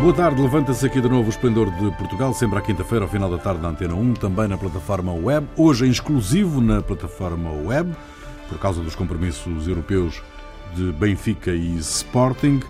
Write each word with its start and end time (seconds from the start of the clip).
Boa 0.00 0.14
tarde, 0.14 0.40
levanta-se 0.40 0.86
aqui 0.86 1.00
de 1.00 1.08
novo 1.08 1.26
o 1.26 1.28
Esplendor 1.28 1.72
de 1.72 1.90
Portugal, 1.96 2.32
sempre 2.32 2.56
à 2.56 2.62
quinta-feira, 2.62 3.04
ao 3.04 3.10
final 3.10 3.28
da 3.28 3.36
tarde 3.36 3.60
na 3.60 3.70
Antena 3.70 3.94
1, 3.94 4.14
também 4.14 4.46
na 4.46 4.56
plataforma 4.56 5.12
web, 5.12 5.48
hoje 5.56 5.86
em 5.86 5.90
exclusivo 5.90 6.60
na 6.60 6.80
plataforma 6.80 7.50
web, 7.50 7.92
por 8.48 8.58
causa 8.60 8.80
dos 8.80 8.94
compromissos 8.94 9.66
europeus 9.66 10.22
de 10.76 10.92
Benfica 10.92 11.50
e 11.50 11.76
Sporting. 11.78 12.60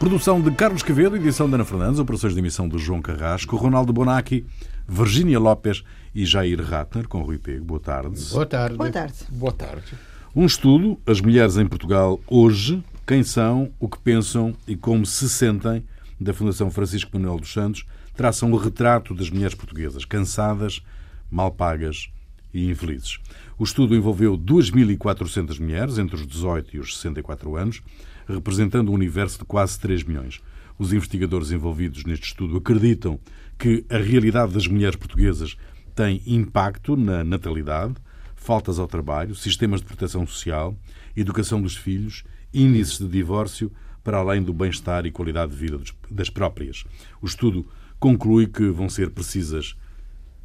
Produção 0.00 0.40
de 0.40 0.50
Carlos 0.50 0.82
Quevedo, 0.82 1.14
edição 1.14 1.48
de 1.48 1.54
Ana 1.54 1.64
Fernandes, 1.64 2.00
operações 2.00 2.34
de 2.34 2.40
emissão 2.40 2.68
de 2.68 2.76
João 2.78 3.00
Carrasco, 3.00 3.56
Ronaldo 3.56 3.92
Bonacci, 3.92 4.44
Virgínia 4.86 5.38
Lopes 5.38 5.84
e 6.12 6.26
Jair 6.26 6.60
Ratner, 6.60 7.06
com 7.06 7.22
Rui 7.22 7.38
Pego. 7.38 7.64
Boa 7.64 7.80
tarde. 7.80 8.20
Boa 8.32 8.44
tarde. 8.44 8.76
Boa 8.76 8.90
tarde. 8.90 9.14
Boa 9.30 9.52
tarde. 9.52 9.94
Um 10.34 10.46
estudo, 10.46 10.98
As 11.06 11.20
Mulheres 11.20 11.56
em 11.56 11.66
Portugal 11.66 12.20
hoje, 12.26 12.82
quem 13.06 13.22
são, 13.22 13.70
o 13.78 13.88
que 13.88 14.00
pensam 14.00 14.52
e 14.66 14.74
como 14.74 15.06
se 15.06 15.28
sentem, 15.28 15.84
da 16.22 16.32
Fundação 16.32 16.70
Francisco 16.70 17.10
Manuel 17.14 17.38
dos 17.38 17.52
Santos, 17.52 17.84
traçam 18.14 18.52
o 18.52 18.56
retrato 18.56 19.14
das 19.14 19.30
mulheres 19.30 19.54
portuguesas, 19.54 20.04
cansadas, 20.04 20.82
mal 21.30 21.50
pagas 21.50 22.08
e 22.52 22.70
infelizes. 22.70 23.18
O 23.58 23.64
estudo 23.64 23.96
envolveu 23.96 24.36
2.400 24.36 25.58
mulheres 25.60 25.98
entre 25.98 26.16
os 26.16 26.26
18 26.26 26.76
e 26.76 26.78
os 26.78 26.96
64 26.96 27.56
anos, 27.56 27.82
representando 28.28 28.90
um 28.90 28.94
universo 28.94 29.38
de 29.38 29.44
quase 29.44 29.78
3 29.80 30.04
milhões. 30.04 30.40
Os 30.78 30.92
investigadores 30.92 31.50
envolvidos 31.50 32.04
neste 32.04 32.26
estudo 32.26 32.56
acreditam 32.56 33.18
que 33.58 33.84
a 33.88 33.98
realidade 33.98 34.52
das 34.52 34.66
mulheres 34.66 34.96
portuguesas 34.96 35.56
tem 35.94 36.22
impacto 36.26 36.96
na 36.96 37.22
natalidade, 37.22 37.94
faltas 38.34 38.78
ao 38.78 38.88
trabalho, 38.88 39.34
sistemas 39.34 39.80
de 39.80 39.86
proteção 39.86 40.26
social, 40.26 40.76
educação 41.16 41.60
dos 41.62 41.76
filhos, 41.76 42.24
índices 42.52 42.98
de 42.98 43.06
divórcio, 43.06 43.70
para 44.02 44.18
além 44.18 44.42
do 44.42 44.52
bem-estar 44.52 45.06
e 45.06 45.10
qualidade 45.10 45.52
de 45.52 45.58
vida 45.58 45.80
das 46.10 46.28
próprias. 46.28 46.84
O 47.20 47.26
estudo 47.26 47.66
conclui 47.98 48.46
que 48.46 48.68
vão 48.70 48.88
ser 48.88 49.10
precisas 49.10 49.76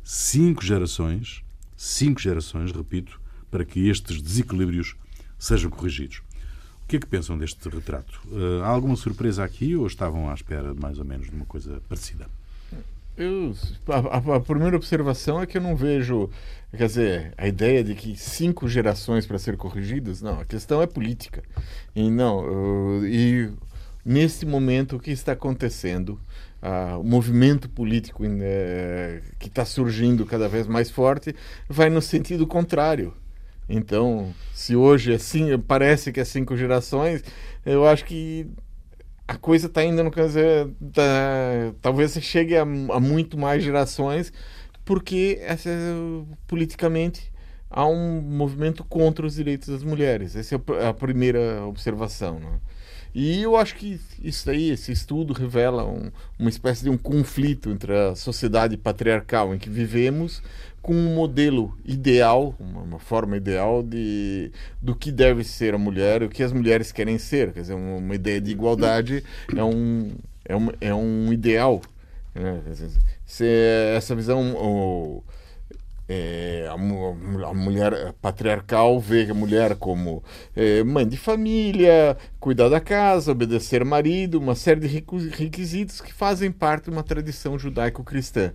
cinco 0.03 0.63
gerações, 0.63 1.43
cinco 1.75 2.21
gerações, 2.21 2.71
repito, 2.71 3.19
para 3.49 3.65
que 3.65 3.87
estes 3.89 4.21
desequilíbrios 4.21 4.95
sejam 5.37 5.69
corrigidos. 5.69 6.21
O 6.83 6.87
que 6.87 6.95
é 6.95 6.99
que 6.99 7.07
pensam 7.07 7.37
deste 7.37 7.67
retrato? 7.67 8.21
Uh, 8.27 8.61
há 8.63 8.67
alguma 8.67 8.95
surpresa 8.95 9.43
aqui 9.43 9.75
ou 9.75 9.85
estavam 9.85 10.29
à 10.29 10.33
espera 10.33 10.73
mais 10.73 10.99
ou 10.99 11.05
menos 11.05 11.29
de 11.29 11.35
uma 11.35 11.45
coisa 11.45 11.81
parecida? 11.89 12.27
Eu, 13.17 13.53
a, 13.87 14.35
a, 14.35 14.39
primeira 14.39 14.75
observação 14.75 15.41
é 15.41 15.47
que 15.47 15.57
eu 15.57 15.61
não 15.61 15.75
vejo, 15.75 16.29
quer 16.71 16.85
dizer, 16.85 17.33
a 17.35 17.47
ideia 17.47 17.83
de 17.83 17.95
que 17.95 18.15
cinco 18.15 18.67
gerações 18.67 19.25
para 19.25 19.39
ser 19.39 19.57
corrigidas, 19.57 20.21
não, 20.21 20.39
a 20.39 20.45
questão 20.45 20.83
é 20.83 20.87
política. 20.87 21.41
E 21.95 22.11
não, 22.11 23.03
e 23.05 23.49
nesse 24.05 24.45
momento 24.45 24.97
o 24.97 24.99
que 24.99 25.09
está 25.09 25.31
acontecendo, 25.31 26.19
o 26.99 27.03
movimento 27.03 27.67
político 27.69 28.23
uh, 28.23 28.27
que 29.39 29.47
está 29.47 29.65
surgindo 29.65 30.25
cada 30.25 30.47
vez 30.47 30.67
mais 30.67 30.89
forte 30.89 31.35
vai 31.67 31.89
no 31.89 32.01
sentido 32.01 32.45
contrário. 32.45 33.13
Então, 33.69 34.33
se 34.53 34.75
hoje 34.75 35.13
é 35.13 35.57
parece 35.57 36.11
que 36.11 36.19
é 36.19 36.25
cinco 36.25 36.55
gerações, 36.55 37.23
eu 37.65 37.85
acho 37.85 38.05
que 38.05 38.47
a 39.27 39.37
coisa 39.37 39.67
está 39.67 39.83
indo, 39.83 40.03
no 40.03 40.11
caso, 40.11 40.39
tá, 40.93 41.03
talvez 41.81 42.13
chegue 42.21 42.55
a, 42.55 42.61
a, 42.61 42.99
muito 42.99 43.37
mais 43.37 43.63
gerações, 43.63 44.31
porque 44.85 45.37
essa, 45.41 45.69
politicamente 46.47 47.31
há 47.69 47.85
um 47.85 48.21
movimento 48.21 48.83
contra 48.85 49.25
os 49.25 49.35
direitos 49.35 49.67
das 49.67 49.83
mulheres. 49.83 50.35
Essa 50.35 50.55
é 50.55 50.87
a 50.87 50.93
primeira 50.93 51.65
observação. 51.65 52.39
Né? 52.39 52.59
E 53.19 53.41
eu 53.41 53.57
acho 53.57 53.73
que 53.73 53.99
isso 54.21 54.47
aí, 54.47 54.69
esse 54.69 54.91
estudo 54.91 55.33
revela 55.33 55.83
um, 55.83 56.11
uma 56.37 56.51
espécie 56.51 56.83
de 56.83 56.89
um 56.91 56.95
conflito 56.99 57.71
entre 57.71 57.91
a 57.91 58.13
sociedade 58.13 58.77
patriarcal 58.77 59.55
em 59.55 59.57
que 59.57 59.71
vivemos 59.71 60.39
com 60.83 60.93
um 60.93 61.15
modelo 61.15 61.75
ideal, 61.83 62.53
uma, 62.59 62.81
uma, 62.81 62.99
forma 62.99 63.35
ideal 63.35 63.81
de 63.81 64.51
do 64.79 64.95
que 64.95 65.11
deve 65.11 65.43
ser 65.43 65.73
a 65.73 65.79
mulher, 65.79 66.21
o 66.21 66.29
que 66.29 66.43
as 66.43 66.53
mulheres 66.53 66.91
querem 66.91 67.17
ser. 67.17 67.53
Quer 67.53 67.61
dizer, 67.61 67.73
uma, 67.73 67.97
uma 67.97 68.13
ideia 68.13 68.39
de 68.39 68.51
igualdade 68.51 69.23
é 69.55 69.63
um, 69.63 70.11
é 70.45 70.55
um, 70.55 70.69
é 70.79 70.93
um 70.93 71.33
ideal. 71.33 71.81
Né? 72.35 72.61
Se 73.25 73.47
essa 73.95 74.13
visão. 74.13 75.23
É, 76.09 76.67
a, 76.69 76.73
a, 76.73 77.53
mulher 77.53 78.13
patriarcal 78.21 78.99
vê 78.99 79.29
a 79.29 79.33
mulher 79.33 79.75
como 79.75 80.23
é, 80.55 80.83
mãe 80.83 81.07
de 81.07 81.17
família, 81.17 82.17
cuidar 82.39 82.69
da 82.69 82.79
casa, 82.79 83.31
obedecer 83.31 83.81
ao 83.81 83.87
marido, 83.87 84.39
uma 84.39 84.55
série 84.55 84.79
de 84.79 84.87
requisitos 84.87 85.99
que 85.99 86.13
fazem 86.13 86.51
parte 86.51 86.85
de 86.85 86.91
uma 86.91 87.03
tradição 87.03 87.59
judaico-cristã. 87.59 88.53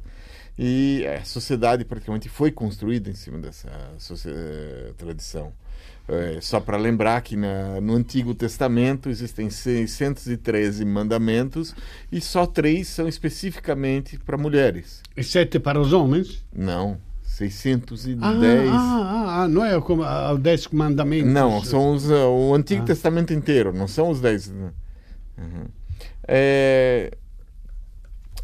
E 0.59 1.07
a 1.07 1.25
sociedade 1.25 1.85
praticamente 1.85 2.29
foi 2.29 2.51
construída 2.51 3.09
em 3.09 3.15
cima 3.15 3.39
dessa 3.39 3.69
eh, 4.27 4.93
tradição. 4.99 5.53
É, 6.09 6.41
só 6.41 6.61
para 6.61 6.77
lembrar 6.77 7.23
que 7.23 7.37
na, 7.37 7.81
no 7.81 7.95
Antigo 7.95 8.35
Testamento 8.35 9.09
existem 9.09 9.49
613 9.49 10.85
mandamentos 10.85 11.75
e 12.11 12.21
só 12.21 12.45
três 12.45 12.89
são 12.89 13.09
especificamente 13.09 14.19
para 14.19 14.37
mulheres. 14.37 15.01
E 15.17 15.23
sete 15.23 15.59
para 15.59 15.81
os 15.81 15.93
homens? 15.93 16.45
Não. 16.55 17.01
610. 17.51 18.19
Ah, 18.23 18.75
ah, 18.75 19.43
ah, 19.43 19.49
não 19.49 19.65
é 19.65 19.81
como 19.81 20.03
os 20.03 20.41
10 20.41 20.69
mandamentos? 20.69 21.33
Não, 21.33 21.63
são 21.65 21.95
os, 21.95 22.09
o 22.11 22.55
Antigo 22.55 22.83
ah. 22.83 22.87
Testamento 22.87 23.33
inteiro, 23.33 23.73
não 23.73 23.89
são 23.89 24.11
os 24.11 24.21
10. 24.21 24.49
Né? 24.49 24.71
Uhum. 25.39 25.65
É, 26.27 27.17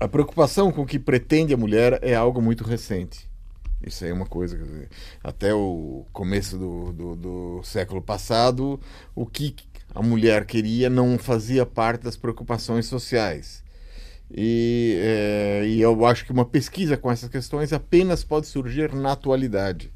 a 0.01 0.09
preocupação 0.09 0.71
com 0.71 0.83
o 0.83 0.87
que 0.87 0.99
pretende 0.99 1.55
a 1.55 1.57
mulher 1.57 1.99
é 2.03 2.15
algo 2.15 2.41
muito 2.41 2.65
recente. 2.65 3.29
Isso 3.85 4.05
aí 4.05 4.11
é 4.11 4.15
uma 4.15 4.27
coisa. 4.27 4.57
Dizer, 4.57 4.89
até 5.23 5.55
o 5.55 6.05
começo 6.13 6.59
do, 6.59 6.93
do, 6.93 7.17
do, 7.17 7.61
século 7.63 8.03
passado, 8.03 8.81
o 9.15 9.25
que 9.25 9.55
a 9.95 10.03
mulher 10.03 10.45
queria 10.45 10.91
não 10.91 11.19
fazia 11.19 11.65
parte 11.65 12.03
das 12.03 12.17
preocupações 12.17 12.87
sociais. 12.87 13.63
E, 14.31 14.99
é, 15.01 15.67
e 15.67 15.81
eu 15.81 16.05
acho 16.05 16.25
que 16.25 16.33
uma 16.33 16.45
pesquisa 16.45 16.97
com 16.97 17.11
essas 17.11 17.29
questões 17.29 17.73
apenas 17.73 18.23
pode 18.23 18.47
surgir 18.47 18.95
na 18.95 19.13
atualidade. 19.13 19.91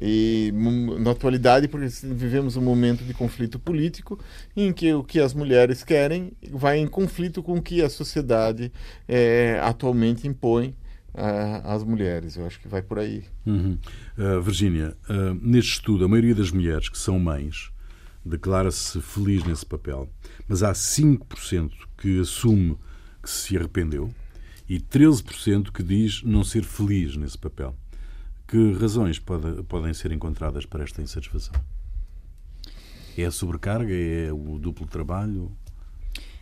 E 0.00 0.52
na 0.98 1.12
atualidade, 1.12 1.68
porque 1.68 1.86
vivemos 2.02 2.56
um 2.56 2.62
momento 2.62 3.04
de 3.04 3.14
conflito 3.14 3.60
político 3.60 4.18
em 4.56 4.72
que 4.72 4.92
o 4.92 5.04
que 5.04 5.20
as 5.20 5.32
mulheres 5.32 5.84
querem 5.84 6.32
vai 6.50 6.78
em 6.78 6.86
conflito 6.86 7.42
com 7.42 7.58
o 7.58 7.62
que 7.62 7.80
a 7.80 7.88
sociedade 7.88 8.72
é, 9.06 9.60
atualmente 9.62 10.26
impõe 10.26 10.74
às 11.64 11.84
mulheres. 11.84 12.36
Eu 12.36 12.46
acho 12.46 12.60
que 12.60 12.66
vai 12.66 12.82
por 12.82 12.98
aí. 12.98 13.22
Uhum. 13.46 13.78
Uh, 14.18 14.40
Virgínia, 14.42 14.96
uh, 15.08 15.34
neste 15.40 15.74
estudo, 15.74 16.04
a 16.04 16.08
maioria 16.08 16.34
das 16.34 16.50
mulheres 16.50 16.88
que 16.88 16.98
são 16.98 17.18
mães 17.18 17.70
declara-se 18.24 19.00
feliz 19.00 19.44
nesse 19.44 19.66
papel, 19.66 20.08
mas 20.48 20.62
há 20.62 20.72
5% 20.72 21.70
que 21.98 22.20
assume 22.20 22.76
que 23.24 23.30
se 23.30 23.56
arrependeu 23.56 24.12
e 24.68 24.78
13% 24.78 25.72
que 25.72 25.82
diz 25.82 26.22
não 26.22 26.44
ser 26.44 26.62
feliz 26.62 27.16
nesse 27.16 27.38
papel. 27.38 27.74
Que 28.46 28.72
razões 28.74 29.18
pode, 29.18 29.62
podem 29.64 29.94
ser 29.94 30.12
encontradas 30.12 30.66
para 30.66 30.84
esta 30.84 31.00
insatisfação? 31.00 31.54
É 33.16 33.24
a 33.24 33.30
sobrecarga? 33.30 33.94
É 33.94 34.30
o 34.30 34.58
duplo 34.58 34.86
trabalho? 34.86 35.50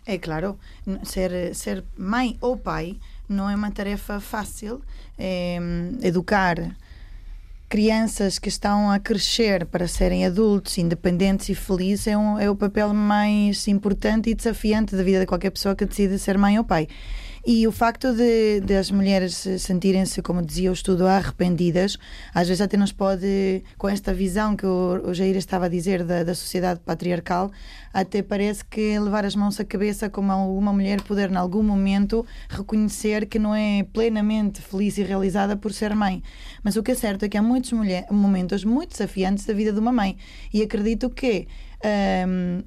É 0.05 0.19
claro, 0.19 0.59
ser, 1.05 1.55
ser 1.55 1.85
mãe 1.97 2.37
ou 2.41 2.57
pai 2.57 2.99
não 3.29 3.49
é 3.49 3.55
uma 3.55 3.71
tarefa 3.71 4.19
fácil. 4.19 4.83
É, 5.17 5.59
educar 6.03 6.77
crianças 7.73 8.39
que 8.39 8.51
estão 8.51 8.91
a 8.91 8.99
crescer 8.99 9.65
para 9.65 9.89
serem 9.89 10.27
adultos, 10.27 10.77
independentes 10.77 11.49
e 11.49 11.55
felizes 11.55 12.07
é, 12.07 12.19
um, 12.19 12.39
é 12.39 12.51
o 12.51 12.55
papel 12.55 12.93
mais 12.93 13.67
importante 13.67 14.29
e 14.29 14.35
desafiante 14.35 14.95
da 14.95 15.03
vida 15.03 15.21
de 15.21 15.25
qualquer 15.25 15.49
pessoa 15.49 15.75
que 15.75 15.87
decide 15.87 16.19
ser 16.19 16.37
mãe 16.37 16.59
ou 16.59 16.65
pai. 16.65 16.87
E 17.45 17.67
o 17.67 17.73
facto 17.73 18.15
de, 18.15 18.61
de 18.61 18.77
as 18.77 18.89
mulheres 18.93 19.35
sentirem-se, 19.59 20.23
como 20.23 20.41
dizia 20.41 20.71
o 20.71 20.73
estudo, 20.73 21.09
arrependidas, 21.09 21.99
às 22.33 22.47
vezes 22.47 22.61
até 22.61 22.77
nos 22.77 22.93
pode, 22.93 23.65
com 23.77 23.89
esta 23.89 24.15
visão 24.15 24.55
que 24.55 24.65
o, 24.65 25.09
o 25.09 25.13
Jair 25.13 25.37
estava 25.37 25.67
a 25.67 25.69
dizer 25.69 26.05
da, 26.05 26.23
da 26.23 26.37
sociedade 26.37 26.79
patriarcal, 26.79 27.51
até 27.93 28.23
parece 28.23 28.65
que 28.65 28.97
levar 28.97 29.25
as 29.25 29.35
mãos 29.35 29.59
à 29.59 29.65
cabeça 29.65 30.09
como 30.09 30.31
alguma 30.31 30.73
mulher 30.73 31.03
poder, 31.03 31.33
em 31.33 31.37
algum 31.37 31.65
momento, 31.65 32.25
reconhecer 32.49 33.27
que 33.27 33.41
não 33.41 33.53
é 33.53 33.83
plenamente 33.93 34.63
feliz 34.63 34.97
e 34.99 35.03
realizada 35.03 35.57
por 35.57 35.73
ser 35.73 35.97
mãe. 35.97 36.23
Mas 36.63 36.77
o 36.77 36.83
que 36.83 36.93
é 36.93 36.95
certo 36.95 37.25
é 37.25 37.29
que 37.29 37.37
há 37.37 37.43
muitos 37.43 37.73
mulher, 37.73 38.07
momentos 38.09 38.65
muito 38.65 38.91
desafiantes 38.91 39.45
da 39.45 39.53
vida 39.53 39.73
de 39.73 39.81
uma 39.81 39.91
mãe. 39.91 40.17
E 40.55 40.63
acredito 40.63 41.11
que 41.11 41.49
um, 41.85 42.63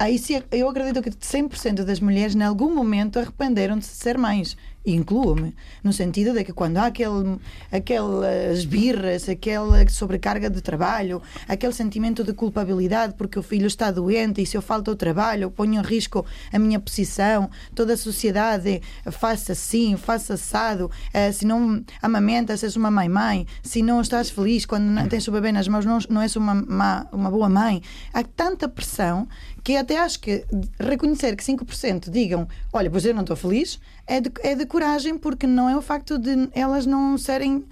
Aí 0.00 0.16
sim, 0.16 0.40
eu 0.52 0.68
acredito 0.68 1.02
que 1.02 1.10
100% 1.10 1.84
das 1.84 1.98
mulheres, 1.98 2.34
em 2.34 2.42
algum 2.42 2.72
momento, 2.72 3.18
arrependeram 3.18 3.78
de 3.78 3.84
ser 3.84 4.16
mães. 4.16 4.56
Incluo-me, 4.94 5.54
no 5.82 5.92
sentido 5.92 6.32
de 6.32 6.44
que 6.44 6.52
quando 6.52 6.78
há 6.78 6.86
aquele, 6.86 7.38
aquelas 7.70 8.64
birras, 8.64 9.28
aquela 9.28 9.88
sobrecarga 9.88 10.48
de 10.50 10.60
trabalho, 10.60 11.22
aquele 11.46 11.72
sentimento 11.72 12.24
de 12.24 12.32
culpabilidade 12.32 13.14
porque 13.14 13.38
o 13.38 13.42
filho 13.42 13.66
está 13.66 13.90
doente 13.90 14.42
e 14.42 14.46
se 14.46 14.56
eu 14.56 14.62
falto 14.62 14.90
ao 14.90 14.96
trabalho, 14.96 15.50
ponho 15.50 15.80
em 15.80 15.82
risco 15.82 16.24
a 16.52 16.58
minha 16.58 16.80
posição, 16.80 17.50
toda 17.74 17.94
a 17.94 17.96
sociedade 17.96 18.80
faça 19.10 19.52
assim, 19.52 19.96
faça 19.96 20.34
assado, 20.34 20.90
eh, 21.12 21.32
se 21.32 21.46
não 21.46 21.82
amamentas, 22.00 22.62
és 22.62 22.76
uma 22.76 22.90
mãe-mãe, 22.90 23.46
se 23.62 23.82
não 23.82 24.00
estás 24.00 24.30
feliz 24.30 24.64
quando 24.66 25.08
tens 25.08 25.26
o 25.28 25.32
bebê 25.32 25.52
nas 25.52 25.68
mãos, 25.68 25.84
não, 25.84 25.98
não 26.08 26.22
és 26.22 26.36
uma, 26.36 26.52
uma, 26.52 27.08
uma 27.12 27.30
boa 27.30 27.48
mãe. 27.48 27.82
Há 28.12 28.22
tanta 28.22 28.68
pressão 28.68 29.28
que 29.62 29.76
até 29.76 29.98
acho 29.98 30.20
que 30.20 30.44
reconhecer 30.78 31.36
que 31.36 31.44
5% 31.44 32.10
digam, 32.10 32.48
olha, 32.72 32.90
pois 32.90 33.04
eu 33.04 33.14
não 33.14 33.22
estou 33.22 33.36
feliz, 33.36 33.78
é 34.08 34.20
de, 34.20 34.32
é 34.42 34.54
de 34.54 34.64
coragem, 34.66 35.18
porque 35.18 35.46
não 35.46 35.68
é 35.68 35.76
o 35.76 35.82
facto 35.82 36.18
de 36.18 36.48
elas 36.54 36.86
não 36.86 37.16
serem 37.18 37.64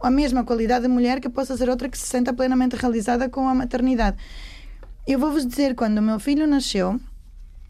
a 0.00 0.10
mesma 0.10 0.44
qualidade 0.44 0.82
de 0.82 0.88
mulher 0.88 1.20
que 1.20 1.28
possa 1.28 1.56
ser 1.56 1.68
outra 1.68 1.88
que 1.88 1.98
se 1.98 2.06
senta 2.06 2.32
plenamente 2.32 2.76
realizada 2.76 3.28
com 3.28 3.46
a 3.48 3.54
maternidade. 3.54 4.16
Eu 5.06 5.18
vou-vos 5.18 5.44
dizer, 5.44 5.74
quando 5.74 5.98
o 5.98 6.02
meu 6.02 6.18
filho 6.18 6.46
nasceu, 6.46 6.98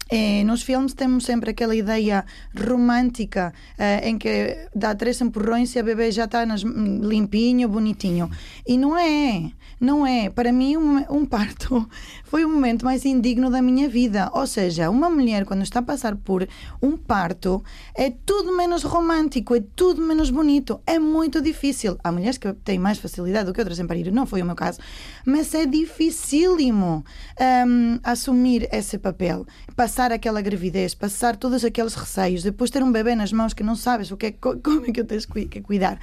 eh, 0.09 0.43
nos 0.43 0.61
filmes 0.61 0.93
temos 0.93 1.25
sempre 1.25 1.51
aquela 1.51 1.75
ideia 1.75 2.23
romântica 2.55 3.53
eh, 3.77 4.09
em 4.09 4.17
que 4.17 4.69
dá 4.73 4.95
três 4.95 5.19
empurrões 5.19 5.75
e 5.75 5.79
a 5.79 5.83
bebê 5.83 6.11
já 6.11 6.25
está 6.25 6.45
nas, 6.45 6.61
limpinho, 6.61 7.67
bonitinho. 7.67 8.29
E 8.65 8.77
não 8.77 8.97
é. 8.97 9.51
Não 9.79 10.05
é. 10.05 10.29
Para 10.29 10.51
mim, 10.51 10.75
um, 10.75 10.97
um, 11.09 11.25
parto 11.25 11.87
foi 12.25 12.43
o 12.43 12.49
momento 12.49 12.83
mais 12.83 13.05
indigno 13.05 13.49
da 13.49 13.61
minha 13.61 13.87
vida. 13.87 14.31
Ou 14.33 14.47
seja, 14.47 14.89
uma 14.89 15.09
mulher, 15.09 15.45
quando 15.45 15.61
está 15.61 15.79
a 15.79 15.83
passar 15.83 16.15
por 16.15 16.47
um 16.81 16.97
parto, 16.97 17.63
é 17.93 18.09
tudo 18.09 18.55
menos 18.55 18.83
romântico, 18.83 19.55
é 19.55 19.63
tudo 19.75 20.01
menos 20.01 20.31
bonito. 20.31 20.81
É 20.85 20.97
muito 20.97 21.41
difícil. 21.41 21.97
Há 22.03 22.11
mulheres 22.11 22.37
que 22.37 22.51
têm 22.53 22.79
mais 22.79 22.97
facilidade 22.97 23.45
do 23.45 23.53
que 23.53 23.61
outras 23.61 23.79
em 23.79 23.85
parir, 23.85 24.11
não 24.11 24.25
foi 24.25 24.41
o 24.41 24.45
meu 24.45 24.55
caso. 24.55 24.79
Mas 25.25 25.53
é 25.53 25.65
dificílimo 25.65 27.05
um, 27.67 27.99
assumir 28.03 28.67
esse 28.71 28.97
papel. 28.97 29.45
Passar 29.75 30.11
aquela 30.11 30.41
gravidez, 30.41 30.95
passar 30.95 31.35
todos 31.35 31.63
aqueles 31.63 31.93
receios, 31.93 32.41
depois 32.41 32.71
ter 32.71 32.81
um 32.81 32.91
bebê 32.91 33.13
nas 33.13 33.31
mãos 33.31 33.53
que 33.53 33.63
não 33.63 33.75
sabes 33.75 34.09
o 34.09 34.17
que 34.17 34.27
é, 34.27 34.31
como 34.41 34.85
é 34.87 34.91
que 34.91 34.99
eu 35.01 35.05
tens 35.05 35.25
que 35.25 35.61
cuidar. 35.61 35.99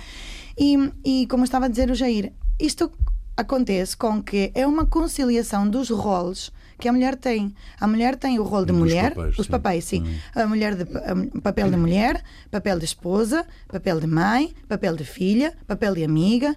E, 0.57 0.77
e 1.05 1.27
como 1.27 1.43
estava 1.43 1.67
a 1.67 1.69
dizer 1.69 1.91
o 1.91 1.95
Jair, 1.95 2.33
isto 2.61 2.93
acontece 3.37 3.97
com 3.97 4.23
que 4.23 4.51
é 4.55 4.67
uma 4.67 4.87
conciliação 4.87 5.69
dos 5.69 5.91
roles 5.91 6.53
que 6.79 6.89
a 6.89 6.93
mulher 6.93 7.17
tem. 7.17 7.55
A 7.81 7.87
mulher 7.87 8.17
tem 8.17 8.39
o 8.39 8.43
rol 8.43 8.65
de 8.65 8.73
Dos 8.73 8.79
mulher, 8.79 9.15
papéis, 9.15 9.39
os 9.39 9.47
sim. 9.47 9.51
papéis, 9.51 9.85
sim. 9.85 10.03
Hum. 10.03 10.15
A 10.35 10.47
mulher 10.47 10.75
de 10.75 10.83
a, 10.83 11.41
papel 11.41 11.71
de 11.71 11.77
mulher, 11.77 12.23
papel 12.51 12.79
de 12.79 12.85
esposa, 12.85 13.47
papel 13.69 14.01
de 14.01 14.07
mãe, 14.07 14.55
papel 14.69 14.97
de 14.97 15.05
filha, 15.05 15.55
papel 15.67 15.95
de 15.95 16.05
amiga. 16.05 16.55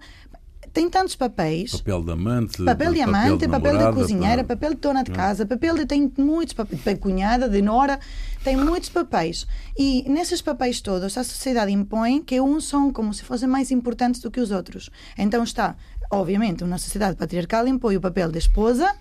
Tem 0.73 0.89
tantos 0.89 1.15
papéis. 1.15 1.71
Papel 1.77 2.03
de 2.03 2.11
amante, 2.11 2.63
papel 2.63 2.93
de 2.93 3.01
amante, 3.01 3.47
papel 3.47 3.71
de, 3.71 3.77
papel 3.77 3.77
de 3.77 3.95
cozinheira, 3.95 4.43
para... 4.43 4.55
papel 4.55 4.75
de 4.75 4.81
dona 4.81 5.03
de 5.03 5.11
casa, 5.11 5.45
papel 5.45 5.75
de 5.75 5.85
tem 5.87 6.11
muitos 6.17 6.53
papéis, 6.53 6.83
de 6.83 6.95
cunhada, 6.97 7.49
de 7.49 7.61
nora, 7.63 7.99
tem 8.43 8.55
muitos 8.55 8.89
papéis. 8.89 9.47
E 9.75 10.03
nesses 10.07 10.39
papéis 10.39 10.79
todos 10.79 11.17
a 11.17 11.23
sociedade 11.23 11.71
impõe 11.71 12.21
que 12.21 12.39
uns 12.39 12.67
são 12.67 12.93
como 12.93 13.11
se 13.11 13.23
fossem 13.23 13.47
mais 13.47 13.71
importantes 13.71 14.21
do 14.21 14.29
que 14.29 14.39
os 14.39 14.51
outros. 14.51 14.91
Então 15.17 15.43
está 15.43 15.75
obviamente, 16.09 16.63
uma 16.63 16.77
sociedade 16.77 17.15
patriarcal 17.15 17.67
impõe 17.67 17.97
o 17.97 18.01
papel 18.01 18.31
de 18.31 18.39
esposa 18.39 18.95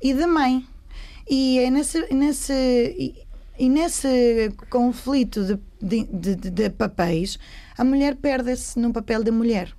e 0.00 0.12
de 0.12 0.26
mãe. 0.26 0.66
E 1.28 1.58
é 1.58 1.70
nesse, 1.70 2.12
nesse, 2.12 2.52
e, 2.52 3.14
e 3.58 3.68
nesse 3.68 4.52
conflito 4.68 5.44
de, 5.44 5.58
de, 5.80 6.34
de, 6.34 6.50
de 6.50 6.70
papéis, 6.70 7.38
a 7.76 7.84
mulher 7.84 8.16
perde-se 8.16 8.78
no 8.78 8.92
papel 8.92 9.22
de 9.22 9.30
mulher. 9.30 9.72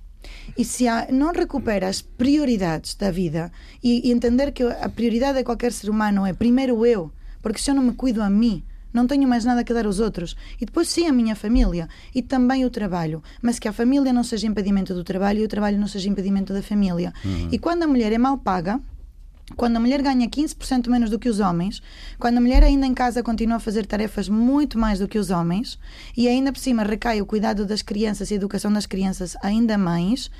E 0.56 0.64
se 0.64 0.88
há, 0.88 1.08
não 1.10 1.32
recupera 1.32 1.88
as 1.88 2.00
prioridades 2.00 2.94
da 2.94 3.10
vida 3.10 3.52
e, 3.82 4.08
e 4.08 4.12
entender 4.12 4.52
que 4.52 4.62
a 4.62 4.88
prioridade 4.88 5.38
de 5.38 5.44
qualquer 5.44 5.72
ser 5.72 5.90
humano 5.90 6.26
é 6.26 6.32
primeiro 6.32 6.86
eu, 6.86 7.12
porque 7.42 7.60
se 7.60 7.70
eu 7.70 7.74
não 7.74 7.82
me 7.82 7.92
cuido 7.92 8.22
a 8.22 8.30
mim, 8.30 8.64
não 8.94 9.08
tenho 9.08 9.28
mais 9.28 9.44
nada 9.44 9.64
que 9.64 9.74
dar 9.74 9.84
aos 9.84 9.98
outros. 9.98 10.36
E 10.60 10.64
depois, 10.64 10.88
sim, 10.88 11.08
a 11.08 11.12
minha 11.12 11.34
família 11.34 11.88
e 12.14 12.22
também 12.22 12.64
o 12.64 12.70
trabalho. 12.70 13.22
Mas 13.42 13.58
que 13.58 13.66
a 13.66 13.72
família 13.72 14.12
não 14.12 14.22
seja 14.22 14.46
impedimento 14.46 14.94
do 14.94 15.02
trabalho 15.02 15.40
e 15.40 15.44
o 15.44 15.48
trabalho 15.48 15.78
não 15.78 15.88
seja 15.88 16.08
impedimento 16.08 16.52
da 16.52 16.62
família. 16.62 17.12
Uhum. 17.24 17.48
E 17.50 17.58
quando 17.58 17.82
a 17.82 17.86
mulher 17.88 18.12
é 18.12 18.18
mal 18.18 18.38
paga, 18.38 18.80
quando 19.56 19.76
a 19.76 19.80
mulher 19.80 20.00
ganha 20.00 20.26
15% 20.26 20.88
menos 20.88 21.10
do 21.10 21.18
que 21.18 21.28
os 21.28 21.40
homens, 21.40 21.82
quando 22.18 22.38
a 22.38 22.40
mulher 22.40 22.62
ainda 22.62 22.86
em 22.86 22.94
casa 22.94 23.22
continua 23.22 23.56
a 23.56 23.60
fazer 23.60 23.84
tarefas 23.84 24.28
muito 24.28 24.78
mais 24.78 25.00
do 25.00 25.08
que 25.08 25.18
os 25.18 25.30
homens, 25.30 25.78
e 26.16 26.28
ainda 26.28 26.52
por 26.52 26.60
cima 26.60 26.82
recai 26.82 27.20
o 27.20 27.26
cuidado 27.26 27.66
das 27.66 27.82
crianças 27.82 28.30
e 28.30 28.34
a 28.34 28.36
educação 28.36 28.72
das 28.72 28.86
crianças 28.86 29.36
ainda 29.42 29.76
mais, 29.76 30.30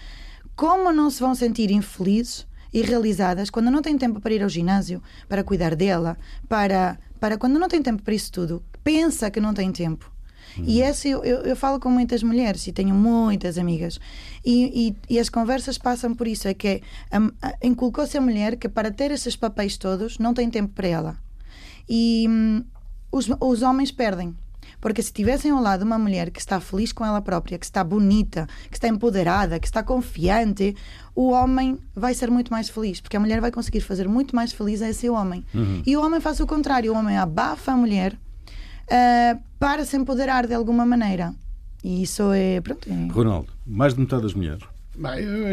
como 0.57 0.93
não 0.93 1.11
se 1.11 1.21
vão 1.21 1.35
sentir 1.35 1.71
infelizes 1.71 2.47
e 2.75 2.83
realizadas 2.83 3.49
quando 3.49 3.71
não 3.71 3.81
têm 3.81 3.97
tempo 3.97 4.21
para 4.21 4.35
ir 4.35 4.43
ao 4.43 4.49
ginásio, 4.49 5.01
para 5.29 5.45
cuidar 5.45 5.77
dela, 5.77 6.19
para 6.49 6.99
para 7.21 7.39
quando 7.39 7.59
não 7.59 7.69
tem 7.69 7.81
tempo 7.81 8.03
para 8.03 8.13
isso 8.13 8.31
tudo, 8.31 8.63
pensa 8.83 9.31
que 9.31 9.41
não 9.41 9.55
tem 9.55 9.73
tempo. 9.73 10.13
Uhum. 10.59 10.65
E 10.67 10.83
essa 10.83 11.09
eu, 11.09 11.25
eu, 11.25 11.39
eu, 11.39 11.57
falo 11.57 11.81
com 11.81 11.89
muitas 11.89 12.23
mulheres 12.23 12.67
e 12.67 12.73
tenho 12.73 12.95
muitas 12.95 13.57
amigas. 13.57 13.99
E, 14.45 14.89
e, 15.09 15.15
e 15.15 15.19
as 15.19 15.31
conversas 15.31 15.79
passam 15.79 16.15
por 16.15 16.27
isso: 16.27 16.47
é 16.47 16.53
que 16.53 16.83
inculcou-se 17.63 18.19
a 18.19 18.21
mulher 18.21 18.57
que 18.57 18.69
para 18.69 18.91
ter 18.91 19.11
esses 19.11 19.37
papéis 19.37 19.79
todos 19.79 20.19
não 20.19 20.35
tem 20.35 20.51
tempo 20.51 20.75
para 20.75 20.89
ela. 20.89 21.17
E 21.89 22.27
hum, 22.29 22.63
os, 23.11 23.31
os 23.41 23.63
homens 23.63 23.91
perdem. 23.91 24.35
Porque 24.85 25.01
se 25.01 25.11
tivessem 25.11 25.51
ao 25.51 25.63
lado 25.63 25.81
uma 25.81 25.99
mulher 25.99 26.31
que 26.31 26.39
está 26.39 26.61
feliz 26.61 26.93
com 26.93 27.07
ela 27.07 27.23
própria, 27.23 27.59
que 27.59 27.65
está 27.65 27.83
bonita, 27.83 28.47
que 28.69 28.77
está 28.77 28.87
empoderada, 28.87 29.59
que 29.59 29.67
está 29.67 29.83
confiante, 29.83 30.77
o 31.15 31.31
homem 31.31 31.79
vai 31.95 32.13
ser 32.13 32.31
muito 32.31 32.53
mais 32.53 32.69
feliz, 32.69 33.01
porque 33.01 33.17
a 33.17 33.21
mulher 33.21 33.41
vai 33.41 33.51
conseguir 33.51 33.81
fazer 33.81 34.07
muito 34.07 34.37
mais 34.37 34.53
feliz 34.53 34.83
a 34.83 34.91
esse 34.91 35.09
homem. 35.09 35.43
Uhum. 35.55 35.83
E 35.87 35.97
o 35.97 36.05
homem 36.05 36.21
faz 36.21 36.39
o 36.39 36.47
contrário, 36.47 36.93
o 36.93 36.97
homem 36.99 37.17
abafa 37.17 37.73
a 37.73 37.77
mulher 37.79 38.13
uh, 38.13 39.41
para 39.59 39.87
se 39.87 39.97
empoderar 39.97 40.47
de 40.47 40.53
alguma 40.53 40.85
maneira. 40.85 41.35
E 41.83 42.03
isso 42.03 42.31
é. 42.35 42.61
Pronto, 42.61 42.87
é... 42.87 43.11
Ronaldo, 43.11 43.49
mais 43.67 43.95
de 43.95 44.01
metade 44.01 44.25
das 44.25 44.35
mulheres 44.35 44.65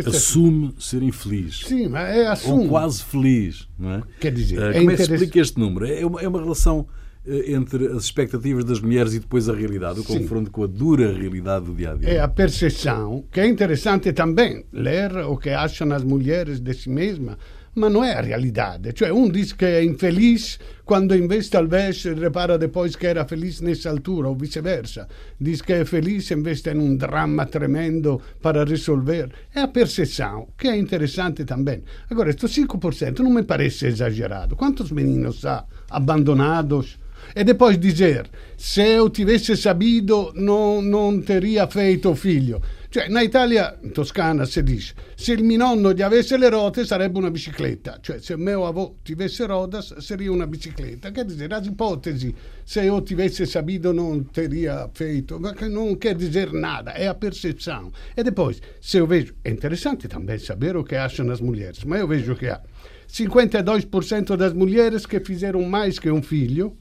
assume 0.07 0.75
ser 0.77 1.01
infeliz. 1.01 1.61
Sim, 1.65 1.87
mas 1.87 2.17
é 2.17 2.27
assume. 2.27 2.63
Ou 2.63 2.67
quase 2.67 3.01
feliz, 3.01 3.65
não 3.79 3.91
é? 3.91 4.03
Quer 4.19 4.33
dizer, 4.33 4.59
uh, 4.59 4.71
é 4.71 4.79
como 4.79 4.91
é 4.91 4.95
que 4.97 5.05
se 5.05 5.13
explica 5.13 5.39
este 5.39 5.57
número? 5.57 5.87
É 5.87 6.05
uma, 6.05 6.21
é 6.21 6.27
uma 6.27 6.41
relação 6.41 6.85
entre 7.25 7.87
as 7.87 8.05
expectativas 8.05 8.65
das 8.65 8.79
mulheres 8.79 9.13
e 9.13 9.19
depois 9.19 9.47
a 9.47 9.53
realidade, 9.53 9.99
o 9.99 10.03
confronto 10.03 10.49
com 10.49 10.63
a 10.63 10.67
dura 10.67 11.11
realidade 11.11 11.65
do 11.65 11.75
dia 11.75 11.91
a 11.91 11.95
dia. 11.95 12.09
É 12.09 12.19
a 12.19 12.27
percepção, 12.27 13.25
que 13.31 13.39
é 13.39 13.47
interessante 13.47 14.11
também 14.11 14.65
ler 14.73 15.15
o 15.17 15.37
que 15.37 15.49
acham 15.49 15.91
as 15.93 16.03
mulheres 16.03 16.59
de 16.59 16.73
si 16.73 16.89
mesmas, 16.89 17.37
mas 17.73 17.91
não 17.91 18.03
é 18.03 18.13
a 18.13 18.21
realidade. 18.21 18.91
Cioè, 18.93 19.13
um 19.13 19.29
diz 19.29 19.53
que 19.53 19.65
é 19.65 19.83
infeliz 19.83 20.59
quando 20.83 21.15
invece 21.15 21.49
talvez 21.49 22.03
repara 22.03 22.57
depois 22.57 22.97
que 22.97 23.07
era 23.07 23.25
feliz 23.25 23.61
nessa 23.61 23.89
altura, 23.89 24.27
ou 24.27 24.35
vice-versa. 24.35 25.07
Diz 25.39 25.61
que 25.61 25.73
é 25.73 25.85
feliz 25.85 26.29
invece 26.31 26.71
em 26.71 26.79
um 26.79 26.97
drama 26.97 27.45
tremendo 27.45 28.19
para 28.41 28.65
resolver. 28.65 29.31
É 29.55 29.61
a 29.61 29.67
percepção, 29.69 30.49
que 30.57 30.67
é 30.67 30.75
interessante 30.75 31.45
também. 31.45 31.83
Agora, 32.09 32.31
estes 32.31 32.51
5% 32.51 33.19
não 33.19 33.31
me 33.31 33.43
parece 33.43 33.85
exagerado. 33.85 34.55
Quantos 34.57 34.91
meninos 34.91 35.45
há 35.45 35.63
abandonados 35.89 36.99
e 37.33 37.43
depois 37.43 37.77
dizer, 37.77 38.29
se 38.55 38.81
eu 38.81 39.09
tivesse 39.09 39.55
sabido 39.55 40.31
non, 40.35 40.87
non 40.87 41.23
teria 41.23 41.67
feito 41.67 42.13
figlio. 42.15 42.61
Cioè, 42.91 43.07
in 43.07 43.17
Italia, 43.21 43.77
in 43.83 43.93
Toscana, 43.93 44.43
si 44.43 44.61
dice, 44.63 44.93
se 45.15 45.31
il 45.31 45.43
mio 45.45 45.59
nonno 45.59 45.93
gli 45.93 46.01
avesse 46.01 46.37
le 46.37 46.49
ruote 46.49 46.85
sarebbe 46.85 47.19
una 47.19 47.31
bicicletta. 47.31 47.99
Cioè, 48.01 48.19
se 48.19 48.35
mio 48.35 48.67
avò 48.67 48.95
tivesse 49.01 49.45
rodas, 49.45 49.97
sarebbe 49.99 50.29
una 50.29 50.45
bicicletta. 50.45 51.09
Che 51.09 51.23
dice, 51.23 51.47
la 51.47 51.61
ipotesi, 51.63 52.35
se 52.65 52.81
io 52.81 53.01
tivesse 53.01 53.45
saputo 53.45 53.93
non 53.93 54.29
teria 54.29 54.89
feito, 54.91 55.39
ma 55.39 55.53
che 55.53 55.69
non 55.69 55.97
quer 55.97 56.17
dizer 56.17 56.51
nada, 56.51 56.91
è 56.91 57.05
a 57.05 57.15
percezione. 57.15 57.91
E 58.13 58.23
depois, 58.23 58.59
se 58.81 58.97
eu 58.97 59.07
vejo, 59.07 59.35
é 59.41 59.49
interessante 59.49 60.09
também 60.09 60.37
saber 60.37 60.75
o 60.75 60.83
que 60.83 60.97
acham 60.97 61.29
as 61.29 61.39
mulheres, 61.39 61.85
mas 61.85 62.01
eu 62.01 62.07
vejo 62.07 62.35
que 62.35 62.49
há 62.49 62.61
52% 63.07 64.35
das 64.35 64.51
mulheres 64.51 65.05
que 65.05 65.21
fizeram 65.21 65.63
mais 65.63 65.97
que 65.97 66.11
um 66.11 66.21
filho, 66.21 66.75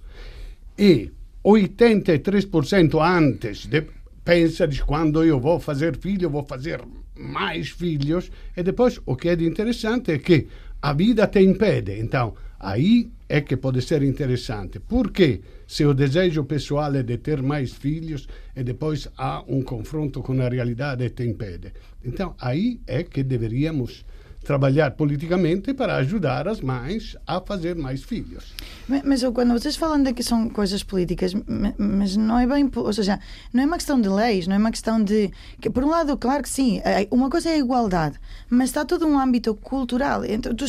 e 0.80 1.12
83% 1.44 2.98
antes 3.02 3.66
de, 3.66 3.84
pensa 4.24 4.66
de 4.66 4.82
quando 4.82 5.22
eu 5.22 5.38
vou 5.38 5.60
fazer 5.60 5.98
filho, 5.98 6.30
vou 6.30 6.42
fazer 6.42 6.80
mais 7.18 7.68
filhos, 7.68 8.32
e 8.56 8.62
depois 8.62 8.98
o 9.04 9.14
que 9.14 9.28
é 9.28 9.34
interessante 9.34 10.12
é 10.12 10.18
que 10.18 10.46
a 10.80 10.94
vida 10.94 11.26
te 11.26 11.40
impede. 11.40 12.00
Então, 12.00 12.34
aí 12.58 13.10
é 13.28 13.42
que 13.42 13.58
pode 13.58 13.82
ser 13.82 14.02
interessante. 14.02 14.80
Porque 14.80 15.42
se 15.66 15.84
o 15.84 15.92
desejo 15.92 16.44
pessoal 16.44 16.94
é 16.94 17.02
de 17.02 17.18
ter 17.18 17.42
mais 17.42 17.72
filhos 17.72 18.26
e 18.56 18.62
depois 18.64 19.06
há 19.18 19.44
um 19.46 19.62
confronto 19.62 20.22
com 20.22 20.32
a 20.40 20.48
realidade 20.48 21.10
te 21.10 21.24
impede. 21.24 21.74
Então, 22.02 22.34
aí 22.40 22.80
é 22.86 23.02
que 23.02 23.22
deveríamos 23.22 24.02
trabalhar 24.44 24.92
politicamente 24.92 25.74
para 25.74 25.96
ajudar 25.96 26.48
as 26.48 26.60
mães 26.60 27.16
a 27.26 27.40
fazer 27.40 27.74
mais 27.76 28.02
filhos. 28.02 28.54
Mas, 28.88 29.02
mas 29.04 29.22
eu, 29.22 29.32
quando 29.32 29.52
vocês 29.52 29.76
falam 29.76 30.02
de 30.02 30.12
que 30.12 30.22
são 30.22 30.48
coisas 30.48 30.82
políticas, 30.82 31.34
ma- 31.34 31.74
mas 31.78 32.16
não 32.16 32.38
é 32.38 32.46
bem, 32.46 32.68
ou 32.74 32.92
seja, 32.92 33.20
não 33.52 33.62
é 33.62 33.66
uma 33.66 33.76
questão 33.76 34.00
de 34.00 34.08
leis, 34.08 34.46
não 34.46 34.56
é 34.56 34.58
uma 34.58 34.70
questão 34.70 35.02
de, 35.02 35.30
que, 35.60 35.68
por 35.70 35.84
um 35.84 35.88
lado, 35.90 36.16
claro 36.16 36.42
que 36.42 36.48
sim, 36.48 36.80
é- 36.84 37.06
uma 37.10 37.28
coisa 37.28 37.50
é 37.50 37.54
a 37.54 37.58
igualdade, 37.58 38.18
mas 38.48 38.70
está 38.70 38.84
todo 38.84 39.06
um 39.06 39.18
âmbito 39.18 39.54
cultural. 39.54 40.24
Então, 40.24 40.54
tu 40.54 40.64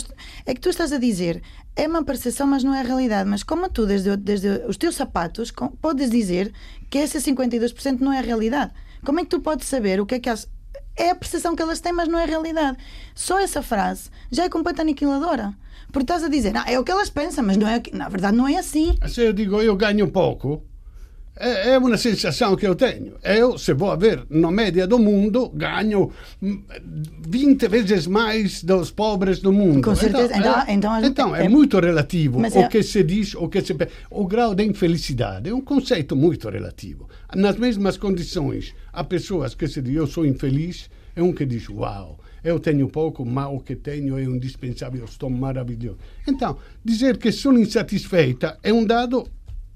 é 0.45 0.53
que 0.53 0.59
tu 0.61 0.69
estás 0.69 0.91
a 0.91 0.97
dizer, 0.97 1.41
é 1.75 1.87
uma 1.87 2.03
percepção, 2.03 2.45
mas 2.47 2.63
não 2.63 2.75
é 2.75 2.81
a 2.81 2.83
realidade. 2.83 3.29
Mas 3.29 3.41
como 3.43 3.69
tu, 3.69 3.85
desde, 3.85 4.15
desde 4.17 4.49
os 4.67 4.75
teus 4.77 4.95
sapatos, 4.95 5.49
com- 5.49 5.69
podes 5.69 6.09
dizer 6.09 6.51
que 6.89 6.97
esse 6.97 7.19
52% 7.21 7.99
não 8.01 8.11
é 8.11 8.19
a 8.19 8.21
realidade? 8.21 8.71
Como 9.05 9.19
é 9.19 9.23
que 9.23 9.29
tu 9.29 9.39
podes 9.39 9.67
saber 9.67 9.99
o 9.99 10.05
que 10.05 10.15
é 10.15 10.19
que 10.19 10.29
as 10.29 10.47
é 10.95 11.09
a 11.09 11.15
percepção 11.15 11.55
que 11.55 11.61
elas 11.61 11.79
têm, 11.79 11.93
mas 11.93 12.07
não 12.07 12.19
é 12.19 12.23
a 12.23 12.27
realidade. 12.27 12.77
Só 13.15 13.39
essa 13.39 13.61
frase 13.61 14.09
já 14.31 14.45
é 14.45 14.49
completa 14.49 14.81
aniquiladora. 14.81 15.53
Porque 15.91 16.03
estás 16.03 16.23
a 16.23 16.29
dizer, 16.29 16.55
ah, 16.55 16.63
é 16.67 16.79
o 16.79 16.83
que 16.83 16.91
elas 16.91 17.09
pensam, 17.09 17.43
mas 17.43 17.57
não 17.57 17.67
é, 17.67 17.81
na 17.91 18.07
verdade 18.07 18.37
não 18.37 18.47
é 18.47 18.55
assim. 18.55 18.95
Se 19.07 19.21
eu 19.21 19.33
digo 19.33 19.61
eu 19.61 19.75
ganho 19.75 20.09
pouco, 20.09 20.63
é, 21.35 21.77
uma 21.77 21.97
sensação 21.97 22.55
que 22.55 22.67
eu 22.67 22.75
tenho. 22.75 23.13
Eu, 23.23 23.57
se 23.57 23.73
vou 23.73 23.97
ver 23.97 24.25
na 24.29 24.51
média 24.51 24.85
do 24.85 24.99
mundo, 24.99 25.49
ganho 25.49 26.11
hum, 26.41 26.61
20 27.27 27.67
vezes 27.67 28.05
mais 28.07 28.63
dos 28.63 28.91
pobres 28.91 29.39
do 29.39 29.51
mundo. 29.51 29.81
Com 29.81 29.95
certeza. 29.95 30.35
Então- 30.37 30.61
é, 30.67 30.73
então 30.73 30.93
a- 30.93 31.01
então, 31.05 31.35
é, 31.35 31.45
é- 31.45 31.49
muito 31.49 31.79
relativo 31.79 32.39
o 32.39 32.45
é- 32.45 32.67
que 32.67 32.83
se 32.83 33.03
diz, 33.03 33.33
o 33.35 33.47
que 33.47 33.61
se 33.61 33.75
O 34.09 34.27
grau 34.27 34.53
de 34.53 34.63
infelicidade 34.63 35.49
é 35.49 35.53
um 35.53 35.61
conceito 35.61 36.15
muito 36.15 36.49
relativo. 36.49 37.09
Nas 37.35 37.55
mesmas 37.57 37.97
condições, 37.97 38.73
há 38.91 39.03
pessoas 39.03 39.55
que 39.55 39.67
se 39.67 39.81
dizem 39.81 39.97
eu 39.97 40.07
sou 40.07 40.25
infeliz, 40.25 40.89
é 41.15 41.23
um 41.23 41.31
que 41.33 41.45
diz 41.45 41.67
uau. 41.69 42.19
Eu 42.43 42.59
tenho 42.59 42.87
pouco, 42.87 43.23
mas 43.23 43.47
o 43.53 43.59
que 43.59 43.75
tenho 43.75 44.17
é 44.17 44.23
indispensável, 44.23 45.05
estou 45.05 45.29
maravilhoso. 45.29 45.97
Então, 46.27 46.57
dizer 46.83 47.17
que 47.17 47.31
sou 47.31 47.53
insatisfeita 47.53 48.57
é 48.63 48.73
um 48.73 48.83
dado 48.83 49.27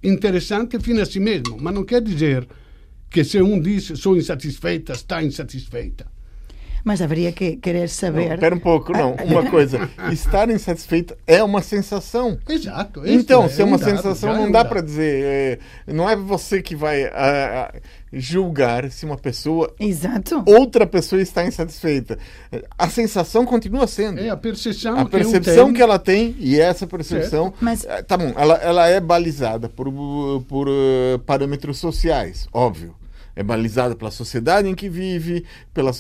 interessante 0.08 0.80
fino 0.80 1.02
a 1.02 1.06
si 1.06 1.20
mesmo, 1.20 1.58
mas 1.60 1.74
não 1.74 1.84
quer 1.84 2.02
dizer 2.02 2.48
que 3.10 3.24
se 3.24 3.42
um 3.42 3.60
diz 3.60 3.92
sou 3.96 4.18
insatisfeita, 4.18 4.94
está 4.94 5.24
insatisfeita. 5.24 6.15
Mas 6.86 7.02
haveria 7.02 7.32
que 7.32 7.56
querer 7.56 7.82
Não, 7.82 7.88
saber. 7.88 8.34
Espera 8.36 8.54
um 8.54 8.60
pouco, 8.60 8.94
não. 8.94 9.16
Uma 9.16 9.50
coisa, 9.50 9.90
estar 10.12 10.48
insatisfeito 10.52 11.18
é 11.26 11.44
uma 11.44 11.64
sensação. 11.64 12.38
Exato. 12.48 13.02
Então, 13.06 13.50
se 13.50 13.60
é 13.60 13.66
um 13.66 13.70
uma 13.70 13.78
dado, 13.80 13.90
sensação, 13.90 14.30
é 14.32 14.38
não 14.38 14.44
um 14.46 14.52
dá 14.52 14.64
para 14.64 14.82
dizer. 14.82 15.60
é, 15.88 15.92
não 15.92 16.08
é 16.08 16.16
você 16.16 16.62
que 16.62 16.76
vai 16.76 17.06
ah, 17.06 17.12
ah, 17.74 17.80
julgar 18.14 18.92
se 18.92 19.04
uma 19.04 19.18
pessoa, 19.18 19.74
Exato. 19.80 20.44
outra 20.46 20.86
pessoa 20.86 21.20
está 21.20 21.44
insatisfeita. 21.44 22.20
A 22.78 22.88
sensação 22.88 23.46
continua 23.48 23.88
sendo. 23.88 24.20
É 24.20 24.30
a 24.30 24.38
percepção, 24.38 25.00
a 25.00 25.06
percepção 25.06 25.74
que 25.74 25.82
ela 25.82 25.98
tem, 25.98 26.36
e 26.40 26.60
essa 26.60 26.86
percepção. 26.86 27.52
Mas- 27.60 27.84
eh, 27.84 28.04
Tá 28.04 28.16
bom, 28.16 28.32
ela, 28.38 28.54
ela 28.58 28.88
é 28.88 29.00
balizada 29.00 29.68
por, 29.68 29.92
por 30.48 30.68
eh, 30.70 31.18
parâmetros 31.26 31.80
sociais, 31.80 32.48
óbvio. 32.54 32.94
É 33.36 33.44
balizada 33.44 33.96
pela 33.96 34.12
sociedade 34.12 34.68
em 34.70 34.74
que 34.74 34.88
vive, 34.88 35.44
pela, 35.74 35.92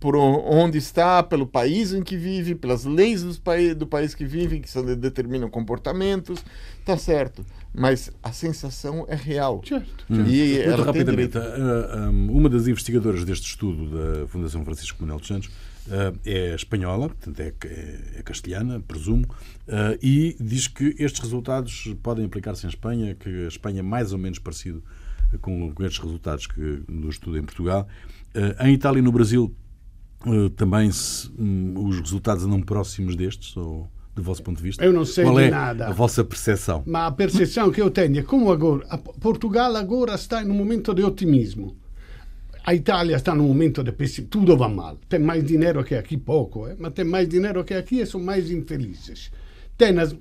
por 0.00 0.16
onde 0.16 0.76
está, 0.78 1.22
pelo 1.22 1.46
país 1.46 1.92
em 1.92 2.02
que 2.02 2.16
vive, 2.16 2.54
pelas 2.56 2.84
leis 2.84 3.22
pai, 3.38 3.74
do 3.74 3.86
país 3.86 4.14
que 4.14 4.24
vive, 4.24 4.58
que 4.58 4.68
são, 4.68 4.84
determinam 4.84 5.48
comportamentos. 5.48 6.44
Tá 6.84 6.96
certo. 6.96 7.46
Mas 7.72 8.10
a 8.22 8.32
sensação 8.32 9.06
é 9.08 9.14
real. 9.14 9.62
Certo. 9.66 10.04
E 10.10 10.14
Muito 10.14 10.60
ela 10.62 10.76
tem 10.76 10.84
rapidamente, 10.84 11.38
uma 12.28 12.48
das 12.48 12.66
investigadoras 12.66 13.24
deste 13.24 13.46
estudo 13.48 13.88
da 14.20 14.26
Fundação 14.26 14.64
Francisco 14.64 15.00
Manuel 15.00 15.18
dos 15.20 15.28
Santos 15.28 15.48
é 16.24 16.54
espanhola, 16.54 17.08
portanto 17.08 17.40
é, 17.40 17.52
é- 17.66 17.98
é 18.18 18.22
castelhana, 18.22 18.80
presumo, 18.80 19.26
e 20.02 20.36
diz 20.40 20.66
que 20.68 20.94
estes 20.98 21.20
resultados 21.20 21.94
podem 22.02 22.24
aplicar-se 22.24 22.66
em 22.66 22.68
Espanha, 22.68 23.14
que 23.14 23.44
a 23.44 23.48
Espanha 23.48 23.80
é 23.80 23.82
mais 23.82 24.12
ou 24.12 24.18
menos 24.18 24.38
parecido 24.38 24.82
com, 25.38 25.72
estes 25.80 25.98
resultados 25.98 26.46
que 26.46 26.82
no 26.88 27.08
estudo 27.08 27.38
em 27.38 27.42
Portugal. 27.42 27.86
Ah, 28.34 28.68
em 28.68 28.74
Itália 28.74 29.00
e 29.00 29.02
no 29.02 29.12
Brasil 29.12 29.54
ah, 30.20 30.50
também 30.56 30.90
se, 30.90 31.30
hum, 31.38 31.74
os 31.76 32.00
resultados 32.00 32.44
andam 32.44 32.60
próximos 32.60 33.16
destes, 33.16 33.56
ou 33.56 33.88
do 34.14 34.22
vosso 34.22 34.42
ponto 34.42 34.58
de 34.58 34.62
vista? 34.62 34.84
Eu 34.84 34.92
não 34.92 35.04
sei 35.04 35.24
Qual 35.24 35.36
de 35.36 35.44
é 35.44 35.50
nada. 35.50 35.88
a 35.88 35.92
vossa 35.92 36.22
percepção? 36.22 36.82
Ma 36.86 37.06
a 37.06 37.12
percezione 37.12 37.72
che 37.72 37.80
io 37.80 37.90
tenho 37.90 38.18
è 38.18 38.22
come 38.22 38.50
agora, 38.50 38.86
Portugal 39.18 39.74
agora 39.76 40.14
está 40.14 40.42
in 40.42 40.50
un 40.50 40.56
momento 40.56 40.92
di 40.92 41.02
ottimismo. 41.02 41.76
A 42.64 42.74
Itália 42.74 43.16
está 43.16 43.34
num 43.34 43.48
momento 43.48 43.82
de 43.82 43.92
pessimismo. 43.92 44.30
Tudo 44.30 44.56
va 44.56 44.68
mal. 44.68 44.96
Tem 45.08 45.18
mais 45.18 45.44
dinheiro 45.44 45.82
que 45.82 45.96
aqui, 45.96 46.16
pouco, 46.16 46.68
eh? 46.68 46.76
mas 46.78 46.92
tem 46.92 47.04
mais 47.04 47.28
dinheiro 47.28 47.64
que 47.64 47.74
aqui 47.74 48.00
e 48.00 48.06
são 48.06 48.20
mais 48.20 48.50
infelizes. 48.50 49.32
Tem 49.76 49.98
as, 49.98 50.14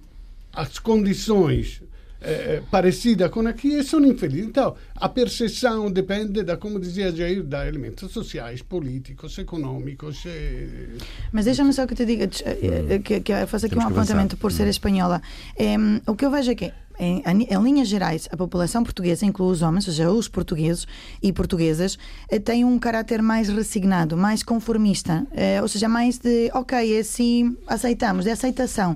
as 0.53 0.80
condições 0.80 1.84
eh, 2.21 2.61
parecidas 2.69 3.29
com 3.31 3.47
aqui 3.47 3.73
e 3.73 3.83
são 3.83 4.03
infelizes. 4.05 4.47
Então, 4.47 4.75
a 4.95 5.09
percepção 5.09 5.91
depende 5.91 6.43
da, 6.43 6.55
como 6.57 6.79
dizia 6.79 7.11
Jair, 7.15 7.43
da 7.43 7.67
elementos 7.67 8.11
sociais, 8.11 8.61
políticos, 8.61 9.37
econômicos. 9.37 10.23
eh, 10.25 10.97
Mas 11.31 11.45
deixa-me 11.45 11.73
só 11.73 11.85
que 11.87 11.95
te 11.95 12.05
diga, 12.05 12.29
eh, 12.45 12.85
eh, 12.89 12.99
que, 12.99 13.21
que 13.21 13.31
eu 13.31 13.47
faço 13.47 13.65
aqui 13.65 13.75
Temos 13.75 13.91
um 13.91 13.95
apontamento 13.97 14.37
por 14.37 14.51
ser 14.51 14.67
espanhola. 14.67 15.21
Em, 15.57 16.01
o 16.05 16.15
que 16.15 16.25
eu 16.25 16.31
vejo 16.31 16.51
é 16.51 16.55
que, 16.55 16.71
em, 17.01 17.48
em 17.50 17.63
linhas 17.63 17.88
gerais, 17.88 18.29
a 18.31 18.38
população 18.38 18.84
portuguesa, 18.84 19.25
inclui 19.25 19.51
os 19.51 19.63
homens, 19.63 19.88
ou 19.88 19.93
seja, 19.93 20.12
os 20.12 20.27
portugueses 20.27 20.86
e 21.22 21.34
portuguesas, 21.34 21.98
eh, 22.29 22.38
tem 22.38 22.63
um 22.63 22.77
caráter 22.77 23.24
mais 23.24 23.50
resignado, 23.50 24.15
mais 24.15 24.43
conformista, 24.43 25.25
eh, 25.34 25.60
ou 25.62 25.67
seja, 25.67 25.89
mais 25.89 26.20
de, 26.20 26.51
ok, 26.53 26.96
é 26.96 27.00
assim, 27.00 27.58
aceitamos, 27.65 28.25
de 28.25 28.31
aceitação. 28.31 28.96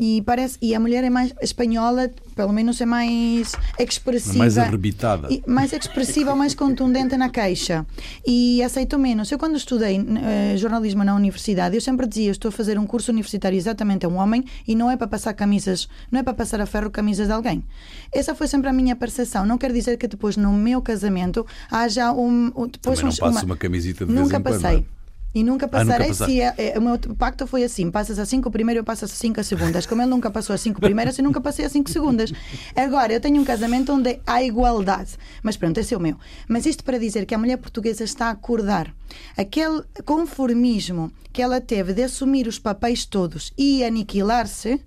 E, 0.00 0.22
parece, 0.24 0.56
e 0.62 0.74
a 0.74 0.80
mulher 0.80 1.04
é 1.04 1.10
mais 1.10 1.34
espanhola, 1.42 2.10
pelo 2.34 2.52
menos 2.52 2.80
é 2.80 2.86
mais 2.86 3.52
expressiva. 3.78 4.38
Mais 4.38 4.56
arrebitada. 4.56 5.28
Mais 5.46 5.72
expressiva, 5.72 6.34
mais 6.34 6.54
contundente 6.54 7.16
na 7.16 7.28
queixa 7.28 7.84
e 8.26 8.62
aceitou 8.62 8.98
menos. 8.98 9.30
Eu 9.30 9.38
quando 9.38 9.56
estudei 9.56 9.98
eh, 9.98 10.56
jornalismo 10.56 11.04
na 11.04 11.14
universidade, 11.14 11.74
eu 11.74 11.80
sempre 11.80 12.06
dizia, 12.06 12.30
estou 12.30 12.48
a 12.48 12.52
fazer 12.52 12.78
um 12.78 12.86
curso 12.86 13.12
universitário 13.12 13.56
exatamente 13.56 14.06
a 14.06 14.08
um 14.08 14.16
homem 14.16 14.44
e 14.66 14.74
não 14.74 14.90
é 14.90 14.96
para 14.96 15.06
passar 15.06 15.34
camisas, 15.34 15.88
não 16.10 16.20
é 16.20 16.22
para 16.22 16.32
passar 16.32 16.60
a 16.60 16.66
ferro 16.66 16.90
camisas 16.92 17.26
de 17.26 17.32
alguém. 17.32 17.64
Essa 18.12 18.34
foi 18.34 18.46
sempre 18.46 18.68
a 18.68 18.72
minha 18.72 18.94
percepção. 18.94 19.44
Não 19.44 19.58
quer 19.58 19.72
dizer 19.72 19.96
que 19.96 20.06
depois 20.06 20.36
no 20.36 20.52
meu 20.52 20.80
casamento 20.80 21.44
haja 21.70 22.12
um, 22.12 22.46
depois 22.70 22.98
Também 23.00 23.02
não 23.02 23.08
uns- 23.08 23.18
passa 23.18 23.44
uma 23.44 23.56
camisita 23.56 24.04
de 24.06 24.12
vez 24.12 24.22
Nunca 24.24 24.36
em 24.38 24.42
quando, 24.42 24.54
passei. 24.60 24.76
não 24.76 24.82
é? 24.82 25.02
E 25.34 25.42
nunca 25.42 25.64
Ah, 25.64 25.66
nunca 25.66 25.86
passarei 25.86 26.08
passaste. 26.08 26.30
se 26.34 26.40
é, 26.42 26.54
é, 26.58 26.78
o 26.78 26.82
meu 26.82 26.98
pacto 27.16 27.46
foi 27.46 27.64
assim: 27.64 27.90
passas 27.90 28.18
a 28.18 28.26
cinco 28.26 28.50
primeiro, 28.50 28.80
eu 28.80 28.84
passo 28.84 29.06
a 29.06 29.08
cinco 29.08 29.40
a 29.40 29.42
segundas. 29.42 29.86
Como 29.86 30.02
ele 30.02 30.10
nunca 30.10 30.30
passou 30.30 30.52
a 30.52 30.58
cinco 30.58 30.78
primeiras, 30.78 31.16
eu 31.16 31.24
nunca 31.24 31.40
passei 31.40 31.64
a 31.64 31.70
cinco 31.70 31.88
segundas. 31.88 32.30
Agora, 32.76 33.14
eu 33.14 33.18
tenho 33.18 33.40
um 33.40 33.44
casamento 33.44 33.90
onde 33.94 34.20
há 34.26 34.42
igualdade. 34.42 35.12
Mas 35.42 35.56
pronto, 35.56 35.78
esse 35.80 35.94
é 35.94 35.96
o 35.96 36.00
meu. 36.00 36.16
Mas 36.46 36.66
isto 36.66 36.84
para 36.84 36.98
dizer 36.98 37.24
que 37.24 37.34
a 37.34 37.38
mulher 37.38 37.56
portuguesa 37.56 38.04
está 38.04 38.26
a 38.26 38.32
acordar 38.32 38.94
aquele 39.34 39.80
conformismo 40.04 41.10
que 41.32 41.40
ela 41.40 41.62
teve 41.62 41.94
de 41.94 42.02
assumir 42.02 42.46
os 42.46 42.58
papéis 42.58 43.06
todos 43.06 43.54
e 43.56 43.82
aniquilar-se. 43.82 44.82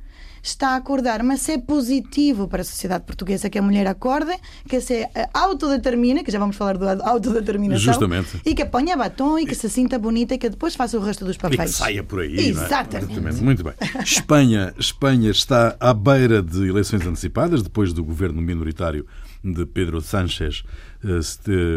Está 0.46 0.70
a 0.70 0.76
acordar, 0.76 1.24
mas 1.24 1.50
é 1.50 1.58
positivo 1.58 2.48
para 2.48 2.62
a 2.62 2.64
sociedade 2.64 3.04
portuguesa 3.04 3.50
que 3.50 3.58
a 3.58 3.64
mulher 3.64 3.88
acorde, 3.88 4.32
que 4.70 4.80
se 4.80 4.94
eh, 4.94 5.28
autodetermine, 5.34 6.24
que 6.24 6.30
já 6.30 6.38
vamos 6.38 6.56
falar 6.56 6.78
do 6.78 6.88
autodeterminação, 6.88 7.84
Justamente. 7.94 8.40
e 8.46 8.54
que 8.54 8.64
ponha 8.64 8.96
batom 8.96 9.40
e 9.40 9.48
que 9.48 9.56
se 9.56 9.68
sinta 9.68 9.98
bonita 9.98 10.36
e 10.36 10.38
que 10.38 10.48
depois 10.48 10.76
faça 10.76 11.00
o 11.00 11.02
resto 11.02 11.26
dos 11.26 11.36
E 11.36 11.40
papéis. 11.40 11.72
que 11.72 11.78
saia 11.78 12.04
por 12.04 12.20
aí. 12.20 12.38
é? 12.38 12.42
Exatamente. 12.44 13.42
Muito 13.42 13.64
bem. 13.64 13.74
Espanha, 14.04 14.72
Espanha 14.78 15.32
está 15.32 15.76
à 15.80 15.92
beira 15.96 16.44
de 16.44 16.70
eleições 16.70 17.02
antecipadas, 17.08 17.64
depois 17.64 17.92
do 17.92 18.04
governo 18.04 18.40
minoritário 18.40 19.04
de 19.44 19.66
Pedro 19.66 20.00
Sánchez 20.00 20.64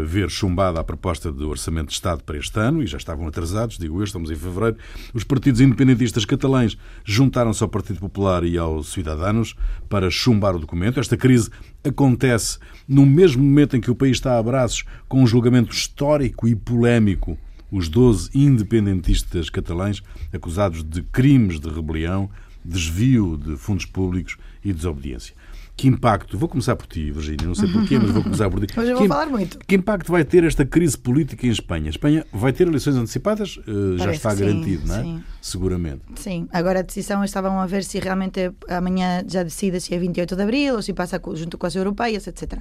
ver 0.06 0.30
chumbada 0.30 0.80
a 0.80 0.85
proposta 0.85 1.30
do 1.30 1.49
Orçamento 1.49 1.88
de 1.88 1.94
Estado 1.94 2.23
para 2.25 2.38
este 2.38 2.58
ano, 2.58 2.82
e 2.82 2.87
já 2.87 2.97
estavam 2.97 3.26
atrasados, 3.26 3.78
digo 3.78 4.00
eu, 4.00 4.04
estamos 4.04 4.30
em 4.30 4.37
fevereiro. 4.37 4.76
Os 5.12 5.25
partidos 5.25 5.61
independentistas 5.61 6.25
catalães 6.25 6.76
juntaram-se 7.04 7.62
ao 7.62 7.68
Partido 7.68 8.00
Popular 8.00 8.44
e 8.44 8.56
aos 8.56 8.92
Cidadanos 8.92 9.54
para 9.88 10.11
chumbar 10.11 10.56
o 10.56 10.58
documento. 10.58 11.00
Esta 11.00 11.16
crise 11.16 11.50
acontece 11.85 12.58
no 12.87 13.04
mesmo 13.04 13.42
momento 13.42 13.76
em 13.76 13.80
que 13.80 13.90
o 13.90 13.94
país 13.94 14.16
está 14.16 14.38
a 14.38 14.42
braços 14.42 14.85
com 15.08 15.23
um 15.23 15.26
julgamento 15.26 15.73
histórico 15.73 16.49
e 16.49 16.54
polémico 16.54 17.38
os 17.70 17.88
12 17.88 18.30
independentistas 18.35 19.50
catalães 19.50 20.02
acusados 20.32 20.82
de 20.82 21.02
crimes 21.02 21.61
de 21.61 21.68
rebelião, 21.68 22.30
desvio 22.64 23.37
de 23.37 23.56
fundos 23.56 23.85
públicos 23.85 24.37
e 24.64 24.73
desobediência. 24.73 25.35
Que 25.78 25.87
impacto, 25.87 26.37
vou 26.37 26.49
começar 26.49 26.75
por 26.75 26.88
ti, 26.88 27.08
Virginia, 27.12 27.47
não 27.47 27.54
sei 27.54 27.70
porquê, 27.70 28.00
mas 28.00 28.11
vou 28.11 28.25
começar 28.25 28.50
por 28.50 28.66
ti. 28.66 28.66
Hoje 28.76 28.90
eu 28.90 28.97
vou 28.97 29.02
Que 29.04 29.08
falar 29.08 29.26
muito. 29.26 29.61
Que 29.61 29.76
impacto 29.76 30.11
vai 30.11 30.25
ter 30.25 30.42
esta 30.42 30.66
crise 30.66 30.99
política 30.99 31.47
em 31.47 31.50
Espanha? 31.50 31.87
A 31.87 31.90
Espanha 31.90 32.26
vai 32.32 32.52
ter 32.52 32.66
eleições 32.66 32.97
antecipadas? 32.97 33.61
Eh, 33.61 33.97
já 33.97 34.11
está 34.11 34.30
que 34.30 34.38
sim, 34.38 34.42
garantido, 34.44 34.88
não 34.88 34.97
é? 34.97 35.02
sim. 35.04 35.23
Seguramente. 35.40 36.02
Sim, 36.16 36.49
agora 36.52 36.80
a 36.80 36.82
decisão 36.82 37.23
estavam 37.23 37.61
a 37.61 37.66
ver 37.66 37.85
se 37.85 38.00
realmente 38.00 38.50
amanhã 38.68 39.23
já 39.25 39.44
decide 39.44 39.80
se 39.80 39.94
é 39.94 39.99
28 40.00 40.35
de 40.35 40.42
abril 40.42 40.75
ou 40.75 40.82
se 40.82 40.92
passa 40.92 41.23
junto 41.35 41.56
com 41.56 41.66
as 41.68 41.76
europeias, 41.76 42.26
etc. 42.26 42.58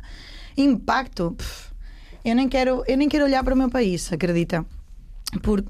Impacto, 0.55 1.31
pff, 1.35 1.71
eu 2.23 2.35
nem 2.35 2.47
quero, 2.47 2.83
eu 2.87 2.95
nem 2.95 3.09
quero 3.09 3.25
olhar 3.25 3.43
para 3.43 3.55
o 3.55 3.57
meu 3.57 3.71
país, 3.71 4.13
acredita? 4.13 4.63
Por, 5.41 5.63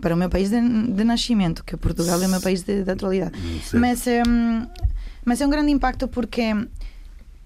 para 0.00 0.14
o 0.14 0.16
meu 0.16 0.30
país 0.30 0.50
de, 0.50 0.60
de 0.60 1.02
nascimento, 1.02 1.64
que 1.64 1.76
Portugal 1.76 2.22
é 2.22 2.28
o 2.28 2.30
meu 2.30 2.40
país 2.40 2.62
de, 2.62 2.84
de 2.84 2.90
atualidade. 2.92 3.32
Mas, 3.74 4.04
hum, 4.06 4.66
mas 5.24 5.40
é 5.40 5.46
um 5.46 5.50
grande 5.50 5.70
impacto 5.70 6.08
porque 6.08 6.54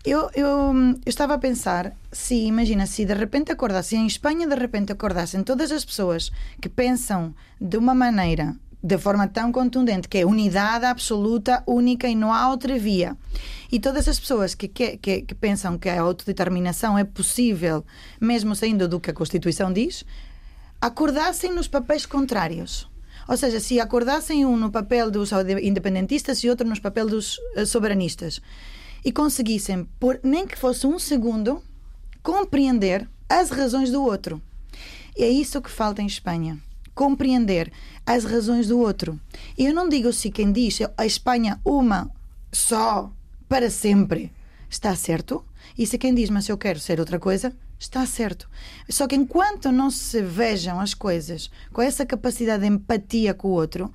eu, 0.04 0.30
eu, 0.34 0.48
eu 0.74 0.98
estava 1.06 1.32
a 1.34 1.38
pensar 1.38 1.96
se, 2.12 2.34
imagina, 2.34 2.86
se 2.86 3.06
de 3.06 3.14
repente 3.14 3.50
acordasse 3.50 3.96
em 3.96 4.06
Espanha, 4.06 4.46
de 4.46 4.54
repente 4.54 4.92
acordassem 4.92 5.42
todas 5.42 5.72
as 5.72 5.84
pessoas 5.84 6.30
que 6.60 6.68
pensam 6.68 7.34
de 7.58 7.78
uma 7.78 7.94
maneira, 7.94 8.54
de 8.82 8.98
forma 8.98 9.26
tão 9.26 9.50
contundente, 9.50 10.06
que 10.06 10.18
é 10.18 10.26
unidade 10.26 10.84
absoluta, 10.84 11.62
única 11.66 12.06
e 12.06 12.14
não 12.14 12.34
há 12.34 12.50
outra 12.50 12.78
via. 12.78 13.16
E 13.72 13.80
todas 13.80 14.06
as 14.06 14.20
pessoas 14.20 14.54
que, 14.54 14.68
que, 14.68 14.98
que, 14.98 15.22
que 15.22 15.34
pensam 15.34 15.78
que 15.78 15.88
a 15.88 16.02
autodeterminação 16.02 16.98
é 16.98 17.04
possível, 17.04 17.82
mesmo 18.20 18.54
saindo 18.54 18.86
do 18.86 19.00
que 19.00 19.10
a 19.10 19.14
Constituição 19.14 19.72
diz, 19.72 20.04
acordassem 20.82 21.50
nos 21.50 21.66
papéis 21.66 22.04
contrários. 22.04 22.86
Ou 23.28 23.36
seja, 23.36 23.60
se 23.60 23.80
acordassem 23.80 24.44
um 24.44 24.56
no 24.56 24.70
papel 24.70 25.10
dos 25.10 25.30
independentistas 25.62 26.38
e 26.44 26.50
outro 26.50 26.68
nos 26.68 26.78
papel 26.78 27.08
dos 27.08 27.38
eh, 27.56 27.64
soberanistas 27.64 28.40
e 29.04 29.12
conseguissem, 29.12 29.86
por 30.00 30.18
nem 30.22 30.46
que 30.46 30.58
fosse 30.58 30.86
um 30.86 30.98
segundo, 30.98 31.62
compreender 32.22 33.08
as 33.28 33.50
razões 33.50 33.90
do 33.90 34.02
outro. 34.02 34.40
E 35.16 35.22
é 35.22 35.28
isso 35.28 35.60
que 35.60 35.70
falta 35.70 36.00
em 36.00 36.06
Espanha. 36.06 36.58
Compreender 36.94 37.72
as 38.06 38.24
razões 38.24 38.68
do 38.68 38.78
outro. 38.78 39.20
E 39.58 39.66
eu 39.66 39.74
não 39.74 39.88
digo 39.88 40.12
se 40.12 40.30
quem 40.30 40.52
diz 40.52 40.78
a 40.96 41.04
Espanha 41.04 41.60
uma 41.64 42.10
só 42.52 43.12
para 43.48 43.68
sempre 43.68 44.32
está 44.70 44.94
certo. 44.96 45.44
E 45.76 45.86
se 45.86 45.98
quem 45.98 46.14
diz, 46.14 46.30
mas 46.30 46.48
eu 46.48 46.56
quero 46.56 46.78
ser 46.78 46.98
outra 47.00 47.18
coisa, 47.18 47.54
está 47.84 48.04
certo. 48.06 48.48
Só 48.88 49.06
que 49.06 49.14
enquanto 49.14 49.70
não 49.70 49.90
se 49.90 50.22
vejam 50.22 50.80
as 50.80 50.94
coisas 50.94 51.50
com 51.72 51.82
essa 51.82 52.04
capacidade 52.04 52.62
de 52.62 52.68
empatia 52.68 53.34
com 53.34 53.48
o 53.48 53.52
outro, 53.52 53.92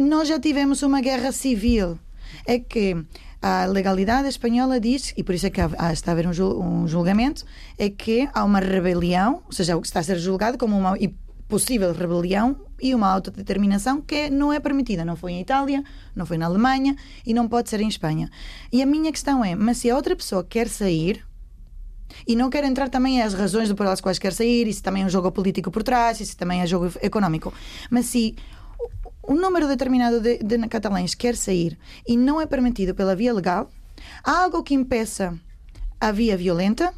nós 0.00 0.28
já 0.28 0.38
tivemos 0.38 0.82
uma 0.82 1.00
guerra 1.00 1.32
civil. 1.32 1.98
É 2.46 2.58
que 2.58 2.96
a 3.40 3.66
legalidade 3.66 4.28
espanhola 4.28 4.80
diz, 4.80 5.12
e 5.16 5.22
por 5.22 5.34
isso 5.34 5.46
é 5.46 5.50
que 5.50 5.60
há, 5.60 5.92
está 5.92 6.10
a 6.10 6.14
haver 6.14 6.26
um 6.26 6.88
julgamento, 6.88 7.44
é 7.76 7.90
que 7.90 8.28
há 8.32 8.42
uma 8.42 8.58
rebelião, 8.58 9.42
ou 9.46 9.52
seja, 9.52 9.78
está 9.82 10.00
a 10.00 10.02
ser 10.02 10.18
julgado 10.18 10.56
como 10.56 10.76
uma 10.76 10.96
possível 11.46 11.92
rebelião 11.92 12.56
e 12.80 12.94
uma 12.94 13.08
autodeterminação 13.08 14.00
que 14.00 14.30
não 14.30 14.52
é 14.52 14.58
permitida. 14.58 15.04
Não 15.04 15.14
foi 15.14 15.32
em 15.32 15.40
Itália, 15.40 15.84
não 16.14 16.24
foi 16.24 16.38
na 16.38 16.46
Alemanha 16.46 16.96
e 17.24 17.34
não 17.34 17.46
pode 17.46 17.68
ser 17.68 17.80
em 17.80 17.88
Espanha. 17.88 18.30
E 18.72 18.82
a 18.82 18.86
minha 18.86 19.12
questão 19.12 19.44
é: 19.44 19.54
mas 19.54 19.78
se 19.78 19.90
a 19.90 19.96
outra 19.96 20.16
pessoa 20.16 20.42
quer 20.42 20.68
sair, 20.68 21.24
e 22.26 22.36
não 22.36 22.50
quero 22.50 22.66
entrar 22.66 22.88
também 22.88 23.22
as 23.22 23.34
razões 23.34 23.72
pelas 23.72 24.00
quais 24.00 24.18
quer 24.18 24.32
sair, 24.32 24.66
e 24.66 24.72
se 24.72 24.82
também 24.82 25.02
é 25.02 25.06
um 25.06 25.10
jogo 25.10 25.30
político 25.32 25.70
por 25.70 25.82
trás, 25.82 26.20
e 26.20 26.26
se 26.26 26.36
também 26.36 26.60
é 26.60 26.66
jogo 26.66 26.90
económico, 27.00 27.52
mas 27.90 28.06
se 28.06 28.34
um 29.26 29.34
número 29.34 29.66
determinado 29.66 30.20
de, 30.20 30.38
de 30.38 30.68
catalães 30.68 31.14
quer 31.14 31.36
sair 31.36 31.78
e 32.06 32.16
não 32.16 32.40
é 32.40 32.46
permitido 32.46 32.94
pela 32.94 33.16
via 33.16 33.32
legal, 33.32 33.70
há 34.22 34.42
algo 34.42 34.62
que 34.62 34.74
impeça 34.74 35.38
a 36.00 36.12
via 36.12 36.36
violenta, 36.36 36.92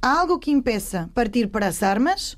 há 0.00 0.20
algo 0.20 0.38
que 0.38 0.50
impeça 0.50 1.10
partir 1.14 1.48
para 1.48 1.66
as 1.66 1.82
armas, 1.82 2.36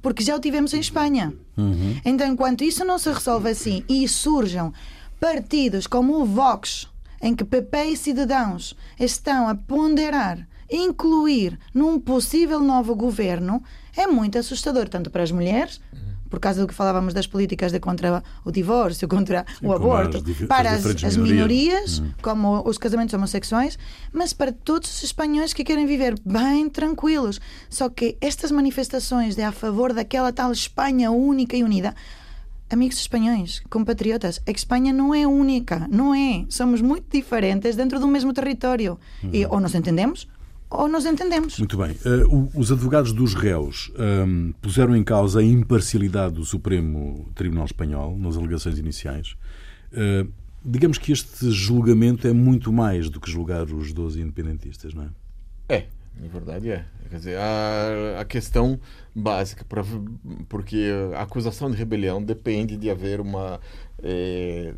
porque 0.00 0.22
já 0.22 0.36
o 0.36 0.40
tivemos 0.40 0.72
em 0.72 0.80
Espanha. 0.80 1.32
Uhum. 1.56 2.00
Então, 2.04 2.26
enquanto 2.26 2.64
isso 2.64 2.84
não 2.84 2.98
se 2.98 3.10
resolve 3.10 3.50
assim 3.50 3.84
e 3.88 4.06
surjam 4.08 4.72
partidos 5.18 5.86
como 5.86 6.20
o 6.20 6.24
Vox, 6.24 6.88
em 7.20 7.34
que 7.34 7.44
PP 7.44 7.84
e 7.84 7.96
cidadãos 7.96 8.74
estão 8.98 9.48
a 9.48 9.54
ponderar 9.54 10.48
incluir 10.70 11.58
num 11.74 11.98
possível 11.98 12.60
novo 12.60 12.94
governo, 12.94 13.62
é 13.96 14.06
muito 14.06 14.38
assustador, 14.38 14.88
tanto 14.88 15.10
para 15.10 15.22
as 15.22 15.30
mulheres, 15.30 15.80
por 16.30 16.38
causa 16.38 16.60
do 16.60 16.68
que 16.68 16.72
falávamos 16.72 17.12
das 17.12 17.26
políticas 17.26 17.72
de 17.72 17.80
contra 17.80 18.22
o 18.44 18.52
divórcio, 18.52 19.08
contra 19.08 19.44
Sim, 19.58 19.66
o 19.66 19.72
aborto, 19.72 20.18
as 20.18 20.46
para 20.46 20.70
as, 20.70 20.86
as 20.86 21.16
minorias, 21.16 21.98
hum. 21.98 22.12
como 22.22 22.62
os 22.64 22.78
casamentos 22.78 23.12
homossexuais, 23.12 23.76
mas 24.12 24.32
para 24.32 24.52
todos 24.52 24.88
os 24.88 25.02
espanhóis 25.02 25.52
que 25.52 25.64
querem 25.64 25.86
viver 25.86 26.14
bem 26.24 26.68
tranquilos. 26.70 27.40
Só 27.68 27.88
que 27.88 28.16
estas 28.20 28.52
manifestações 28.52 29.34
de 29.34 29.42
a 29.42 29.50
favor 29.50 29.92
daquela 29.92 30.32
tal 30.32 30.52
Espanha 30.52 31.10
única 31.10 31.56
e 31.56 31.64
unida 31.64 31.94
amigos 32.72 33.00
espanhóis, 33.00 33.60
compatriotas, 33.68 34.40
a 34.46 34.50
Espanha 34.52 34.92
não 34.92 35.12
é 35.12 35.26
única, 35.26 35.88
não 35.90 36.14
é. 36.14 36.44
Somos 36.48 36.80
muito 36.80 37.10
diferentes 37.10 37.74
dentro 37.74 37.98
do 37.98 38.06
mesmo 38.06 38.32
território. 38.32 38.96
Uhum. 39.24 39.30
E 39.32 39.44
ou 39.44 39.58
nos 39.58 39.74
entendemos 39.74 40.28
ou 40.70 40.88
nos 40.88 41.04
entendemos. 41.04 41.58
Muito 41.58 41.76
bem. 41.76 41.90
Uh, 41.90 42.48
os 42.54 42.70
advogados 42.70 43.12
dos 43.12 43.34
réus 43.34 43.90
um, 43.98 44.02
ehm, 44.02 44.52
puseram 44.62 44.96
em 44.96 45.02
causa 45.02 45.40
a 45.40 45.42
imparcialidade 45.42 46.34
do 46.34 46.44
Supremo 46.44 47.28
Tribunal 47.34 47.64
Espanhol 47.64 48.16
nas 48.16 48.36
alegações 48.36 48.78
iniciais. 48.78 49.36
Uh, 49.92 50.30
digamos 50.64 50.96
que 50.96 51.10
este 51.10 51.50
julgamento 51.50 52.28
é 52.28 52.32
muito 52.32 52.72
mais 52.72 53.10
do 53.10 53.20
que 53.20 53.30
julgar 53.30 53.64
os 53.64 53.92
12 53.92 54.20
independentistas, 54.20 54.94
não 54.94 55.04
é? 55.04 55.08
É, 55.68 55.86
na 56.20 56.28
verdade 56.28 56.70
é. 56.70 56.84
Quer 57.10 57.16
dizer, 57.16 57.38
a, 57.38 58.20
a 58.20 58.24
questão 58.24 58.78
básica, 59.12 59.64
pra, 59.64 59.82
porque 60.48 60.88
a 61.16 61.22
acusação 61.22 61.68
de 61.68 61.76
rebelião 61.76 62.22
depende 62.22 62.76
de 62.76 62.88
haver 62.88 63.20
uma. 63.20 63.60
É, 64.00 64.72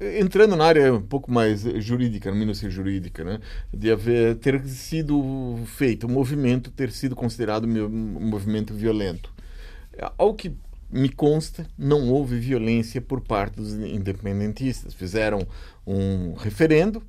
entrando 0.00 0.56
na 0.56 0.64
área 0.64 0.94
um 0.94 1.02
pouco 1.02 1.30
mais 1.30 1.62
jurídica, 1.82 2.30
minucia 2.32 2.68
jurídica, 2.68 3.24
né, 3.24 3.40
de 3.72 3.90
haver 3.90 4.36
ter 4.36 4.62
sido 4.66 5.58
feito 5.66 6.06
um 6.06 6.10
movimento 6.10 6.70
ter 6.70 6.90
sido 6.90 7.16
considerado 7.16 7.64
um 7.64 8.28
movimento 8.28 8.74
violento. 8.74 9.32
Ao 10.16 10.34
que 10.34 10.54
me 10.92 11.08
consta, 11.08 11.66
não 11.78 12.10
houve 12.10 12.38
violência 12.38 13.00
por 13.00 13.20
parte 13.20 13.56
dos 13.56 13.74
independentistas. 13.74 14.92
Fizeram 14.92 15.46
um 15.86 16.34
referendo 16.34 17.02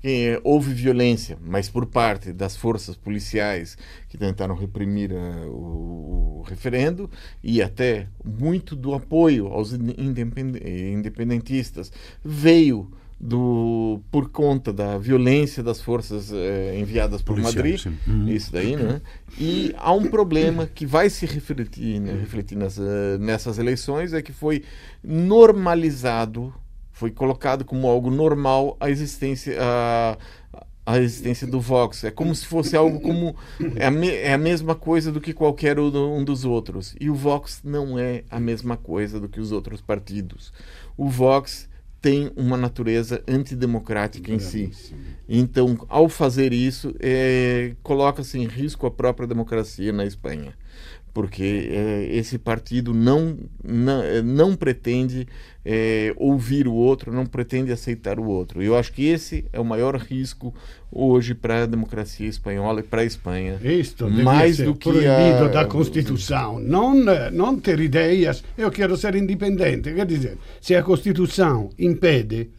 que 0.00 0.40
houve 0.42 0.72
violência, 0.72 1.36
mas 1.40 1.68
por 1.68 1.86
parte 1.86 2.32
das 2.32 2.56
forças 2.56 2.96
policiais 2.96 3.76
que 4.08 4.16
tentaram 4.16 4.54
reprimir 4.54 5.12
uh, 5.12 5.48
o, 5.48 6.38
o, 6.38 6.42
referendo 6.48 7.10
e 7.42 7.60
até 7.60 8.06
muito 8.24 8.74
do 8.74 8.94
apoio 8.94 9.48
aos 9.48 9.72
independentistas 9.72 11.92
veio 12.24 12.90
do 13.22 14.00
por 14.10 14.30
conta 14.30 14.72
da 14.72 14.96
violência 14.96 15.62
das 15.62 15.82
forças 15.82 16.30
uh, 16.30 16.74
enviadas 16.74 17.20
por 17.20 17.38
Madrid, 17.38 17.84
uhum. 18.06 18.26
isso 18.28 18.50
daí, 18.50 18.74
né? 18.74 19.02
E 19.38 19.74
há 19.76 19.92
um 19.92 20.06
problema 20.06 20.66
que 20.66 20.86
vai 20.86 21.10
se 21.10 21.26
refletir, 21.26 22.00
né, 22.00 22.16
refletir 22.18 22.56
nessa, 22.56 23.18
nessas 23.18 23.58
eleições 23.58 24.14
é 24.14 24.22
que 24.22 24.32
foi 24.32 24.64
normalizado 25.04 26.54
foi 27.00 27.10
colocado 27.10 27.64
como 27.64 27.88
algo 27.88 28.10
normal 28.10 28.76
a 28.78 28.90
existência 28.90 29.56
a, 29.58 30.18
a 30.84 30.98
existência 30.98 31.46
do 31.46 31.58
Vox. 31.58 32.04
É 32.04 32.10
como 32.10 32.34
se 32.34 32.44
fosse 32.44 32.76
algo 32.76 33.00
como 33.00 33.34
é 33.74 33.86
a, 33.86 33.90
me, 33.90 34.10
é 34.10 34.34
a 34.34 34.38
mesma 34.38 34.74
coisa 34.74 35.10
do 35.10 35.18
que 35.18 35.32
qualquer 35.32 35.78
um 35.78 36.22
dos 36.22 36.44
outros. 36.44 36.94
E 37.00 37.08
o 37.08 37.14
Vox 37.14 37.62
não 37.64 37.98
é 37.98 38.22
a 38.28 38.38
mesma 38.38 38.76
coisa 38.76 39.18
do 39.18 39.30
que 39.30 39.40
os 39.40 39.50
outros 39.50 39.80
partidos. 39.80 40.52
O 40.94 41.08
Vox 41.08 41.70
tem 42.02 42.30
uma 42.36 42.56
natureza 42.56 43.22
antidemocrática 43.26 44.30
em 44.30 44.38
si. 44.38 44.70
Então, 45.26 45.78
ao 45.88 46.06
fazer 46.06 46.52
isso, 46.52 46.94
é, 47.00 47.74
coloca-se 47.82 48.38
em 48.38 48.46
risco 48.46 48.86
a 48.86 48.90
própria 48.90 49.26
democracia 49.26 49.90
na 49.90 50.04
Espanha 50.04 50.54
porque 51.12 51.70
é, 51.72 52.08
esse 52.10 52.38
partido 52.38 52.94
não, 52.94 53.36
não, 53.62 54.02
é, 54.02 54.22
não 54.22 54.54
pretende 54.54 55.26
é, 55.64 56.14
ouvir 56.16 56.66
o 56.66 56.72
outro, 56.72 57.12
não 57.12 57.26
pretende 57.26 57.72
aceitar 57.72 58.18
o 58.18 58.26
outro. 58.26 58.62
Eu 58.62 58.76
acho 58.76 58.92
que 58.92 59.06
esse 59.06 59.44
é 59.52 59.60
o 59.60 59.64
maior 59.64 59.96
risco 59.96 60.54
hoje 60.90 61.34
para 61.34 61.64
a 61.64 61.66
democracia 61.66 62.28
espanhola 62.28 62.80
e 62.80 62.82
para 62.82 63.02
a 63.02 63.04
Espanha. 63.04 63.58
Isto 63.62 64.08
mais 64.08 64.58
do 64.58 64.74
que 64.74 64.88
proibido 64.90 65.44
a... 65.44 65.48
da 65.48 65.64
Constituição. 65.64 66.58
Não, 66.58 66.94
não 67.32 67.58
ter 67.58 67.80
ideias, 67.80 68.42
eu 68.56 68.70
quero 68.70 68.96
ser 68.96 69.14
independente. 69.14 69.92
Quer 69.92 70.06
dizer, 70.06 70.38
se 70.60 70.74
a 70.74 70.82
Constituição 70.82 71.70
impede 71.78 72.50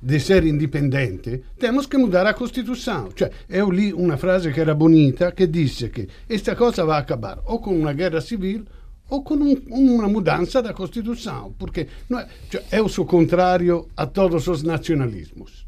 de 0.00 0.20
ser 0.20 0.44
independente, 0.44 1.42
temos 1.58 1.86
que 1.86 1.96
mudar 1.96 2.26
a 2.26 2.34
Constituição. 2.34 3.10
Cioè, 3.14 3.30
eu 3.48 3.70
li 3.70 3.90
una 3.90 4.16
frase 4.16 4.50
che 4.50 4.60
era 4.60 4.74
bonita 4.74 5.32
che 5.32 5.48
disse 5.48 5.90
che 5.90 6.06
questa 6.26 6.54
cosa 6.54 6.84
va 6.84 6.96
a 6.96 7.00
acabar 7.00 7.40
o 7.44 7.58
con 7.58 7.74
una 7.74 7.94
guerra 7.94 8.20
civile 8.20 8.64
o 9.08 9.22
con 9.22 9.40
un, 9.40 9.62
una 9.68 10.08
mudança 10.08 10.60
da 10.60 10.72
Constituição, 10.72 11.54
porque 11.56 11.88
é, 12.10 12.26
cioè, 12.50 12.64
eu 12.72 12.88
sou 12.88 13.06
contrário 13.06 13.88
a 13.96 14.06
todos 14.06 14.46
os 14.48 14.62
nacionalismos. 14.62 15.66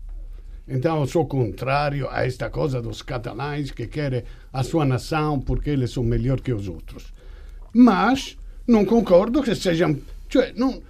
Então, 0.67 1.01
eu 1.01 1.07
sou 1.07 1.27
contrário 1.27 2.09
a 2.11 2.27
esta 2.27 2.51
coisa 2.51 2.83
dos 2.83 3.01
catalães 3.01 3.71
que 3.71 3.87
querem 3.87 4.25
a 4.53 4.62
sua 4.62 4.85
nação 4.85 5.41
porque 5.41 5.71
eles 5.71 5.93
são 5.93 6.03
melhor 6.05 6.41
que 6.41 6.53
os 6.53 6.69
outros. 6.69 7.14
Mas 7.73 8.37
não 8.67 8.85
concordo 8.85 9.43
que 9.43 9.55
sejam. 9.55 9.99
Cioè, 10.29 10.53
não, 10.55 10.83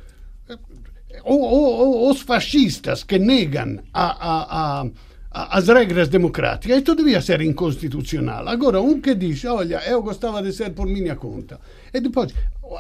ou, 0.49 0.59
ou, 0.59 0.59
ou 0.59 0.98
os 1.25 2.21
fascistas 2.23 3.05
que 3.05 3.19
negam 3.19 3.79
a, 3.93 4.07
a, 4.31 4.87
a, 5.31 5.59
as 5.59 5.69
regras 5.69 6.09
democráticas. 6.09 6.79
Isto 6.79 6.95
devia 6.95 7.21
ser 7.21 7.41
inconstitucional. 7.41 8.49
Agora, 8.49 8.81
um 8.81 9.01
que 9.01 9.15
diz, 9.15 9.45
olha, 9.45 9.83
eu 9.87 10.03
gostava 10.03 10.43
de 10.43 10.53
ser 10.53 10.71
por 10.71 10.87
minha 10.87 11.17
conta. 11.17 11.61
E 11.93 12.01
depois, 12.01 12.35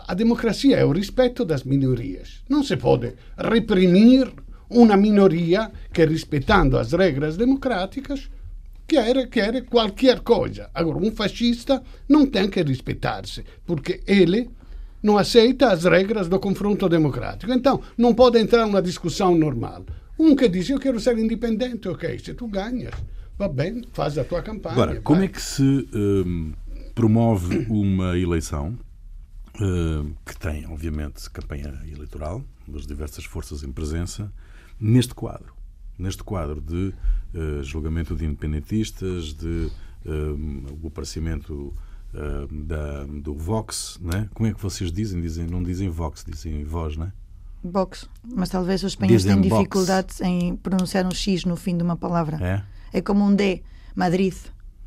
a 0.06 0.14
democracia 0.14 0.76
é 0.76 0.84
o 0.84 0.92
respeito 0.92 1.44
das 1.44 1.64
minorias. 1.64 2.42
Não 2.48 2.62
se 2.62 2.76
pode 2.76 3.14
reprimir 3.36 4.30
uma 4.70 4.96
minoria 4.96 5.70
que, 5.92 6.04
respeitando 6.04 6.78
as 6.78 6.92
regras 6.92 7.36
democráticas, 7.36 8.28
quer, 8.86 9.28
quer 9.28 9.64
qualquer 9.64 10.20
coisa. 10.20 10.70
Agora, 10.74 10.98
um 10.98 11.10
fascista 11.10 11.82
não 12.08 12.26
tem 12.26 12.48
que 12.48 12.62
respeitar-se, 12.62 13.44
porque 13.66 14.00
ele 14.06 14.50
não 15.02 15.16
aceita 15.16 15.70
as 15.70 15.84
regras 15.84 16.28
do 16.28 16.38
confronto 16.38 16.88
democrático. 16.88 17.52
Então, 17.52 17.80
não 17.96 18.14
pode 18.14 18.38
entrar 18.38 18.66
numa 18.66 18.82
discussão 18.82 19.36
normal. 19.36 19.84
Um 20.18 20.34
que 20.34 20.48
diz, 20.48 20.68
eu 20.68 20.80
quero 20.80 20.98
ser 20.98 21.16
independente, 21.18 21.88
ok, 21.88 22.18
se 22.18 22.34
tu 22.34 22.48
ganhas, 22.48 22.94
va 23.38 23.48
bem, 23.48 23.82
faz 23.92 24.18
a 24.18 24.24
tua 24.24 24.42
campanha. 24.42 24.74
Agora, 24.74 25.00
como 25.00 25.22
é 25.22 25.28
que 25.28 25.40
se 25.40 25.88
um, 25.94 26.52
promove 26.94 27.66
uma 27.70 28.18
eleição 28.18 28.76
uh, 29.54 30.12
que 30.26 30.36
tem, 30.36 30.66
obviamente, 30.66 31.30
campanha 31.30 31.72
eleitoral 31.86 32.42
das 32.66 32.84
diversas 32.86 33.24
forças 33.24 33.62
em 33.62 33.70
presença, 33.70 34.32
neste 34.80 35.14
quadro? 35.14 35.54
Neste 35.96 36.24
quadro 36.24 36.60
de 36.60 36.92
uh, 37.34 37.62
julgamento 37.62 38.16
de 38.16 38.24
independentistas, 38.24 39.32
de 39.32 39.70
uh, 40.04 40.78
o 40.82 40.88
aparecimento 40.88 41.72
da, 42.50 43.04
do 43.04 43.34
Vox, 43.34 43.98
né? 44.00 44.28
como 44.34 44.48
é 44.48 44.52
que 44.52 44.60
vocês 44.60 44.90
dizem? 44.90 45.20
dizem? 45.20 45.46
Não 45.46 45.62
dizem 45.62 45.88
Vox, 45.88 46.24
dizem 46.26 46.64
Voz, 46.64 46.96
não 46.96 47.06
é? 47.06 47.12
Box, 47.62 48.08
mas 48.24 48.48
talvez 48.48 48.82
os 48.82 48.92
espanhóis 48.92 49.24
tenham 49.24 49.40
dificuldades 49.40 50.20
em 50.20 50.56
pronunciar 50.56 51.04
um 51.04 51.10
X 51.10 51.44
no 51.44 51.56
fim 51.56 51.76
de 51.76 51.82
uma 51.82 51.96
palavra. 51.96 52.38
É, 52.40 52.98
é 52.98 53.00
como 53.00 53.24
um 53.24 53.34
D, 53.34 53.62
Madrid. 53.94 54.34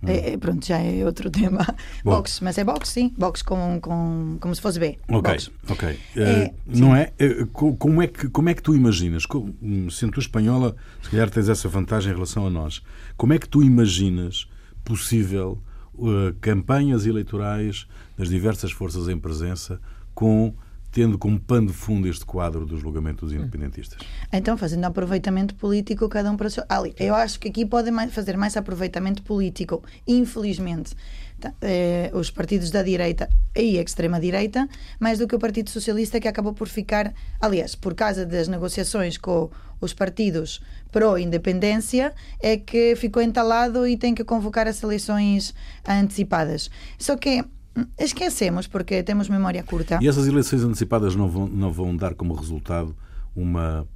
Hum. 0.04 0.08
É, 0.08 0.36
pronto, 0.36 0.66
já 0.66 0.80
é 0.80 1.06
outro 1.06 1.30
tema. 1.32 1.66
Bom. 2.04 2.12
Box, 2.12 2.44
mas 2.44 2.58
é 2.58 2.64
box, 2.64 2.90
sim. 2.90 3.14
Box 3.16 3.44
com, 3.44 3.80
com, 3.80 4.38
como 4.40 4.56
se 4.56 4.62
fosse 4.62 4.80
B. 4.80 4.98
Ok, 5.08 5.32
box. 5.32 5.52
ok. 5.70 6.00
É, 6.16 6.46
uh, 6.46 6.54
não 6.66 6.96
é? 6.96 7.12
Uh, 7.22 7.46
como, 7.46 8.02
é 8.02 8.08
que, 8.08 8.30
como 8.30 8.50
é 8.50 8.54
que 8.54 8.64
tu 8.64 8.74
imaginas? 8.74 9.26
Como, 9.26 9.54
sendo 9.92 10.14
tu 10.14 10.20
espanhola, 10.20 10.76
se 11.04 11.10
calhar 11.10 11.30
tens 11.30 11.50
essa 11.50 11.68
vantagem 11.70 12.12
em 12.12 12.16
relação 12.16 12.48
a 12.48 12.50
nós. 12.50 12.82
Como 13.16 13.34
é 13.34 13.38
que 13.38 13.48
tu 13.48 13.62
imaginas 13.62 14.48
possível 14.84 15.62
uh, 16.02 16.34
campanhas 16.42 17.06
eleitorais 17.06 17.88
das 18.18 18.30
diversas 18.30 18.72
forças 18.72 19.08
em 19.08 19.18
presença 19.18 19.80
com 20.14 20.54
tendo 20.92 21.18
como 21.18 21.40
pano 21.40 21.68
de 21.68 21.74
fundo 21.74 22.08
este 22.08 22.26
quadro 22.26 22.66
do 22.66 22.78
julgamento 22.78 23.26
dos 23.26 23.34
independentistas? 23.34 24.00
Então, 24.32 24.58
fazendo 24.58 24.84
aproveitamento 24.84 25.56
político, 25.56 26.10
cada 26.10 26.30
um 26.30 26.36
para 26.36 26.48
o 26.48 26.50
seu. 26.50 26.66
Ali, 26.68 26.94
eu 27.00 27.16
acho 27.16 27.40
que 27.40 27.48
aqui 27.48 27.66
podem 27.66 27.94
fazer 28.10 28.36
mais 28.36 28.58
aproveitamento 28.58 29.24
político, 29.24 29.82
infelizmente. 30.06 30.94
Eh, 31.62 32.12
os 32.14 32.30
partidos 32.30 32.70
da 32.70 32.84
direita 32.84 33.28
e 33.56 33.80
a 33.80 33.82
extrema-direita, 33.82 34.70
mais 35.00 35.18
do 35.18 35.28
que 35.28 35.36
o 35.36 35.40
Partido 35.40 35.72
Socialista, 35.72 36.20
que 36.20 36.28
acabou 36.28 36.54
por 36.54 36.68
ficar, 36.68 37.14
aliás, 37.40 37.74
por 37.74 37.96
causa 37.96 38.28
das 38.28 38.48
negociações 38.48 39.18
com 39.18 39.50
os 39.82 39.94
partidos 39.94 40.62
pró-independência, 40.91 42.13
é 42.39 42.56
que 42.56 42.96
ficou 42.96 43.22
entalado 43.22 43.88
e 43.88 43.98
tem 43.98 44.13
que 44.13 44.24
convocar 44.24 44.67
as 44.67 44.82
eleições 44.84 45.54
antecipadas. 45.86 46.70
Só 46.98 47.17
que 47.17 47.44
Esquecemos 47.98 48.67
porque 48.67 49.02
temos 49.02 49.30
memória 49.30 49.63
curta. 49.63 50.00
E 50.02 50.08
essas 50.08 50.28
eleições 50.28 50.63
antecipadas 50.63 51.15
não 51.15 51.30
vão, 51.30 51.48
não 51.48 51.72
vão 51.72 51.96
dar 51.96 52.13
como 52.13 52.34
resultado 52.34 52.96
uma 53.36 53.88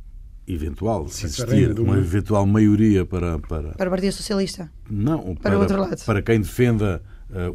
eventual, 0.48 1.08
se 1.08 1.26
existir, 1.26 1.78
uma 1.80 1.98
eventual 1.98 2.45
maioria 2.45 3.06
para, 3.06 3.39
para. 3.39 3.71
Para 3.71 3.88
o 3.88 3.91
Partido 3.91 4.13
Socialista? 4.13 4.71
Não, 4.89 5.36
para, 5.36 5.36
para 5.36 5.58
o 5.58 5.62
outro 5.62 5.80
lado. 5.82 6.06
Para 6.06 6.21
quem 6.21 6.39
defenda 6.39 7.02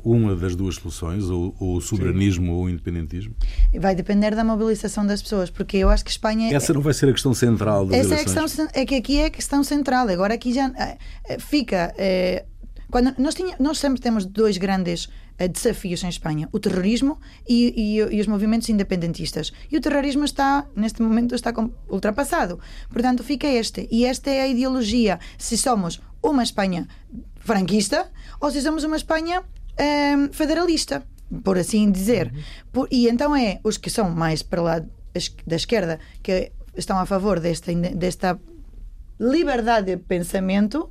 uma 0.02 0.34
das 0.34 0.56
duas 0.56 0.74
soluções, 0.76 1.24
ou, 1.24 1.54
ou 1.58 1.76
o 1.76 1.80
soberanismo 1.80 2.46
Sim. 2.46 2.52
ou 2.52 2.64
o 2.64 2.70
independentismo? 2.70 3.34
Vai 3.78 3.94
depender 3.94 4.34
da 4.34 4.44
mobilização 4.44 5.06
das 5.06 5.22
pessoas, 5.22 5.48
porque 5.50 5.76
eu 5.76 5.88
acho 5.88 6.04
que 6.04 6.10
Espanha. 6.10 6.54
Essa 6.54 6.72
não 6.72 6.80
vai 6.80 6.92
ser 6.92 7.08
a 7.08 7.12
questão 7.12 7.32
central 7.32 7.86
das 7.86 8.00
Essa 8.00 8.14
eleições. 8.14 8.36
É, 8.36 8.38
a 8.38 8.42
questão, 8.42 8.68
é 8.74 8.86
que 8.86 8.94
aqui 8.94 9.18
é 9.18 9.26
a 9.26 9.30
questão 9.30 9.62
central. 9.62 10.08
Agora 10.08 10.34
aqui 10.34 10.52
já 10.52 10.68
uh, 10.68 11.40
fica. 11.40 11.94
Uh, 11.96 12.50
quando 12.90 13.14
nós, 13.18 13.34
tinha, 13.34 13.54
nós 13.60 13.78
sempre 13.78 14.00
temos 14.00 14.26
dois 14.26 14.58
grandes 14.58 15.08
desafios 15.48 16.02
em 16.02 16.08
Espanha: 16.08 16.48
o 16.52 16.58
terrorismo 16.58 17.18
e, 17.48 17.72
e, 17.76 18.16
e, 18.16 18.20
os 18.20 18.26
movimentos 18.26 18.68
independentistas. 18.68 19.52
E 19.70 19.76
o 19.76 19.80
terrorismo 19.80 20.24
está, 20.24 20.66
neste 20.74 21.00
momento, 21.00 21.34
está 21.34 21.52
ultrapassado. 21.88 22.58
Portanto, 22.90 23.22
fica 23.22 23.46
este. 23.46 23.88
E 23.90 24.04
esta 24.04 24.30
é 24.30 24.42
a 24.42 24.48
ideologia. 24.48 25.18
Se 25.38 25.56
somos 25.56 26.00
uma 26.22 26.42
Espanha 26.42 26.86
franquista 27.38 28.10
ou 28.40 28.50
se 28.50 28.60
somos 28.60 28.84
uma 28.84 28.96
Espanha 28.96 29.42
uh, 29.78 30.32
federalista, 30.32 31.02
por 31.44 31.58
assim 31.58 31.90
dizer. 31.90 32.32
Uhum. 32.32 32.42
Por, 32.72 32.88
e 32.90 33.08
então 33.08 33.34
é 33.34 33.60
os 33.62 33.76
que 33.76 33.90
são 33.90 34.10
mais 34.10 34.42
para 34.42 34.62
lá 34.62 34.82
da 35.46 35.56
esquerda 35.56 35.98
que 36.22 36.52
estão 36.76 36.98
a 36.98 37.06
favor 37.06 37.40
desta, 37.40 37.72
desta 37.74 38.40
liberdade 39.18 39.86
de 39.86 39.96
pensamento 39.96 40.90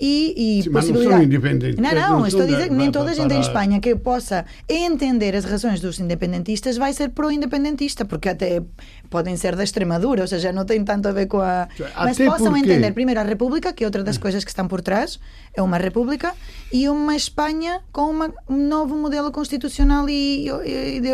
e, 0.00 0.58
e 0.58 0.62
Sim, 0.62 0.72
possibilidade. 0.72 1.10
Mas 1.10 1.18
não 1.18 1.24
independentes. 1.24 1.80
Não, 1.80 1.94
não, 1.94 2.18
não 2.20 2.26
estou 2.26 2.42
a 2.42 2.46
dizer 2.46 2.68
que 2.68 2.74
nem 2.74 2.90
toda 2.90 3.10
a 3.10 3.14
gente 3.14 3.32
em 3.32 3.40
Espanha 3.40 3.80
que 3.80 3.94
possa 3.94 4.44
entender 4.68 5.36
as 5.36 5.44
razões 5.44 5.80
dos 5.80 6.00
independentistas 6.00 6.76
vai 6.76 6.92
ser 6.92 7.10
pro-independentista, 7.10 8.04
porque 8.04 8.28
até 8.28 8.62
podem 9.08 9.36
ser 9.36 9.54
da 9.54 9.62
Extremadura, 9.62 10.22
ou 10.22 10.28
seja, 10.28 10.52
não 10.52 10.64
tem 10.64 10.82
tanto 10.84 11.08
a 11.08 11.12
ver 11.12 11.26
com 11.26 11.40
a. 11.40 11.68
Mas 11.96 12.18
possam 12.18 12.52
porque... 12.52 12.60
entender 12.60 12.92
primeiro 12.92 13.20
a 13.20 13.24
República, 13.24 13.72
que 13.72 13.84
é 13.84 13.86
outra 13.86 14.02
das 14.02 14.18
coisas 14.18 14.42
que 14.42 14.50
estão 14.50 14.66
por 14.66 14.80
trás, 14.80 15.20
é 15.54 15.62
uma 15.62 15.78
República, 15.78 16.34
e 16.72 16.88
uma 16.88 17.14
Espanha 17.14 17.80
com 17.92 18.10
uma, 18.10 18.32
um 18.48 18.68
novo 18.68 18.96
modelo 18.96 19.30
constitucional 19.30 20.08
e, 20.08 20.48
e, 20.48 21.00
de, 21.00 21.08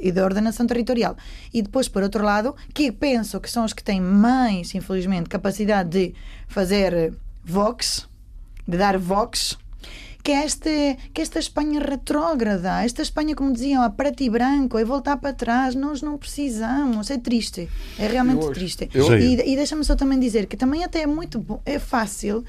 e 0.00 0.12
de 0.12 0.20
ordenação 0.20 0.66
territorial. 0.66 1.16
E 1.52 1.62
depois, 1.62 1.88
por 1.88 2.02
outro 2.02 2.24
lado, 2.24 2.54
que 2.72 2.92
penso 2.92 3.40
que 3.40 3.50
são 3.50 3.64
os 3.64 3.72
que 3.72 3.82
têm 3.82 4.00
mais, 4.00 4.74
infelizmente, 4.74 5.28
capacidade 5.28 5.90
de 5.90 6.14
fazer 6.46 7.12
Vox, 7.44 8.08
de 8.66 8.76
dar 8.76 8.98
Vox, 8.98 9.58
que 10.22 10.30
é, 10.30 10.44
este, 10.44 10.96
que 11.12 11.20
esta 11.20 11.38
Espanha 11.38 11.80
retrógrada, 11.80 12.84
esta 12.84 13.02
Espanha, 13.02 13.34
como 13.34 13.52
diziam, 13.52 13.82
a 13.82 13.90
preto 13.90 14.22
e 14.22 14.30
branco, 14.30 14.78
é 14.78 14.84
voltar 14.84 15.16
para 15.16 15.32
trás, 15.32 15.74
nós 15.74 16.00
não 16.00 16.16
precisamos, 16.16 17.10
é 17.10 17.18
triste, 17.18 17.68
é 17.98 18.06
realmente 18.06 18.44
eu, 18.44 18.52
triste. 18.52 18.88
Eu, 18.94 19.18
e, 19.18 19.52
e 19.52 19.56
deixa-me 19.56 19.84
só 19.84 19.96
também 19.96 20.20
dizer 20.20 20.46
que 20.46 20.56
também 20.56 20.84
até 20.84 21.02
é 21.02 21.06
muito 21.06 21.40
bom, 21.40 21.60
é 21.66 21.78
fácil, 21.78 22.44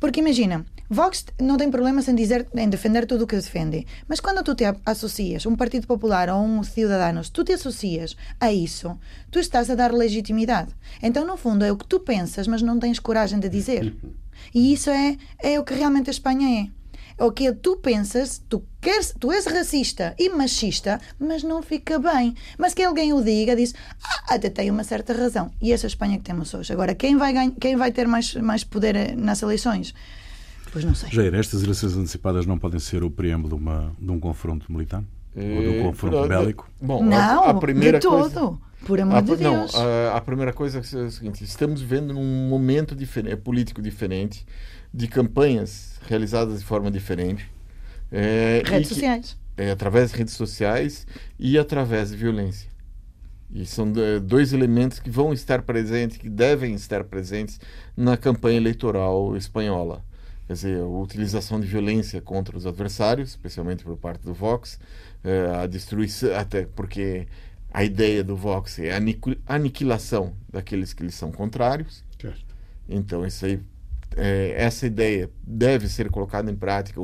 porque 0.00 0.18
imagina, 0.18 0.66
Vox 0.88 1.24
não 1.40 1.56
tem 1.56 1.70
problemas 1.70 2.08
em 2.08 2.14
dizer, 2.14 2.46
em 2.54 2.68
defender 2.68 3.06
tudo 3.06 3.24
o 3.24 3.26
que 3.26 3.36
defende, 3.36 3.86
mas 4.06 4.20
quando 4.20 4.42
tu 4.42 4.54
te 4.54 4.64
associas, 4.84 5.46
um 5.46 5.56
Partido 5.56 5.86
Popular 5.86 6.28
ou 6.28 6.42
um 6.42 6.62
Cidadanos, 6.62 7.30
tu 7.30 7.42
te 7.42 7.52
associas 7.52 8.16
a 8.38 8.52
isso, 8.52 8.98
tu 9.30 9.38
estás 9.38 9.70
a 9.70 9.74
dar 9.74 9.92
legitimidade. 9.92 10.74
Então, 11.02 11.26
no 11.26 11.36
fundo, 11.36 11.64
é 11.64 11.72
o 11.72 11.76
que 11.76 11.86
tu 11.86 12.00
pensas, 12.00 12.46
mas 12.46 12.62
não 12.62 12.78
tens 12.78 12.98
coragem 12.98 13.38
de 13.38 13.48
dizer. 13.48 13.94
E 14.54 14.72
isso 14.72 14.90
é, 14.90 15.16
é 15.42 15.58
o 15.58 15.64
que 15.64 15.74
realmente 15.74 16.10
a 16.10 16.12
Espanha 16.12 16.62
é. 16.62 16.84
É 17.16 17.24
o 17.24 17.30
que 17.30 17.52
tu 17.52 17.76
pensas, 17.76 18.42
tu 18.48 18.64
queres, 18.80 19.14
tu 19.18 19.30
és 19.30 19.46
racista 19.46 20.16
e 20.18 20.28
machista, 20.30 21.00
mas 21.18 21.44
não 21.44 21.62
fica 21.62 21.96
bem. 21.98 22.34
Mas 22.58 22.74
que 22.74 22.82
alguém 22.82 23.12
o 23.12 23.22
diga, 23.22 23.54
diz, 23.54 23.72
ah, 24.02 24.34
até 24.34 24.50
tem 24.50 24.68
uma 24.68 24.82
certa 24.82 25.12
razão. 25.12 25.50
E 25.62 25.72
essa 25.72 25.86
é 25.86 25.88
Espanha 25.88 26.18
que 26.18 26.24
temos 26.24 26.52
hoje. 26.52 26.72
Agora, 26.72 26.92
quem 26.94 27.16
vai, 27.16 27.32
ganha, 27.32 27.52
quem 27.52 27.76
vai 27.76 27.92
ter 27.92 28.08
mais, 28.08 28.34
mais 28.34 28.64
poder 28.64 28.96
eh, 28.96 29.14
nas 29.14 29.42
eleições? 29.42 29.94
Pois 30.74 30.84
não 30.84 30.92
sei. 30.92 31.08
Jair, 31.12 31.32
estas 31.36 31.62
eleições 31.62 31.96
antecipadas 31.96 32.46
não 32.46 32.58
podem 32.58 32.80
ser 32.80 33.04
o 33.04 33.10
preâmbulo 33.10 33.56
de, 33.56 33.62
uma, 33.62 33.92
de 33.96 34.10
um 34.10 34.18
confronto 34.18 34.72
militar? 34.72 35.04
Ou 35.36 35.42
de 35.42 35.68
um 35.68 35.82
confronto 35.84 36.26
bélico? 36.26 36.68
Bom, 36.82 37.00
não, 37.04 37.44
a, 37.44 37.50
a 37.50 37.54
primeira 37.54 38.00
de 38.00 38.08
coisa... 38.08 38.30
todo. 38.30 38.60
Por 38.84 39.00
amor 39.00 39.18
a, 39.18 39.20
de 39.20 39.36
Deus. 39.36 39.72
Não, 39.72 39.80
a, 40.12 40.16
a, 40.16 40.20
primeira 40.20 40.52
coisa 40.52 40.78
é 40.78 40.80
o 40.80 41.10
seguinte: 41.12 41.44
estamos 41.44 41.80
vivendo 41.80 42.12
num 42.12 42.48
momento 42.48 42.96
diferente, 42.96 43.32
é 43.32 43.36
político 43.36 43.80
diferente, 43.80 44.44
de 44.92 45.06
campanhas 45.06 46.00
realizadas 46.08 46.58
de 46.58 46.64
forma 46.64 46.90
diferente. 46.90 47.48
É, 48.10 48.60
redes 48.66 48.88
sociais. 48.88 49.36
é, 49.56 49.70
através 49.70 50.10
de 50.10 50.18
redes 50.18 50.34
sociais 50.34 51.06
e 51.38 51.56
através 51.56 52.10
de 52.10 52.16
violência. 52.16 52.68
E 53.52 53.64
são 53.64 53.86
dois 54.24 54.52
elementos 54.52 54.98
que 54.98 55.08
vão 55.08 55.32
estar 55.32 55.62
presentes, 55.62 56.16
que 56.16 56.28
devem 56.28 56.74
estar 56.74 57.04
presentes 57.04 57.60
na 57.96 58.16
campanha 58.16 58.56
eleitoral 58.56 59.36
espanhola 59.36 60.02
quer 60.46 60.52
dizer, 60.52 60.80
a 60.80 60.86
utilização 60.86 61.60
de 61.60 61.66
violência 61.66 62.20
contra 62.20 62.56
os 62.56 62.66
adversários, 62.66 63.30
especialmente 63.30 63.84
por 63.84 63.96
parte 63.96 64.22
do 64.22 64.34
Vox, 64.34 64.78
eh, 65.22 65.50
a 65.54 65.66
destruição, 65.66 66.34
até 66.36 66.66
porque 66.66 67.26
a 67.72 67.82
ideia 67.82 68.22
do 68.22 68.36
Vox 68.36 68.78
é 68.78 68.92
a 68.92 69.54
aniquilação 69.54 70.34
daqueles 70.48 70.92
que 70.92 71.02
lhes 71.02 71.14
são 71.14 71.32
contrários. 71.32 72.04
Certo. 72.20 72.44
Então, 72.88 73.26
isso 73.26 73.44
aí, 73.46 73.60
é, 74.16 74.54
essa 74.56 74.86
ideia 74.86 75.30
deve 75.42 75.88
ser 75.88 76.10
colocada 76.10 76.50
em 76.50 76.54
prática 76.54 77.00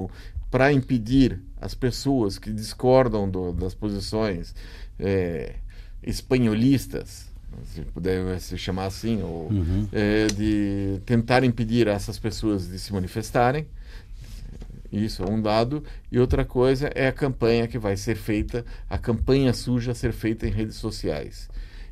para 0.50 0.72
impedir 0.72 1.40
as 1.60 1.74
pessoas 1.74 2.38
que 2.38 2.52
discordam 2.52 3.28
do, 3.28 3.52
das 3.52 3.74
posições 3.74 4.54
é, 4.98 5.56
espanholistas 6.02 7.29
se 7.64 7.82
puder 7.82 8.40
se 8.40 8.56
chamar 8.56 8.86
assim, 8.86 9.22
ou, 9.22 9.48
uhum. 9.50 9.88
é, 9.92 10.26
de 10.26 11.00
tentar 11.04 11.44
impedir 11.44 11.86
essas 11.86 12.18
pessoas 12.18 12.68
de 12.68 12.78
se 12.78 12.92
manifestarem. 12.92 13.66
Isso 14.92 15.22
é 15.22 15.30
um 15.30 15.40
dado. 15.40 15.84
E 16.10 16.18
outra 16.18 16.44
coisa 16.44 16.90
é 16.94 17.06
a 17.06 17.12
campanha 17.12 17.68
que 17.68 17.78
vai 17.78 17.96
ser 17.96 18.16
feita, 18.16 18.64
a 18.88 18.98
campanha 18.98 19.52
suja 19.52 19.92
a 19.92 19.94
ser 19.94 20.12
feita 20.12 20.46
em 20.46 20.50
redes 20.50 20.76
sociais 20.76 21.48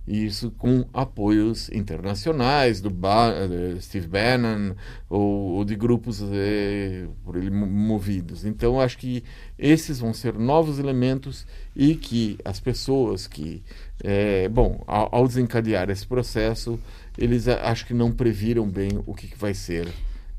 isso 0.08 0.50
com 0.52 0.86
apoios 0.92 1.68
internacionais 1.70 2.80
do 2.80 2.88
ba 2.88 3.34
Steve 3.78 4.06
Bannon 4.06 4.74
ou, 5.08 5.56
ou 5.56 5.64
de 5.64 5.76
grupos 5.76 6.22
eh, 6.22 7.06
por 7.22 7.36
ele 7.36 7.50
movidos. 7.50 8.46
Então 8.46 8.80
acho 8.80 8.96
que 8.96 9.22
esses 9.58 10.00
vão 10.00 10.14
ser 10.14 10.38
novos 10.38 10.78
elementos 10.78 11.46
e 11.76 11.94
que 11.94 12.38
as 12.42 12.58
pessoas 12.58 13.26
que, 13.26 13.62
eh, 14.02 14.48
bom, 14.48 14.82
ao, 14.86 15.14
ao, 15.14 15.28
desencadear 15.28 15.90
esse 15.90 16.06
processo, 16.06 16.80
eles 17.18 17.46
acho 17.46 17.84
que 17.86 17.92
não 17.92 18.10
previram 18.10 18.66
bem 18.66 18.88
o 19.06 19.14
que, 19.14 19.26
que 19.28 19.36
vai 19.38 19.52
ser 19.52 19.88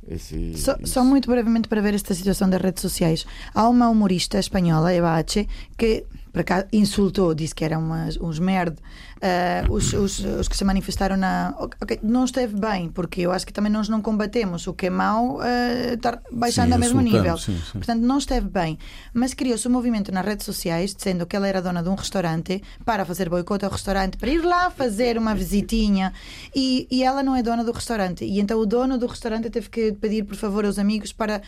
esse, 0.07 0.57
só, 0.57 0.75
só, 0.83 1.03
muito 1.03 1.29
brevemente 1.29 1.67
para 1.67 1.81
ver 1.81 1.93
esta 1.93 2.15
situação 2.15 2.49
das 2.49 2.59
redes 2.59 2.81
sociais. 2.81 3.27
Há 3.53 3.69
uma 3.69 3.89
humorista 3.89 4.39
espanhola, 4.39 4.91
Eva 4.91 5.11
H., 5.11 5.45
que 5.77 6.03
para 6.31 6.43
cá 6.43 6.67
insultou, 6.71 7.33
disse 7.35 7.53
que 7.53 7.63
eram 7.63 7.81
umas, 7.81 8.17
uns 8.17 8.39
merd 8.39 8.75
uh, 9.19 9.71
os, 9.71 9.93
os, 9.93 10.19
os, 10.19 10.47
que 10.47 10.55
se 10.55 10.63
manifestaram 10.63 11.17
na. 11.17 11.53
Okay, 11.59 11.99
não 12.01 12.25
esteve 12.25 12.59
bem, 12.59 12.89
porque 12.89 13.21
eu 13.21 13.31
acho 13.31 13.45
que 13.45 13.53
também 13.53 13.71
nós 13.71 13.89
não 13.89 14.01
combatemos 14.01 14.67
o 14.67 14.73
que 14.73 14.87
é 14.87 14.89
mau 14.89 15.37
uh, 15.37 15.93
estar 15.93 16.21
baixando 16.31 16.67
sim, 16.67 16.73
ao 16.73 16.79
mesmo 16.79 17.01
nível. 17.01 17.37
Sim, 17.37 17.57
sim. 17.57 17.73
Portanto, 17.73 18.01
não 18.01 18.17
esteve 18.17 18.47
bem. 18.47 18.77
Mas 19.13 19.33
criou-se 19.33 19.67
um 19.67 19.71
movimento 19.71 20.11
nas 20.11 20.25
redes 20.25 20.45
sociais 20.45 20.93
dizendo 20.95 21.25
que 21.25 21.35
ela 21.35 21.47
era 21.47 21.61
dona 21.61 21.83
de 21.83 21.89
um 21.89 21.95
restaurante 21.95 22.61
para 22.85 23.05
fazer 23.05 23.29
boicote 23.29 23.65
ao 23.65 23.71
restaurante, 23.71 24.17
para 24.17 24.29
ir 24.29 24.41
lá 24.43 24.69
fazer 24.69 25.17
uma 25.17 25.35
visitinha 25.35 26.13
e, 26.55 26.87
e 26.89 27.03
ela 27.03 27.21
não 27.21 27.35
é 27.35 27.43
dona 27.43 27.63
do 27.63 27.71
restaurante. 27.71 28.23
E 28.25 28.39
então 28.39 28.59
o 28.59 28.65
dono 28.65 28.97
do 28.97 29.07
restaurante 29.07 29.49
teve 29.49 29.69
que 29.69 29.91
pedir, 29.93 30.23
por 30.23 30.35
favor, 30.35 30.65
aos 30.65 30.79
amigos 30.79 31.11
para 31.11 31.41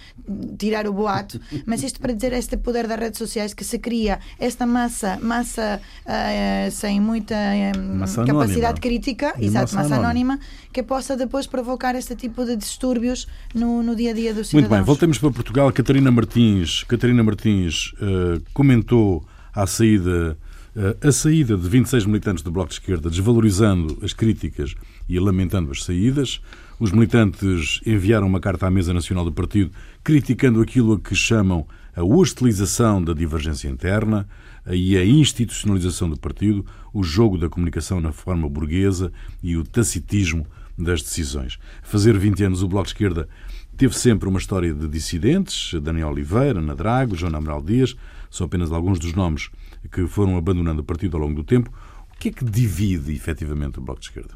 tirar 0.57 0.87
o 0.87 0.93
boato. 0.93 1.39
Mas 1.65 1.83
isto 1.83 1.99
para 1.99 2.13
dizer 2.13 2.33
este 2.33 2.57
poder 2.57 2.87
das 2.87 2.99
redes 2.99 3.17
sociais 3.17 3.53
que 3.53 3.63
se 3.63 3.79
cria 3.79 4.19
esta 4.39 4.65
massa, 4.65 5.17
massa 5.21 5.81
uh, 6.05 6.71
sem 6.71 6.99
muita 6.99 7.35
massa 7.77 8.25
capacidade 8.25 8.63
anónima. 8.63 8.81
crítica, 8.81 9.33
e 9.37 9.45
exato, 9.45 9.75
massa, 9.75 9.89
massa 9.89 10.01
anónima. 10.01 10.39
que 10.71 10.83
possa 10.83 11.15
depois 11.15 11.47
provocar 11.47 11.95
este 11.95 12.15
tipo 12.15 12.45
de 12.45 12.55
distúrbios 12.55 13.27
no, 13.53 13.83
no 13.83 13.95
dia 13.95 14.11
a 14.11 14.13
dia 14.13 14.33
dos 14.33 14.47
cidadãos. 14.47 14.69
Muito 14.69 14.69
bem, 14.69 14.85
voltemos 14.85 15.17
para 15.17 15.31
Portugal. 15.31 15.71
Catarina 15.71 16.11
Martins, 16.11 16.83
Catarina 16.83 17.23
Martins 17.23 17.93
uh, 17.93 18.41
comentou 18.53 19.25
a 19.53 19.67
saída, 19.67 20.37
uh, 20.75 21.07
a 21.07 21.11
saída 21.11 21.57
de 21.57 21.67
26 21.67 22.05
militantes 22.05 22.43
do 22.43 22.51
Bloco 22.51 22.69
de 22.69 22.75
Esquerda, 22.75 23.09
desvalorizando 23.09 23.99
as 24.03 24.13
críticas 24.13 24.75
e 25.07 25.19
lamentando 25.19 25.71
as 25.71 25.83
saídas. 25.83 26.41
Os 26.79 26.91
militantes 26.91 27.79
enviaram 27.85 28.25
uma 28.25 28.39
carta 28.39 28.65
à 28.65 28.71
Mesa 28.71 28.93
Nacional 28.93 29.23
do 29.23 29.31
Partido 29.31 29.71
criticando 30.03 30.61
aquilo 30.61 30.93
a 30.93 30.99
que 30.99 31.13
chamam 31.13 31.67
a 31.95 32.03
hostilização 32.03 33.03
da 33.03 33.13
divergência 33.13 33.67
interna 33.67 34.27
e 34.67 34.97
a 34.97 35.05
institucionalização 35.05 36.09
do 36.09 36.19
partido, 36.19 36.65
o 36.93 37.03
jogo 37.03 37.37
da 37.37 37.49
comunicação 37.49 37.99
na 37.99 38.11
forma 38.11 38.47
burguesa 38.47 39.11
e 39.41 39.57
o 39.57 39.63
tacitismo 39.63 40.45
das 40.77 41.01
decisões. 41.01 41.59
Fazer 41.81 42.17
20 42.17 42.43
anos 42.43 42.63
o 42.63 42.67
Bloco 42.67 42.85
de 42.85 42.93
Esquerda 42.93 43.27
teve 43.75 43.97
sempre 43.97 44.29
uma 44.29 44.39
história 44.39 44.73
de 44.73 44.87
dissidentes, 44.87 45.73
Daniel 45.81 46.09
Oliveira, 46.09 46.59
Ana 46.59 46.75
Drago, 46.75 47.15
João 47.15 47.35
Amaral 47.35 47.61
Dias, 47.61 47.95
são 48.29 48.45
apenas 48.45 48.71
alguns 48.71 48.99
dos 48.99 49.13
nomes 49.13 49.49
que 49.91 50.05
foram 50.07 50.37
abandonando 50.37 50.81
o 50.81 50.85
partido 50.85 51.17
ao 51.17 51.23
longo 51.23 51.35
do 51.35 51.43
tempo. 51.43 51.71
O 52.13 52.19
que 52.19 52.29
é 52.29 52.31
que 52.31 52.45
divide 52.45 53.13
efetivamente 53.13 53.79
o 53.79 53.81
Bloco 53.81 53.99
de 53.99 54.07
Esquerda? 54.07 54.35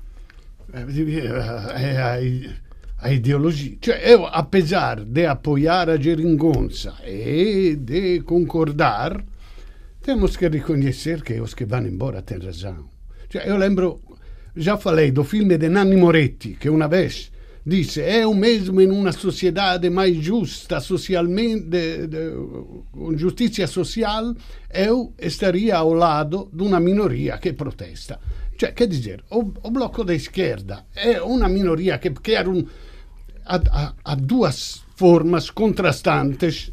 É, 0.73 0.81
é 1.81 2.01
a, 2.01 3.07
a 3.07 3.13
ideologia. 3.13 3.77
Cioè, 3.79 4.15
apesar 4.31 5.05
de 5.05 5.25
apoiar 5.27 5.89
a 5.89 5.97
geringonça 5.97 6.95
e 7.05 7.75
de 7.75 8.21
concordar, 8.21 9.23
temos 10.05 10.37
que 10.37 10.47
reconhecer 10.47 11.23
que 11.23 11.41
os 11.41 11.55
que 11.55 11.65
vão 11.65 11.83
embora 11.83 12.21
têm 12.21 12.37
razão. 12.37 12.91
Eu 13.43 13.57
lembro, 13.57 14.01
já 14.55 14.77
falei 14.77 15.09
do 15.11 15.23
filme 15.23 15.57
de 15.57 15.67
Nanni 15.67 15.95
Moretti, 15.95 16.55
que 16.59 16.69
uma 16.69 16.87
vez 16.87 17.31
disse 17.65 18.01
é 18.03 18.27
o 18.27 18.35
mesmo 18.35 18.79
em 18.79 18.91
uma 18.91 19.11
sociedade 19.11 19.89
mais 19.89 20.15
justa 20.17 20.79
socialmente, 20.79 21.79
com 22.91 23.17
justiça 23.17 23.65
social, 23.65 24.35
eu 24.71 25.11
estaria 25.17 25.75
ao 25.75 25.91
lado 25.91 26.51
de 26.53 26.61
uma 26.61 26.79
minoria 26.79 27.39
que 27.39 27.53
protesta. 27.53 28.19
Cioè, 28.59 28.73
quer 28.73 28.87
dizer, 28.87 29.23
o, 29.31 29.39
o 29.63 29.71
bloco 29.71 30.03
da 30.03 30.13
esquerda 30.13 30.85
é 30.95 31.19
uma 31.19 31.49
minoria 31.49 31.97
que 31.97 32.11
quer 32.11 32.47
um, 32.47 32.63
há, 33.43 34.15
duas 34.15 34.83
formas 34.95 35.49
contrastantes 35.49 36.71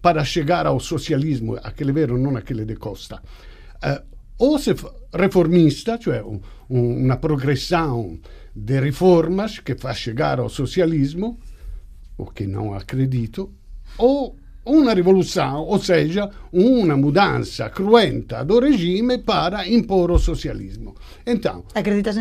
para 0.00 0.24
chegar 0.24 0.66
ao 0.66 0.80
socialismo, 0.80 1.56
aquele 1.62 1.92
vero, 1.92 2.16
non 2.16 2.36
aquele 2.36 2.64
de 2.64 2.76
Costa. 2.76 3.20
Eh, 3.82 4.02
ou 4.38 4.58
se 4.58 4.74
reformista, 5.12 5.98
cioè 5.98 6.20
un, 6.22 6.40
una 6.68 7.16
progressão 7.18 8.18
de 8.54 8.80
reformas 8.80 9.60
que 9.60 9.74
faz 9.74 9.98
chegar 9.98 10.38
ao 10.38 10.48
socialismo, 10.48 11.38
o 12.16 12.26
que 12.26 12.46
não 12.46 12.74
acredito, 12.74 13.52
ou 13.98 14.36
uma 14.64 14.92
revolução, 14.92 15.64
ou 15.64 15.78
seja, 15.78 16.30
uma 16.52 16.96
mudança 16.96 17.70
cruenta 17.70 18.44
do 18.44 18.60
regime 18.60 19.18
para 19.18 19.66
impor 19.66 20.10
o 20.10 20.18
socialismo. 20.18 20.94
Então, 21.26 21.64
acreditas 21.74 22.16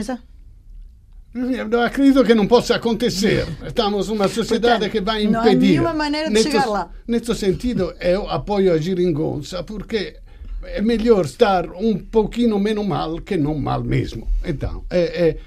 nessa? 1.38 1.86
acredito 1.86 2.24
que 2.24 2.34
não 2.34 2.48
possa 2.48 2.76
acontecer. 2.76 3.46
Estamos 3.66 4.08
numa 4.10 4.28
sociedade 4.28 4.90
que 4.90 5.02
vai 5.02 5.24
impedir. 5.24 5.32
Não 5.32 5.42
há 5.42 5.56
nenhuma 5.56 5.94
maneira 5.94 6.28
de 6.28 6.34
nesse, 6.34 6.52
chegar 6.52 6.66
lá. 6.66 6.90
Nesse 7.08 7.34
sentido, 7.36 7.94
eu 8.00 8.30
apoio 8.30 8.74
a 8.74 8.78
Giringonça, 8.78 9.64
porque 9.64 10.18
é 10.64 10.82
melhor 10.82 11.26
estar 11.26 11.70
um 11.72 11.98
pouquinho 11.98 12.60
menos 12.60 12.86
mal 12.86 13.22
que 13.22 13.38
não 13.38 13.56
mal 13.56 13.84
mesmo. 13.84 14.28
Então, 14.44 14.84
é, 14.90 15.28
é, 15.28 15.38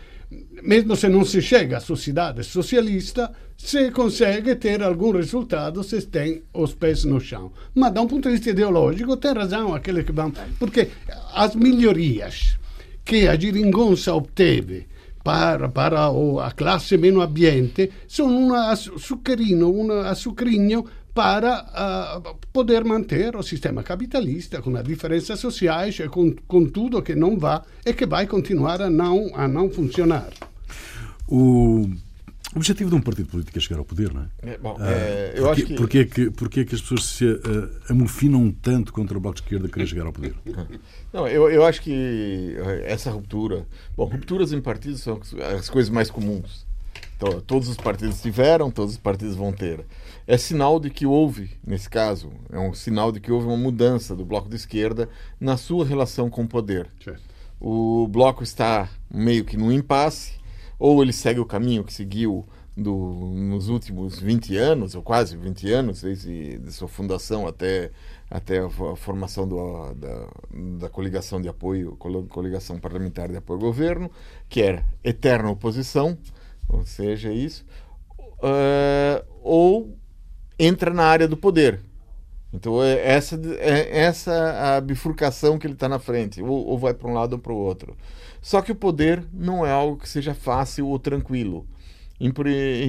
mesmo 0.63 0.97
se 0.97 1.09
não 1.09 1.25
se 1.25 1.43
chega 1.43 1.79
à 1.79 1.81
sociedade 1.81 2.43
socialista, 2.45 3.31
se 3.57 3.91
consegue 3.91 4.55
ter 4.55 4.83
algum 4.83 5.13
resultado 5.13 5.85
se 5.85 6.01
tem 6.03 6.43
os 6.55 6.75
pés 6.75 7.05
no 7.05 7.21
chão. 7.21 7.53
Mas, 7.75 7.93
da 7.93 8.01
um 8.01 8.07
ponto 8.07 8.29
de 8.29 8.35
vista 8.35 8.51
ideológico, 8.51 9.17
tem 9.17 9.33
razão 9.33 9.75
aquele 9.75 10.03
que 10.03 10.13
vão. 10.13 10.33
Porque 10.59 10.89
as 11.35 11.55
melhorias 11.55 12.59
que 13.05 13.29
a 13.29 13.37
Giringonça 13.37 14.15
obteve 14.15 14.87
para, 15.23 15.69
para 15.69 16.07
a 16.07 16.53
classe 16.53 16.97
meno 16.97 17.21
ambiente 17.21 17.91
sono 18.07 18.37
un 18.37 18.77
succherino, 18.77 19.69
un 19.69 19.91
açucrinho 19.91 20.85
para 21.13 22.23
uh, 22.55 22.85
manter 22.85 23.37
o 23.37 23.43
sistema 23.43 23.83
capitalista 23.83 24.63
com 24.63 24.77
a 24.77 24.83
diferença 24.83 25.37
sociais 25.37 25.99
e 25.99 26.09
com, 26.09 26.35
com 26.47 26.65
tudo 26.67 27.03
que 27.03 27.15
não 27.15 27.37
vá 27.37 27.63
e 27.85 27.93
que 27.93 28.07
vai 28.07 28.27
continuar 28.27 28.81
a 28.81 28.89
não, 28.89 29.31
a 29.35 29.49
não 29.49 29.69
funcionar. 29.71 30.31
O 31.29 31.87
o 32.55 32.59
objetivo 32.59 32.91
de 32.91 32.97
um 32.97 33.01
partido 33.01 33.29
político 33.29 33.57
é 33.57 33.61
chegar 33.61 33.79
ao 33.79 33.85
poder, 33.85 34.13
não 34.13 34.23
é? 34.23 34.51
é 34.53 34.59
bom, 34.59 34.77
ah, 34.79 34.91
é, 34.91 35.33
eu 35.37 35.45
porque, 35.45 35.61
acho 35.61 35.67
que... 35.67 35.75
Porquê 35.75 35.99
é 35.99 36.05
que, 36.05 36.31
porquê 36.31 36.61
é 36.61 36.65
que 36.65 36.75
as 36.75 36.81
pessoas 36.81 37.05
se 37.05 37.25
uh, 37.25 37.71
amofinam 37.89 38.51
tanto 38.51 38.93
contra 38.93 39.17
o 39.17 39.21
Bloco 39.21 39.37
de 39.37 39.43
Esquerda 39.43 39.69
querer 39.69 39.87
chegar 39.87 40.07
ao 40.07 40.13
poder? 40.13 40.35
Não, 41.13 41.29
eu, 41.29 41.51
eu 41.51 41.65
acho 41.65 41.81
que 41.81 42.57
essa 42.85 43.11
ruptura... 43.11 43.67
Bom, 43.97 44.05
rupturas 44.05 44.53
em 44.53 44.61
partidos 44.61 45.01
são 45.01 45.21
as 45.59 45.71
coisas 45.71 45.91
mais 45.91 46.11
comuns. 46.11 46.67
Então, 47.17 47.39
todos 47.43 47.69
os 47.69 47.77
partidos 47.77 48.23
tiveram, 48.23 48.71
todos 48.71 48.95
os 48.95 48.99
partidos 48.99 49.37
vão 49.37 49.53
ter. 49.53 49.85
É 50.27 50.39
sinal 50.39 50.81
de 50.81 50.89
que 50.89 51.05
houve, 51.05 51.51
nesse 51.67 51.89
caso, 51.89 52.33
é 52.51 52.59
um 52.59 52.73
sinal 52.73 53.13
de 53.13 53.21
que 53.21 53.31
houve 53.31 53.47
uma 53.47 53.59
mudança 53.59 54.17
do 54.17 54.25
Bloco 54.25 54.49
de 54.49 54.57
Esquerda 54.57 55.07
na 55.39 55.59
sua 55.59 55.85
relação 55.85 56.31
com 56.31 56.45
o 56.45 56.49
poder. 56.49 56.89
O 57.61 58.09
Bloco 58.09 58.43
está 58.43 58.89
meio 59.13 59.45
que 59.45 59.57
num 59.57 59.71
impasse, 59.71 60.40
ou 60.81 61.03
ele 61.03 61.13
segue 61.13 61.39
o 61.39 61.45
caminho 61.45 61.85
que 61.85 61.93
seguiu 61.93 62.49
do, 62.75 62.97
nos 62.97 63.69
últimos 63.69 64.19
20 64.19 64.57
anos, 64.57 64.95
ou 64.95 65.03
quase 65.03 65.37
20 65.37 65.71
anos, 65.71 66.01
desde 66.01 66.59
de 66.59 66.73
sua 66.73 66.89
fundação 66.89 67.47
até, 67.47 67.91
até 68.31 68.61
a, 68.61 68.97
formação 68.97 69.47
do, 69.47 69.93
da, 69.95 70.27
da 70.79 70.89
coligação 70.89 71.39
de 71.39 71.49
apoio, 71.49 71.97
coligação 72.31 72.81
parlamentar 72.81 73.29
de 73.29 73.37
apoio 73.37 73.61
ao 73.61 73.67
governo, 73.67 74.11
que 74.49 74.63
era 74.63 74.87
eterna 75.05 75.51
oposição, 75.51 76.17
ou 76.67 76.87
seja, 76.87 77.31
isso, 77.31 77.67
uh, 78.39 79.23
ou 79.43 79.95
entra 80.59 80.95
na 80.95 81.05
área 81.05 81.29
do 81.29 81.37
poder. 81.37 81.81
Então 82.53 82.83
é 82.83 83.07
essa, 83.07 83.39
é 83.59 84.01
essa 84.01 84.77
a 84.77 84.81
bifurcação 84.81 85.59
que 85.59 85.67
ele 85.67 85.75
está 85.75 85.89
na 85.89 85.99
frente, 85.99 86.43
ou, 86.43 86.67
ou 86.67 86.79
vai 86.79 86.95
para 86.95 87.09
um 87.09 87.13
lado 87.13 87.35
ou 87.35 87.39
para 87.39 87.53
o 87.53 87.57
outro. 87.57 87.95
Só 88.43 88.63
que 88.63 88.73
o 88.73 88.77
poder 88.77 89.25
não 89.33 89.65
é 89.65 89.71
algo 89.71 89.97
que 89.97 90.09
seja 90.09 90.35
fácil 90.35 90.89
ou 90.89 90.99
tranquilo. 90.99 91.67
Em, 92.19 92.33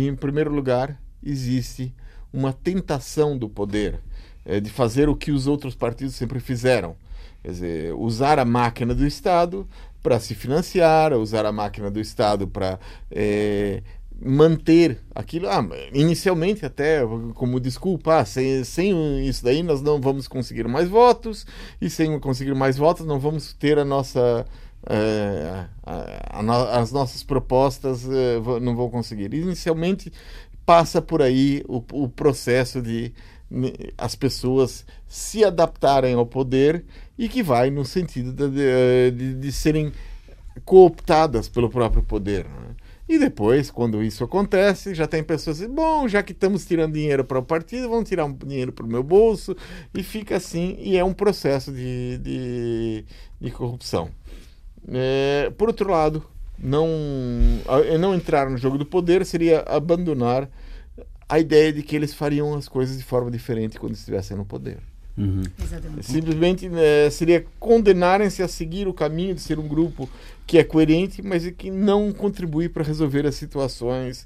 em 0.08 0.16
primeiro 0.16 0.52
lugar, 0.52 1.00
existe 1.24 1.94
uma 2.34 2.54
tentação 2.54 3.38
do 3.38 3.50
poder 3.50 4.00
é, 4.46 4.60
de 4.60 4.70
fazer 4.70 5.10
o 5.10 5.16
que 5.16 5.32
os 5.32 5.48
outros 5.48 5.76
partidos 5.76 6.16
sempre 6.16 6.40
fizeram. 6.40 6.96
Quer 7.44 7.52
dizer, 7.52 7.94
usar 7.96 8.40
a 8.40 8.46
máquina 8.46 8.94
do 8.94 9.06
Estado 9.06 9.68
para 10.02 10.20
se 10.20 10.34
financiar, 10.34 11.14
usar 11.14 11.46
a 11.46 11.52
máquina 11.52 11.90
do 11.90 12.00
Estado 12.00 12.48
para 12.48 12.80
é, 13.10 13.82
manter 14.22 15.00
aquilo. 15.14 15.48
Ah, 15.48 15.68
inicialmente, 15.94 16.66
até 16.66 17.02
como 17.34 17.60
desculpa, 17.60 18.20
ah, 18.20 18.26
sem, 18.26 18.64
sem 18.64 19.28
isso 19.28 19.44
daí 19.44 19.64
nós 19.64 19.82
não 19.82 20.00
vamos 20.00 20.28
conseguir 20.28 20.68
mais 20.68 20.88
votos, 20.88 21.46
e 21.80 21.90
sem 21.90 22.20
conseguir 22.20 22.54
mais 22.54 22.78
votos 22.78 23.06
não 23.06 23.20
vamos 23.20 23.54
ter 23.54 23.80
a 23.80 23.86
nossa. 23.86 24.46
É, 24.88 25.66
a, 25.84 26.40
a, 26.40 26.80
as 26.80 26.92
nossas 26.92 27.24
propostas 27.24 28.08
é, 28.10 28.40
não 28.60 28.76
vão 28.76 28.90
conseguir. 28.90 29.34
Inicialmente 29.34 30.12
passa 30.66 31.02
por 31.02 31.22
aí 31.22 31.64
o, 31.68 31.84
o 31.94 32.10
processo 32.10 32.82
de 32.82 33.14
as 33.98 34.16
pessoas 34.16 34.86
se 35.08 35.44
adaptarem 35.44 36.14
ao 36.14 36.26
poder 36.26 36.86
e 37.18 37.28
que 37.28 37.44
vai 37.44 37.70
no 37.70 37.84
sentido 37.84 38.32
de, 38.32 39.12
de, 39.12 39.34
de 39.36 39.52
serem 39.52 39.92
cooptadas 40.64 41.50
pelo 41.50 41.70
próprio 41.70 42.02
poder. 42.02 42.46
Né? 42.46 42.76
E 43.10 43.20
depois, 43.20 43.70
quando 43.70 44.02
isso 44.02 44.24
acontece, 44.24 44.96
já 44.96 45.06
tem 45.06 45.22
pessoas 45.22 45.62
assim, 45.62 45.70
bom, 45.70 46.08
já 46.08 46.24
que 46.24 46.32
estamos 46.32 46.66
tirando 46.66 46.94
dinheiro 46.94 47.26
para 47.26 47.40
o 47.40 47.44
partido, 47.44 47.90
vamos 47.90 48.08
tirar 48.08 48.24
um 48.24 48.34
dinheiro 48.34 48.72
para 48.72 48.86
o 48.86 48.90
meu 48.90 49.04
bolso, 49.04 49.54
e 49.94 50.02
fica 50.02 50.38
assim, 50.38 50.78
e 50.80 50.96
é 50.96 51.04
um 51.04 51.14
processo 51.14 51.74
de, 51.74 52.18
de, 52.20 53.06
de 53.42 53.52
corrupção. 53.52 54.10
É, 54.88 55.52
por 55.58 55.68
outro 55.68 55.90
lado, 55.90 56.24
não, 56.58 56.88
não 58.00 58.14
entrar 58.14 58.50
no 58.50 58.58
jogo 58.58 58.78
do 58.78 58.86
poder 58.86 59.26
seria 59.26 59.62
abandonar 59.62 60.50
a 61.28 61.40
ideia 61.40 61.72
de 61.72 61.82
que 61.82 61.96
eles 61.96 62.14
fariam 62.14 62.54
as 62.56 62.68
coisas 62.68 62.98
de 62.98 63.04
forma 63.04 63.32
diferente 63.32 63.80
quando 63.80 63.94
estivessem 63.94 64.36
no 64.36 64.46
poder. 64.46 64.80
Uhum. 65.18 65.44
Simplesmente 66.02 66.70
né, 66.70 67.10
seria 67.10 67.46
condenarem-se 67.60 68.42
a 68.42 68.48
seguir 68.48 68.88
o 68.88 68.94
caminho 68.94 69.36
de 69.36 69.42
ser 69.42 69.60
um 69.60 69.68
grupo 69.68 70.10
que 70.48 70.58
é 70.58 70.64
coerente, 70.64 71.22
mas 71.22 71.50
que 71.52 71.70
não 71.70 72.12
contribui 72.12 72.70
para 72.70 72.84
resolver 72.84 73.26
as 73.26 73.36
situações 73.36 74.26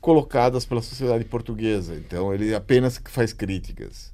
colocadas 0.00 0.64
pela 0.64 0.82
sociedade 0.82 1.24
portuguesa. 1.24 1.94
Então 1.94 2.32
ele 2.32 2.54
apenas 2.54 3.00
faz 3.06 3.32
críticas. 3.32 4.12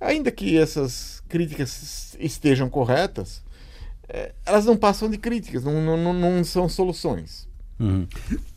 Ainda 0.00 0.30
que 0.30 0.58
essas 0.58 1.22
críticas 1.28 2.16
estejam 2.20 2.68
corretas, 2.68 3.42
é, 3.42 3.43
elas 4.44 4.66
não 4.66 4.76
passam 4.76 5.08
de 5.08 5.18
críticas, 5.18 5.64
não, 5.64 5.96
não, 5.96 6.12
não 6.12 6.44
são 6.44 6.68
soluções. 6.68 7.48
Uhum. 7.78 8.06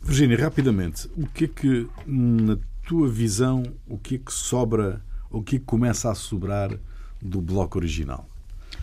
Virginia, 0.02 0.38
rapidamente, 0.38 1.08
o 1.16 1.26
que 1.26 1.44
é 1.44 1.48
que, 1.48 1.88
na 2.06 2.56
tua 2.86 3.08
visão, 3.08 3.62
o 3.86 3.98
que 3.98 4.14
é 4.14 4.18
que 4.18 4.32
sobra, 4.32 5.02
o 5.30 5.42
que 5.42 5.56
é 5.56 5.58
que 5.58 5.64
começa 5.64 6.10
a 6.10 6.14
sobrar 6.14 6.70
do 7.20 7.40
bloco 7.40 7.78
original? 7.78 8.28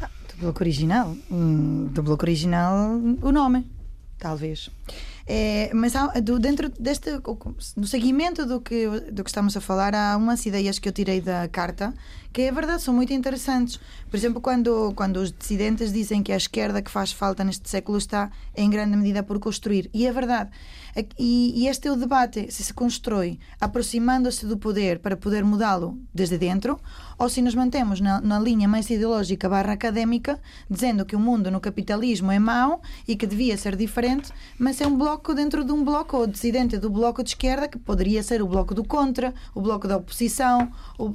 Ah, 0.02 0.10
do 0.30 0.42
bloco 0.42 0.62
original? 0.62 1.16
Hum, 1.32 1.88
do 1.92 2.04
bloco 2.04 2.24
original, 2.24 2.76
o 3.22 3.32
nome, 3.32 3.66
talvez. 4.18 4.70
É, 5.28 5.72
mas 5.74 5.96
há, 5.96 6.08
do, 6.20 6.38
dentro 6.38 6.70
deste, 6.70 7.10
no 7.76 7.88
seguimento 7.88 8.46
do 8.46 8.62
que, 8.62 8.88
do 9.12 9.24
que 9.24 9.30
estamos 9.30 9.58
a 9.58 9.62
falar, 9.62 9.96
há 9.96 10.16
umas 10.16 10.46
ideias 10.46 10.78
que 10.78 10.88
eu 10.88 10.94
tirei 10.94 11.20
da 11.20 11.48
carta 11.48 11.94
que 12.36 12.42
é 12.42 12.52
verdade, 12.52 12.82
são 12.82 12.94
muito 12.94 13.14
interessantes. 13.14 13.80
Por 14.10 14.18
exemplo, 14.18 14.42
quando, 14.42 14.92
quando 14.94 15.18
os 15.18 15.32
dissidentes 15.32 15.94
dizem 15.94 16.22
que 16.22 16.34
a 16.34 16.36
esquerda 16.36 16.82
que 16.82 16.92
faz 16.92 17.14
falta 17.14 17.46
neste 17.46 17.70
século 17.70 17.98
está 17.98 18.30
em 18.54 18.70
grande 18.70 18.98
medida 18.98 19.24
por 19.24 19.40
construir. 19.40 19.90
E 19.94 20.06
é 20.06 20.12
verdade. 20.12 20.50
E, 21.20 21.54
e 21.56 21.68
este 21.68 21.88
é 21.88 21.92
o 21.92 21.96
debate: 21.96 22.52
se 22.52 22.64
se 22.64 22.74
constrói 22.74 23.38
aproximando-se 23.60 24.46
do 24.46 24.58
poder 24.58 25.00
para 25.00 25.18
poder 25.18 25.44
mudá-lo 25.44 26.00
desde 26.14 26.38
dentro, 26.38 26.80
ou 27.18 27.28
se 27.28 27.42
nos 27.42 27.54
mantemos 27.54 28.00
na, 28.00 28.22
na 28.22 28.40
linha 28.40 28.68
mais 28.68 28.90
ideológica 28.90 29.50
barra 29.50 29.74
académica, 29.74 30.40
dizendo 30.70 31.06
que 31.06 31.16
o 31.16 31.20
mundo 31.20 31.52
no 31.52 31.60
capitalismo 31.60 32.32
é 32.32 32.40
mau 32.40 32.82
e 33.08 33.16
que 33.16 33.28
devia 33.28 33.58
ser 33.58 33.76
diferente, 33.76 34.32
mas 34.58 34.80
é 34.80 34.88
um 34.88 34.98
bloco 34.98 35.34
dentro 35.34 35.66
de 35.66 35.72
um 35.72 35.84
bloco, 35.84 36.16
ou 36.18 36.28
dissidente 36.28 36.78
do 36.78 36.90
bloco 36.90 37.24
de 37.24 37.32
esquerda, 37.32 37.68
que 37.68 37.78
poderia 37.78 38.24
ser 38.24 38.42
o 38.42 38.48
bloco 38.48 38.74
do 38.74 38.84
contra, 38.84 39.34
o 39.54 39.62
bloco 39.62 39.88
da 39.88 39.98
oposição. 39.98 40.72
O 40.98 41.14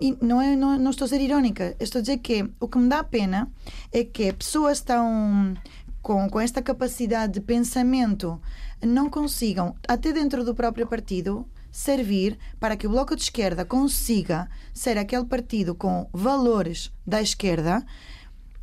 e 0.00 0.16
não, 0.20 0.40
é, 0.40 0.54
não, 0.54 0.78
não 0.78 0.90
estou 0.90 1.06
a 1.06 1.08
ser 1.08 1.20
irónica, 1.20 1.74
estou 1.80 1.98
a 1.98 2.02
dizer 2.02 2.18
que 2.18 2.48
o 2.60 2.68
que 2.68 2.78
me 2.78 2.88
dá 2.88 3.02
pena 3.02 3.50
é 3.92 4.04
que 4.04 4.32
pessoas 4.32 4.78
estão 4.78 5.54
com, 6.02 6.28
com 6.28 6.40
esta 6.40 6.62
capacidade 6.62 7.34
de 7.34 7.40
pensamento 7.40 8.40
não 8.82 9.10
consigam, 9.10 9.74
até 9.86 10.12
dentro 10.12 10.44
do 10.44 10.54
próprio 10.54 10.86
partido, 10.86 11.46
servir 11.70 12.38
para 12.58 12.76
que 12.76 12.86
o 12.86 12.90
Bloco 12.90 13.14
de 13.14 13.22
Esquerda 13.22 13.64
consiga 13.64 14.48
ser 14.72 14.96
aquele 14.96 15.24
partido 15.24 15.74
com 15.74 16.08
valores 16.12 16.92
da 17.06 17.20
esquerda 17.20 17.84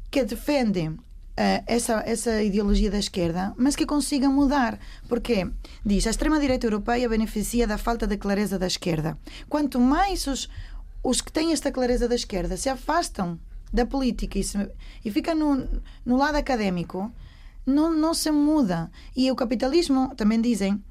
que 0.09 0.23
defende 0.23 0.87
uh, 0.87 0.99
essa, 1.67 2.03
essa 2.05 2.41
ideologia 2.41 2.89
da 2.89 2.97
esquerda, 2.99 3.53
mas 3.57 3.75
que 3.75 3.85
consiga 3.85 4.29
mudar. 4.29 4.79
Porque, 5.07 5.49
diz, 5.85 6.07
a 6.07 6.09
extrema-direita 6.09 6.65
europeia 6.65 7.09
beneficia 7.09 7.67
da 7.67 7.77
falta 7.77 8.07
de 8.07 8.17
clareza 8.17 8.57
da 8.57 8.67
esquerda. 8.67 9.17
Quanto 9.49 9.79
mais 9.79 10.25
os, 10.27 10.49
os 11.03 11.21
que 11.21 11.31
têm 11.31 11.51
esta 11.51 11.71
clareza 11.71 12.07
da 12.07 12.15
esquerda 12.15 12.57
se 12.57 12.69
afastam 12.69 13.39
da 13.71 13.85
política 13.85 14.39
e, 14.39 14.43
se, 14.43 14.57
e 15.03 15.11
ficam 15.11 15.35
no, 15.35 15.81
no 16.05 16.15
lado 16.15 16.37
académico, 16.37 17.11
não, 17.65 17.93
não 17.93 18.13
se 18.13 18.31
muda. 18.31 18.91
E 19.15 19.31
o 19.31 19.35
capitalismo, 19.35 20.13
também 20.15 20.39
dizem, 20.41 20.81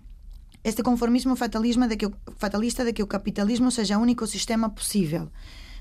este 0.62 0.82
conformismo 0.82 1.36
fatalismo 1.36 1.86
de 1.86 1.96
que, 1.96 2.10
fatalista 2.38 2.84
de 2.84 2.92
que 2.92 3.02
o 3.02 3.06
capitalismo 3.06 3.70
seja 3.70 3.98
o 3.98 4.00
único 4.00 4.26
sistema 4.26 4.70
possível. 4.70 5.28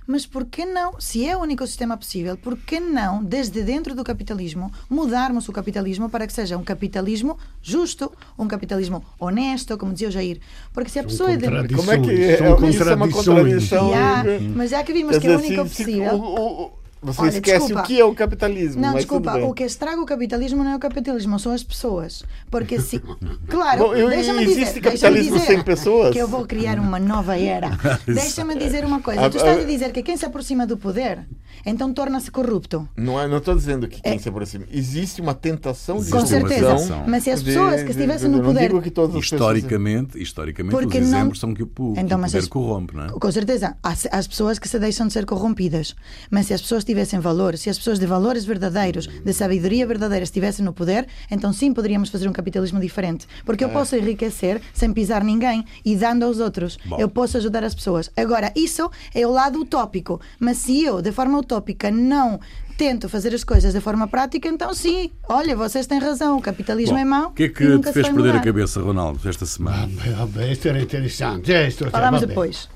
Mas 0.06 0.26
por 0.26 0.46
que 0.46 0.66
não, 0.66 1.00
se 1.00 1.26
é 1.26 1.36
o 1.38 1.40
único 1.40 1.66
sistema 1.66 1.96
possível, 1.96 2.36
por 2.36 2.58
que 2.58 2.78
não, 2.78 3.24
desde 3.24 3.64
dentro 3.64 3.96
do 3.96 4.04
capitalismo, 4.04 4.70
mudarmos 4.90 5.48
o 5.48 5.54
capitalismo 5.54 6.10
para 6.10 6.28
que 6.28 6.34
seja 6.34 6.58
um 6.58 6.64
capitalismo 6.64 7.38
justo, 7.62 8.12
um 8.38 8.46
capitalismo 8.46 9.02
honesto, 9.18 9.78
como 9.78 9.94
dizia 9.94 10.10
o 10.10 10.12
Jair? 10.12 10.42
Porque 10.74 10.90
se 10.90 11.00
a 11.00 11.04
pessoa 11.06 11.32
é 11.32 11.38
de... 11.38 11.48
Como 11.74 11.90
é 11.90 12.00
que 12.02 12.12
é, 12.12 12.34
isso 12.70 12.84
é 12.84 12.96
uma 12.96 13.10
contradição? 13.10 13.88
Yeah, 13.88 14.24
mas 14.54 14.72
já 14.72 14.84
que 14.84 14.92
vimos 14.92 15.18
que 15.18 15.28
é 15.28 15.38
o 15.38 15.40
único 15.40 15.64
possível... 15.64 16.16
O, 16.16 16.64
o, 16.64 16.83
você 17.04 17.22
Olha, 17.22 17.30
esquece 17.30 17.60
desculpa. 17.60 17.82
o 17.82 17.86
que 17.86 18.00
é 18.00 18.06
o 18.06 18.16
capitalismo. 18.16 18.82
Não, 18.82 18.94
desculpa, 18.94 19.36
o 19.40 19.54
que 19.54 19.64
estraga 19.64 20.02
o 20.02 20.06
capitalismo 20.06 20.64
não 20.64 20.72
é 20.72 20.76
o 20.76 20.80
capitalismo, 20.80 21.38
são 21.38 21.52
as 21.52 21.64
pessoas. 21.64 22.24
Porque 22.50 22.80
se. 22.80 23.02
Claro, 23.48 23.94
deixa-me 24.10 24.46
dizer. 24.46 24.62
Existe 24.62 24.82
capitalismo 24.82 25.34
dizer 25.36 25.46
sem 25.46 25.64
pessoas? 25.64 26.14
Que 26.14 26.20
eu 26.20 26.28
vou 26.28 26.46
criar 26.46 26.80
uma 26.80 27.00
nova 27.00 27.38
era. 27.38 27.78
deixa-me 28.08 28.56
dizer 28.56 28.86
uma 28.86 29.02
coisa. 29.02 29.30
Tu 29.30 29.38
estás 29.38 29.62
a 29.62 29.64
dizer 29.64 29.92
que 29.92 30.02
quem 30.02 30.16
se 30.16 30.26
aproxima 30.26 30.66
do 30.66 30.78
poder, 30.78 31.26
então 31.66 31.94
torna-se 31.94 32.32
corrupto. 32.32 32.88
Não, 32.96 33.20
é, 33.20 33.28
não 33.28 33.38
estou 33.38 33.56
dizendo 33.56 33.88
que 33.88 34.02
quem 34.02 34.14
é. 34.14 34.18
se 34.18 34.30
aproxima. 34.30 34.66
Existe 34.72 35.22
uma 35.22 35.34
tentação 35.34 35.98
de 35.98 36.10
Com 36.10 36.26
certeza. 36.26 37.04
Mas 37.08 37.24
se 37.24 37.32
as 37.32 37.44
pessoas 37.44 37.80
de, 37.80 37.86
que 37.86 37.92
estivessem 37.92 38.30
no 38.30 38.42
poder. 38.42 38.72
historicamente, 39.16 40.22
historicamente 40.22 40.76
Porque 40.76 40.98
os 41.00 41.08
exemplos 41.08 41.42
não... 41.42 41.50
são 41.50 41.54
que 41.54 41.64
o, 41.64 41.94
então, 41.98 42.20
o 42.20 42.24
poder 42.24 42.38
as... 42.38 42.48
corrompe, 42.48 42.96
não 42.96 43.06
é? 43.06 43.10
Com 43.10 43.32
certeza. 43.32 43.76
As, 43.84 44.08
as 44.12 44.28
pessoas 44.28 44.60
que 44.60 44.68
se 44.68 44.80
deixam 44.80 45.08
de 45.08 45.14
ser 45.14 45.26
corrompidas. 45.26 45.96
Mas 46.30 46.48
se 46.48 46.54
as 46.54 46.62
pessoas 46.62 46.84
tivessem 46.94 47.20
valor, 47.20 47.58
se 47.58 47.70
as 47.70 47.78
pessoas 47.78 48.00
de 48.00 48.06
valores 48.06 48.46
verdadeiros, 48.46 49.08
de 49.08 49.34
sabedoria 49.34 49.86
verdadeira 49.86 50.24
estivessem 50.24 50.64
no 50.64 50.72
poder, 50.72 51.08
então 51.30 51.52
sim 51.52 51.74
poderíamos 51.74 52.10
fazer 52.10 52.28
um 52.28 52.34
capitalismo 52.34 52.80
diferente. 52.80 53.28
Porque 53.44 53.64
eu 53.64 53.70
é. 53.70 53.72
posso 53.72 53.96
enriquecer 53.96 54.62
sem 54.74 54.94
pisar 54.94 55.24
ninguém 55.24 55.66
e 55.84 55.96
dando 55.96 56.24
aos 56.24 56.40
outros. 56.40 56.78
Bom. 56.86 56.98
Eu 57.00 57.10
posso 57.10 57.38
ajudar 57.38 57.64
as 57.64 57.74
pessoas. 57.74 58.12
Agora, 58.16 58.52
isso 58.56 58.90
é 59.14 59.26
o 59.26 59.32
lado 59.32 59.60
utópico. 59.60 60.22
Mas 60.40 60.58
se 60.58 60.84
eu, 60.84 61.02
de 61.02 61.12
forma 61.12 61.40
utópica, 61.40 61.90
não 61.90 62.40
tento 62.78 63.10
fazer 63.10 63.34
as 63.34 63.44
coisas 63.44 63.74
de 63.74 63.80
forma 63.80 64.08
prática, 64.08 64.48
então 64.48 64.74
sim, 64.74 65.12
olha, 65.30 65.56
vocês 65.56 65.86
têm 65.86 66.00
razão, 66.00 66.38
o 66.38 66.42
capitalismo 66.42 66.96
Bom, 66.96 67.02
é 67.02 67.06
mau. 67.06 67.30
O 67.30 67.34
que 67.34 67.44
é 67.44 67.50
que 67.50 67.80
te 67.80 67.92
fez 67.92 68.10
perder 68.10 68.36
a 68.36 68.40
cabeça, 68.40 68.82
Ronaldo, 68.82 69.20
esta 69.28 69.46
semana? 69.46 69.90
Ah, 70.18 70.46
isto 70.48 70.68
era 70.68 70.82
interessante. 70.82 71.52
Falamos 71.92 72.22
depois. 72.22 72.70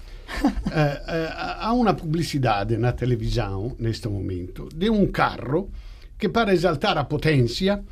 Eh, 0.69 1.03
eh, 1.07 1.33
há 1.35 1.73
uma 1.73 1.93
publicidade 1.93 2.77
na 2.77 2.91
televisão, 2.91 3.75
neste 3.79 4.07
momento, 4.07 4.67
de 4.75 4.89
um 4.89 5.07
carro 5.07 5.71
que, 6.19 6.29
para 6.29 6.53
exaltar 6.53 6.97
a 6.97 7.05
potência, 7.05 7.83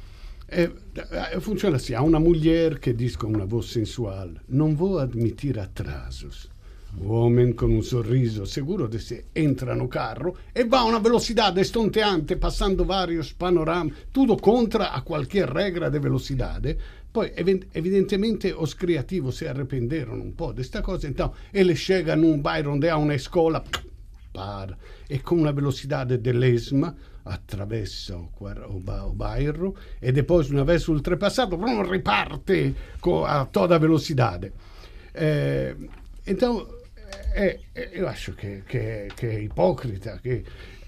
eh, 0.48 0.70
funciona 1.40 1.78
assim: 1.78 1.96
há 1.96 2.02
uma 2.02 2.20
mulher 2.20 2.80
que 2.80 2.94
diz 2.94 3.16
com 3.16 3.28
uma 3.28 3.46
voz 3.46 3.68
sensual: 3.72 4.30
Não 4.50 4.76
vou 4.76 5.00
admitir 5.00 5.58
atrasos. 5.58 6.50
O 6.98 7.12
homem, 7.12 7.54
com 7.54 7.66
um 7.66 7.82
sorriso 7.82 8.46
seguro 8.46 8.88
de 8.88 9.00
si, 9.00 9.26
entra 9.36 9.76
no 9.76 9.90
carro 9.90 10.34
e 10.54 10.64
va 10.64 10.80
a 10.80 10.86
una 10.86 11.00
velocità 11.00 11.54
estonteante, 11.58 12.38
passando 12.38 12.86
vários 12.86 13.34
panoramas, 13.34 14.08
tudo 14.14 14.38
contra 14.38 14.94
a 14.94 15.02
qualquer 15.02 15.50
regra 15.50 15.90
de 15.90 16.00
velocidade, 16.00 16.78
poi 17.16 17.32
evidentemente 17.72 18.52
os 18.52 18.76
criativos 18.76 19.38
si 19.38 19.46
arrependerono 19.46 20.22
un 20.22 20.36
po' 20.36 20.52
di 20.52 20.56
questa 20.56 20.82
cosa, 20.82 21.08
então 21.08 21.32
ele 21.54 21.74
chega 21.74 22.14
num 22.14 22.42
bairro 22.42 22.74
onde 22.74 22.90
há 22.90 22.98
uma 22.98 23.14
escola, 23.14 23.64
para, 24.34 24.78
e 25.08 25.20
com 25.20 25.36
uma 25.36 25.54
velocidade 25.54 26.18
dell'esma 26.18 26.94
attraversa 27.24 28.18
o, 28.18 29.14
bairro 29.14 29.76
e 30.02 30.12
depois, 30.12 30.50
una 30.50 30.66
vez 30.66 30.86
ultrapassato, 30.90 31.58
riparte 31.90 32.76
a 33.26 33.46
toda 33.46 33.80
velocidade. 33.80 34.52
Eh, 35.14 35.74
então, 36.28 36.68
é, 37.34 37.60
é, 37.74 37.92
eu 37.94 38.10
acho 38.10 38.34
que, 38.34 38.64
que, 38.68 39.08
que 39.16 39.26
é 39.26 39.42
hipócrita, 39.42 40.20
que 40.22 40.44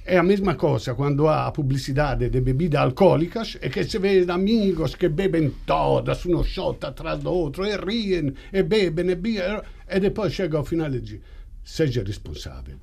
é 0.08 0.18
a 0.18 0.24
mesma 0.24 0.56
coisa 0.56 0.96
quando 0.96 1.28
há 1.28 1.48
a 1.48 1.52
publicidade 1.52 2.30
de 2.30 2.40
bebidas 2.40 2.80
alcoólicas 2.80 3.58
e 3.62 3.70
que 3.70 3.84
se 3.84 4.00
vê 4.00 4.26
amigos 4.30 4.96
que 4.96 5.10
bebem 5.10 5.54
todas, 5.66 6.26
um 6.26 6.42
shot 6.44 6.86
atrás 6.86 7.26
outro, 7.26 7.66
e 7.66 7.76
riem, 7.76 8.34
e 8.54 8.64
bebem, 8.64 9.10
e 9.10 9.16
bebem, 9.16 9.62
e 9.90 10.00
depois 10.00 10.32
chega 10.32 10.58
ao 10.58 10.64
final 10.64 10.94
e 10.94 11.02
diz: 11.02 11.20
seja 11.62 12.04
responsável, 12.04 12.78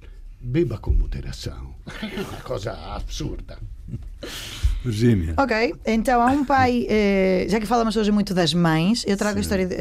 beba 0.45 0.78
com 0.78 0.90
moderação. 0.92 1.74
É 2.03 2.20
uma 2.20 2.40
coisa 2.42 2.72
absurda. 2.72 3.59
Virgínia. 4.84 5.34
Ok, 5.38 5.74
então 5.86 6.20
há 6.20 6.26
um 6.26 6.45
pai, 6.45 6.86
eh, 6.88 7.47
já 7.49 7.59
que 7.59 7.64
falamos 7.64 7.97
hoje 7.97 8.12
muito 8.12 8.34
das 8.34 8.53
mães, 8.53 9.03
eu 9.07 9.16
trago 9.16 9.38
a 9.38 9.40
história, 9.40 9.66
de, 9.66 9.74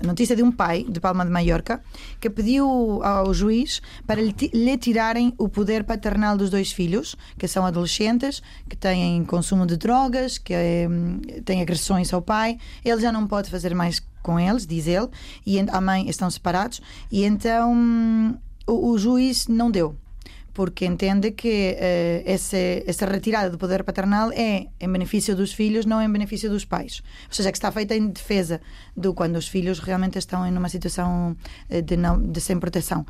a 0.00 0.06
notícia 0.06 0.36
de 0.36 0.44
um 0.44 0.52
pai 0.52 0.86
de 0.88 1.00
Palma 1.00 1.24
de 1.24 1.30
Mallorca 1.32 1.82
que 2.20 2.30
pediu 2.30 3.02
ao 3.02 3.34
juiz 3.34 3.82
para 4.06 4.22
lhe, 4.22 4.32
lhe 4.52 4.78
tirarem 4.78 5.34
o 5.38 5.48
poder 5.48 5.82
paternal 5.82 6.36
dos 6.36 6.50
dois 6.50 6.70
filhos, 6.70 7.16
que 7.36 7.48
são 7.48 7.66
adolescentes, 7.66 8.40
que 8.68 8.76
têm 8.76 9.24
consumo 9.24 9.66
de 9.66 9.76
drogas, 9.76 10.38
que 10.38 10.54
eh, 10.54 10.88
têm 11.44 11.60
agressões 11.60 12.12
ao 12.12 12.22
pai. 12.22 12.56
Ele 12.84 13.00
já 13.00 13.10
não 13.10 13.26
pode 13.26 13.50
fazer 13.50 13.74
mais 13.74 14.00
com 14.22 14.38
eles, 14.38 14.66
diz 14.66 14.86
ele, 14.86 15.08
e 15.44 15.58
a 15.58 15.80
mãe 15.80 16.08
estão 16.08 16.30
separados, 16.30 16.80
e 17.10 17.24
então 17.24 17.74
hum, 17.74 18.36
o, 18.66 18.90
o 18.90 18.98
juiz 18.98 19.48
não 19.48 19.68
deu 19.70 19.96
porque 20.54 20.86
entende 20.86 21.32
que 21.32 21.76
eh, 21.78 22.22
esse, 22.24 22.84
essa 22.86 23.04
retirada 23.06 23.50
do 23.50 23.58
poder 23.58 23.82
paternal 23.82 24.30
é 24.32 24.68
em 24.80 24.88
benefício 24.90 25.34
dos 25.34 25.52
filhos, 25.52 25.84
não 25.84 26.00
em 26.00 26.10
benefício 26.10 26.48
dos 26.48 26.64
pais. 26.64 27.02
Ou 27.28 27.34
seja, 27.34 27.50
que 27.50 27.58
está 27.58 27.72
feita 27.72 27.94
em 27.94 28.08
defesa 28.08 28.60
do 28.96 29.12
quando 29.12 29.34
os 29.34 29.48
filhos 29.48 29.80
realmente 29.80 30.16
estão 30.16 30.46
em 30.46 30.56
uma 30.56 30.68
situação 30.68 31.36
eh, 31.68 31.82
de, 31.82 31.96
não, 31.96 32.22
de 32.22 32.40
sem 32.40 32.58
proteção. 32.58 33.04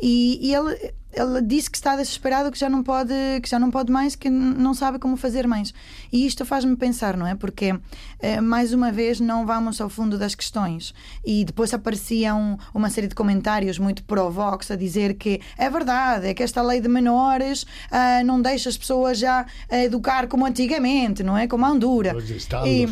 E, 0.00 0.38
e 0.46 0.54
ele, 0.54 0.92
ele 1.12 1.42
disse 1.42 1.70
que 1.70 1.76
está 1.76 1.96
desesperado, 1.96 2.50
que 2.50 2.58
já 2.58 2.68
não 2.68 2.82
pode, 2.82 3.12
que 3.42 3.48
já 3.48 3.58
não 3.58 3.70
pode 3.70 3.90
mais, 3.90 4.14
que 4.14 4.30
não 4.30 4.74
sabe 4.74 4.98
como 4.98 5.16
fazer 5.16 5.46
mais. 5.46 5.72
E 6.12 6.26
isto 6.26 6.44
faz-me 6.44 6.76
pensar, 6.76 7.16
não 7.16 7.26
é? 7.26 7.34
Porque 7.34 7.74
eh, 8.20 8.40
mais 8.40 8.72
uma 8.72 8.92
vez 8.92 9.18
não 9.20 9.44
vamos 9.44 9.80
ao 9.80 9.88
fundo 9.88 10.16
das 10.18 10.34
questões. 10.34 10.94
E 11.24 11.44
depois 11.44 11.74
apareciam 11.74 12.58
uma 12.74 12.90
série 12.90 13.08
de 13.08 13.14
comentários 13.14 13.78
muito 13.78 14.04
pró-Vox 14.04 14.70
a 14.70 14.76
dizer 14.76 15.14
que 15.14 15.40
é 15.58 15.68
verdade, 15.68 16.28
é 16.28 16.34
que 16.34 16.42
esta 16.42 16.62
lei 16.62 16.80
de 16.80 16.88
menores 16.88 17.66
ah, 17.90 18.22
não 18.24 18.40
deixa 18.40 18.68
as 18.68 18.76
pessoas 18.76 19.18
já 19.18 19.46
educar 19.70 20.26
como 20.28 20.46
antigamente, 20.46 21.22
não 21.22 21.36
é? 21.36 21.46
Como 21.46 21.64
a 21.64 21.70
Hondura. 21.70 22.16
Os 22.16 22.24
E, 22.68 22.86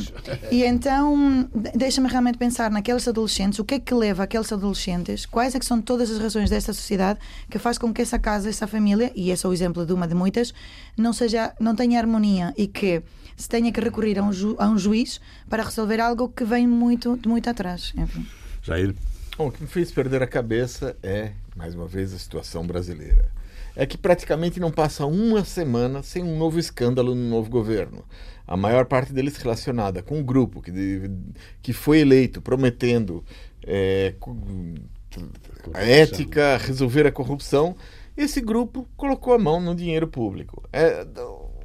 e 0.50 0.64
então 0.64 1.48
de- 1.54 1.72
deixa-me 1.76 2.08
realmente 2.08 2.38
pensar 2.38 2.70
naqueles 2.70 3.06
adolescentes, 3.06 3.58
o 3.58 3.64
que 3.64 3.74
é 3.74 3.78
que 3.80 3.94
leva 3.94 4.24
aqueles 4.24 4.52
adolescentes, 4.52 5.26
quais 5.26 5.54
é 5.54 5.58
que 5.58 5.66
são 5.66 5.80
todas 5.80 6.10
as 6.10 6.18
razões 6.18 6.50
desta 6.50 6.72
sociedade 6.72 7.18
que 7.48 7.58
faz 7.58 7.78
com 7.78 7.92
que 7.92 8.07
essa 8.08 8.18
casa, 8.18 8.48
essa 8.48 8.66
família, 8.66 9.12
e 9.14 9.30
esse 9.30 9.44
é 9.44 9.48
o 9.48 9.52
exemplo 9.52 9.84
de 9.84 9.92
uma 9.92 10.08
de 10.08 10.14
muitas, 10.14 10.52
não 10.96 11.12
seja, 11.12 11.54
não 11.60 11.76
tenha 11.76 11.98
harmonia 12.00 12.54
e 12.56 12.66
que 12.66 13.02
se 13.36 13.48
tenha 13.48 13.70
que 13.70 13.80
recorrer 13.80 14.18
a 14.18 14.22
um, 14.22 14.32
ju- 14.32 14.56
a 14.58 14.66
um 14.68 14.78
juiz 14.78 15.20
para 15.48 15.62
resolver 15.62 16.00
algo 16.00 16.28
que 16.28 16.44
vem 16.44 16.66
muito 16.66 17.16
de 17.16 17.28
muito 17.28 17.48
atrás. 17.50 17.92
Enfim. 17.96 18.26
Jair. 18.62 18.94
Bom, 19.36 19.48
o 19.48 19.52
que 19.52 19.62
me 19.62 19.68
fez 19.68 19.92
perder 19.92 20.20
a 20.22 20.26
cabeça 20.26 20.96
é, 21.02 21.32
mais 21.54 21.74
uma 21.74 21.86
vez, 21.86 22.12
a 22.12 22.18
situação 22.18 22.66
brasileira. 22.66 23.30
É 23.76 23.86
que 23.86 23.96
praticamente 23.96 24.58
não 24.58 24.72
passa 24.72 25.06
uma 25.06 25.44
semana 25.44 26.02
sem 26.02 26.24
um 26.24 26.36
novo 26.36 26.58
escândalo 26.58 27.14
no 27.14 27.28
novo 27.28 27.48
governo. 27.48 28.04
A 28.44 28.56
maior 28.56 28.86
parte 28.86 29.12
deles 29.12 29.36
relacionada 29.36 30.02
com 30.02 30.18
um 30.18 30.24
grupo 30.24 30.60
que, 30.60 30.72
de- 30.72 31.08
que 31.62 31.72
foi 31.72 32.00
eleito 32.00 32.40
prometendo 32.42 33.22
é, 33.64 34.14
a 35.74 35.82
ética, 35.82 36.56
resolver 36.56 37.06
a 37.06 37.12
corrupção. 37.12 37.76
Esse 38.16 38.40
grupo 38.40 38.88
colocou 38.96 39.32
a 39.32 39.38
mão 39.38 39.60
no 39.60 39.74
dinheiro 39.74 40.08
público. 40.08 40.62
É, 40.72 41.06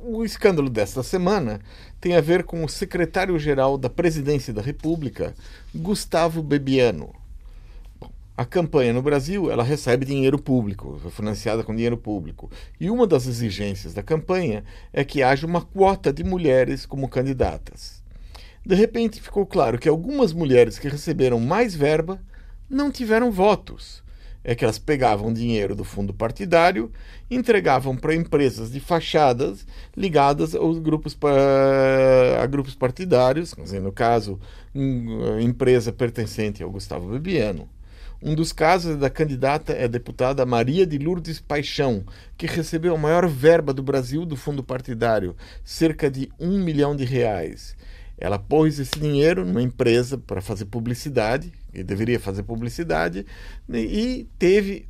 o 0.04 0.24
escândalo 0.24 0.70
desta 0.70 1.02
semana 1.02 1.62
tem 2.00 2.16
a 2.16 2.22
ver 2.22 2.44
com 2.44 2.64
o 2.64 2.70
secretário-geral 2.70 3.78
da 3.78 3.90
Presidência 3.90 4.54
da 4.54 4.62
República, 4.62 5.34
Gustavo 5.74 6.44
Bebiano. 6.44 7.14
A 8.36 8.46
campanha 8.46 8.92
no 8.92 9.02
Brasil, 9.02 9.52
ela 9.52 9.64
recebe 9.64 10.06
dinheiro 10.06 10.40
público, 10.40 11.00
é 11.06 11.10
financiada 11.10 11.64
com 11.64 11.74
dinheiro 11.74 11.96
público. 11.96 12.50
E 12.80 12.90
uma 12.90 13.06
das 13.06 13.28
exigências 13.28 13.94
da 13.94 14.02
campanha 14.02 14.64
é 14.92 15.04
que 15.04 15.22
haja 15.22 15.46
uma 15.46 15.62
quota 15.62 16.12
de 16.12 16.24
mulheres 16.24 16.86
como 16.86 17.08
candidatas. 17.08 18.04
De 18.66 18.76
repente 18.76 19.22
ficou 19.22 19.46
claro 19.46 19.78
que 19.78 19.88
algumas 19.88 20.34
mulheres 20.34 20.80
que 20.80 20.88
receberam 20.88 21.40
mais 21.40 21.76
verba 21.76 22.20
não 22.70 22.92
tiveram 22.92 23.32
votos. 23.32 24.04
É 24.44 24.54
que 24.54 24.66
elas 24.66 24.78
pegavam 24.78 25.32
dinheiro 25.32 25.74
do 25.74 25.86
fundo 25.86 26.14
partidário, 26.14 26.92
entregavam 27.32 27.96
para 27.96 28.14
empresas 28.14 28.72
de 28.72 28.82
fachadas 28.82 29.66
ligadas 29.96 30.54
aos 30.54 30.80
grupos 30.80 31.18
a 32.42 32.46
grupos 32.46 32.76
partidários, 32.76 33.56
no 33.82 33.92
caso, 33.94 34.38
empresa 35.42 35.94
pertencente 35.94 36.62
ao 36.62 36.70
Gustavo 36.70 37.08
Bebiano. 37.10 37.70
Um 38.22 38.36
dos 38.36 38.54
casos 38.54 38.96
é 38.96 38.98
da 38.98 39.10
candidata 39.10 39.74
é 39.74 39.84
a 39.84 39.88
deputada 39.88 40.46
Maria 40.46 40.86
de 40.86 40.98
Lourdes 40.98 41.42
Paixão, 41.42 42.06
que 42.38 42.48
recebeu 42.48 42.96
a 42.96 42.98
maior 42.98 43.28
verba 43.28 43.74
do 43.74 43.84
Brasil 43.84 44.26
do 44.26 44.38
fundo 44.38 44.64
partidário, 44.64 45.36
cerca 45.64 46.10
de 46.10 46.30
um 46.40 46.64
milhão 46.64 46.96
de 46.96 47.04
reais. 47.04 47.76
Ela 48.18 48.40
pôs 48.40 48.80
esse 48.80 48.98
dinheiro 48.98 49.46
numa 49.46 49.62
empresa 49.62 50.18
para 50.18 50.42
fazer 50.42 50.66
publicidade, 50.66 51.52
e 51.74 51.84
deveria 51.84 52.20
fazer 52.20 52.44
publicidade, 52.44 53.26
e 53.70 54.28
teve 54.38 54.88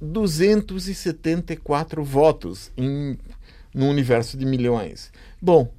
274 0.00 2.04
votos 2.04 2.70
em, 2.76 3.18
no 3.74 3.86
universo 3.88 4.36
de 4.36 4.44
milhões. 4.44 5.10
Bom, 5.40 5.72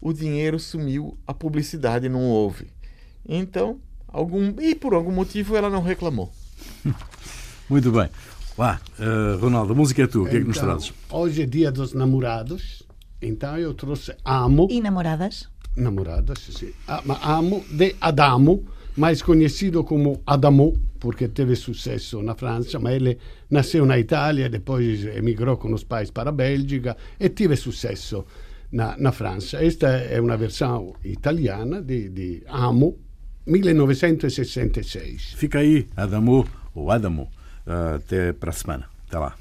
o 0.00 0.12
dinheiro 0.12 0.58
sumiu, 0.58 1.16
a 1.26 1.34
publicidade 1.34 2.08
não 2.08 2.22
houve. 2.22 2.68
Então, 3.28 3.78
algum 4.06 4.54
e 4.60 4.74
por 4.74 4.94
algum 4.94 5.12
motivo 5.12 5.56
ela 5.56 5.68
não 5.70 5.82
reclamou. 5.82 6.32
Muito 7.68 7.90
bem. 7.92 8.08
Lá, 8.56 8.80
eh, 8.98 9.36
Ronaldo, 9.40 9.72
a 9.72 9.76
música 9.76 10.02
é 10.02 10.06
tua. 10.06 10.26
O 10.26 10.30
que 10.30 10.36
é 10.36 10.40
que 10.40 10.46
nos 10.46 10.56
Então, 10.56 10.68
trazes? 10.68 10.92
Hoje 11.10 11.42
é 11.42 11.46
dia 11.46 11.70
dos 11.70 11.92
namorados, 11.92 12.82
então 13.22 13.56
eu 13.56 13.72
trouxe 13.74 14.14
Amo, 14.24 14.66
E 14.70 14.80
namoradas? 14.80 15.48
namoradas, 15.76 16.38
sim. 16.40 16.72
Ah, 16.88 17.02
Amo 17.36 17.64
de 17.70 17.94
Adamo, 18.00 18.66
mais 18.98 19.22
conhecido 19.22 19.84
como 19.84 20.20
Adamo, 20.26 20.76
porque 20.98 21.28
teve 21.28 21.54
sucesso 21.54 22.20
na 22.22 22.34
França, 22.34 22.78
ma 22.78 22.92
ele 22.92 23.16
nasceu 23.48 23.86
na 23.86 23.98
Itália, 23.98 24.48
depois 24.48 25.04
emigrou 25.06 25.56
com 25.56 25.72
os 25.72 25.84
pais 25.84 26.10
para 26.10 26.30
a 26.30 26.32
Bélgica 26.32 26.96
e 27.18 27.28
teve 27.28 27.54
sucesso 27.56 28.26
na, 28.72 28.96
na 28.98 29.12
França. 29.12 29.64
Esta 29.64 29.88
é 29.88 30.20
uma 30.20 30.36
versão 30.36 30.94
italiana 31.04 31.80
de, 31.80 32.08
de 32.08 32.42
Amo, 32.48 32.98
1966. 33.46 35.34
Fica 35.36 35.60
aí, 35.60 35.86
Adamo 35.96 36.44
ou 36.74 36.90
Adamo. 36.90 37.30
Eh, 37.66 37.94
até 37.96 38.32
para 38.32 38.50
a 38.50 38.52
semana. 38.52 38.86
Até 39.06 39.18
lá. 39.18 39.36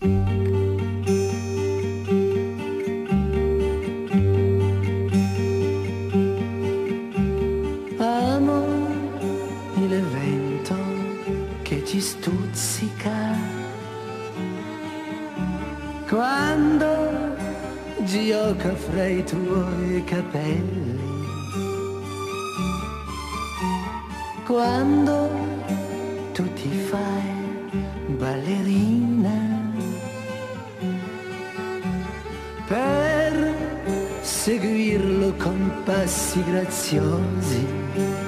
Quando 16.08 17.36
gioca 18.06 18.74
fra 18.76 19.06
i 19.08 19.24
tuoi 19.24 20.04
capelli. 20.06 20.96
Quando 24.46 25.30
tu 26.34 26.44
ti 26.54 26.70
fai 26.90 27.82
ballerina 28.16 29.74
per 32.68 33.54
seguirlo 34.22 35.34
con 35.38 35.82
passi 35.84 36.42
graziosi. 36.46 38.27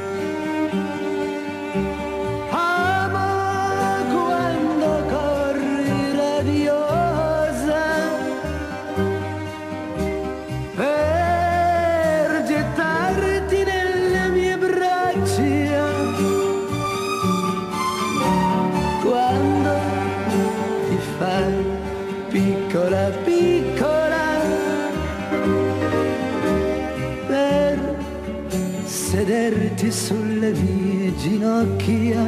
Sulle 29.91 30.51
mie 30.51 31.15
ginocchia. 31.17 32.23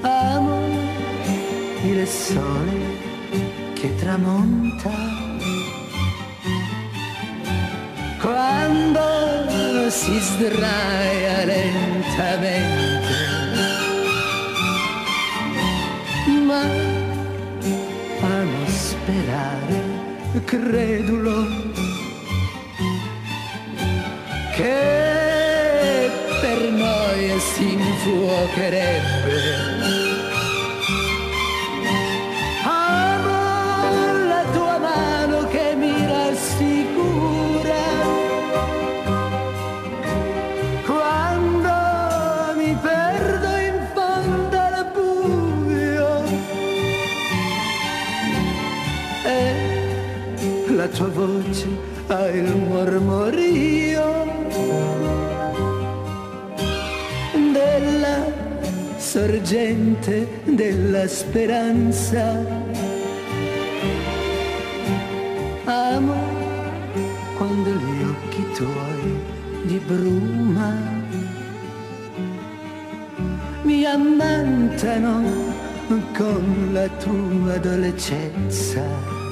Amo 0.00 0.60
il 1.84 2.06
sole 2.06 2.80
che 3.74 3.94
tramonta. 3.96 4.90
Quando 8.20 9.90
si 9.90 10.18
sdraia 10.18 11.44
lentamente. 11.44 13.12
Ma 16.46 16.62
amo 18.20 18.66
sperare, 18.66 19.82
credulo, 20.44 21.72
che 24.54 26.10
per 26.40 26.70
noi 26.70 27.40
si 27.40 27.72
infuocherebbe. 27.72 29.36
Amo 32.64 34.26
la 34.28 34.44
tua 34.52 34.78
mano 34.78 35.48
che 35.48 35.74
mi 35.76 36.06
rassicura 36.06 37.04
sorgente 59.14 60.40
della 60.42 61.06
speranza. 61.06 62.36
Amo 65.66 66.14
quando 67.36 67.70
gli 67.70 68.02
occhi 68.02 68.44
tuoi 68.56 69.20
di 69.66 69.80
bruma 69.86 70.76
mi 73.62 73.84
ammantano 73.84 75.22
con 76.16 76.70
la 76.72 76.88
tua 76.88 77.56
dolcezza. 77.58 79.23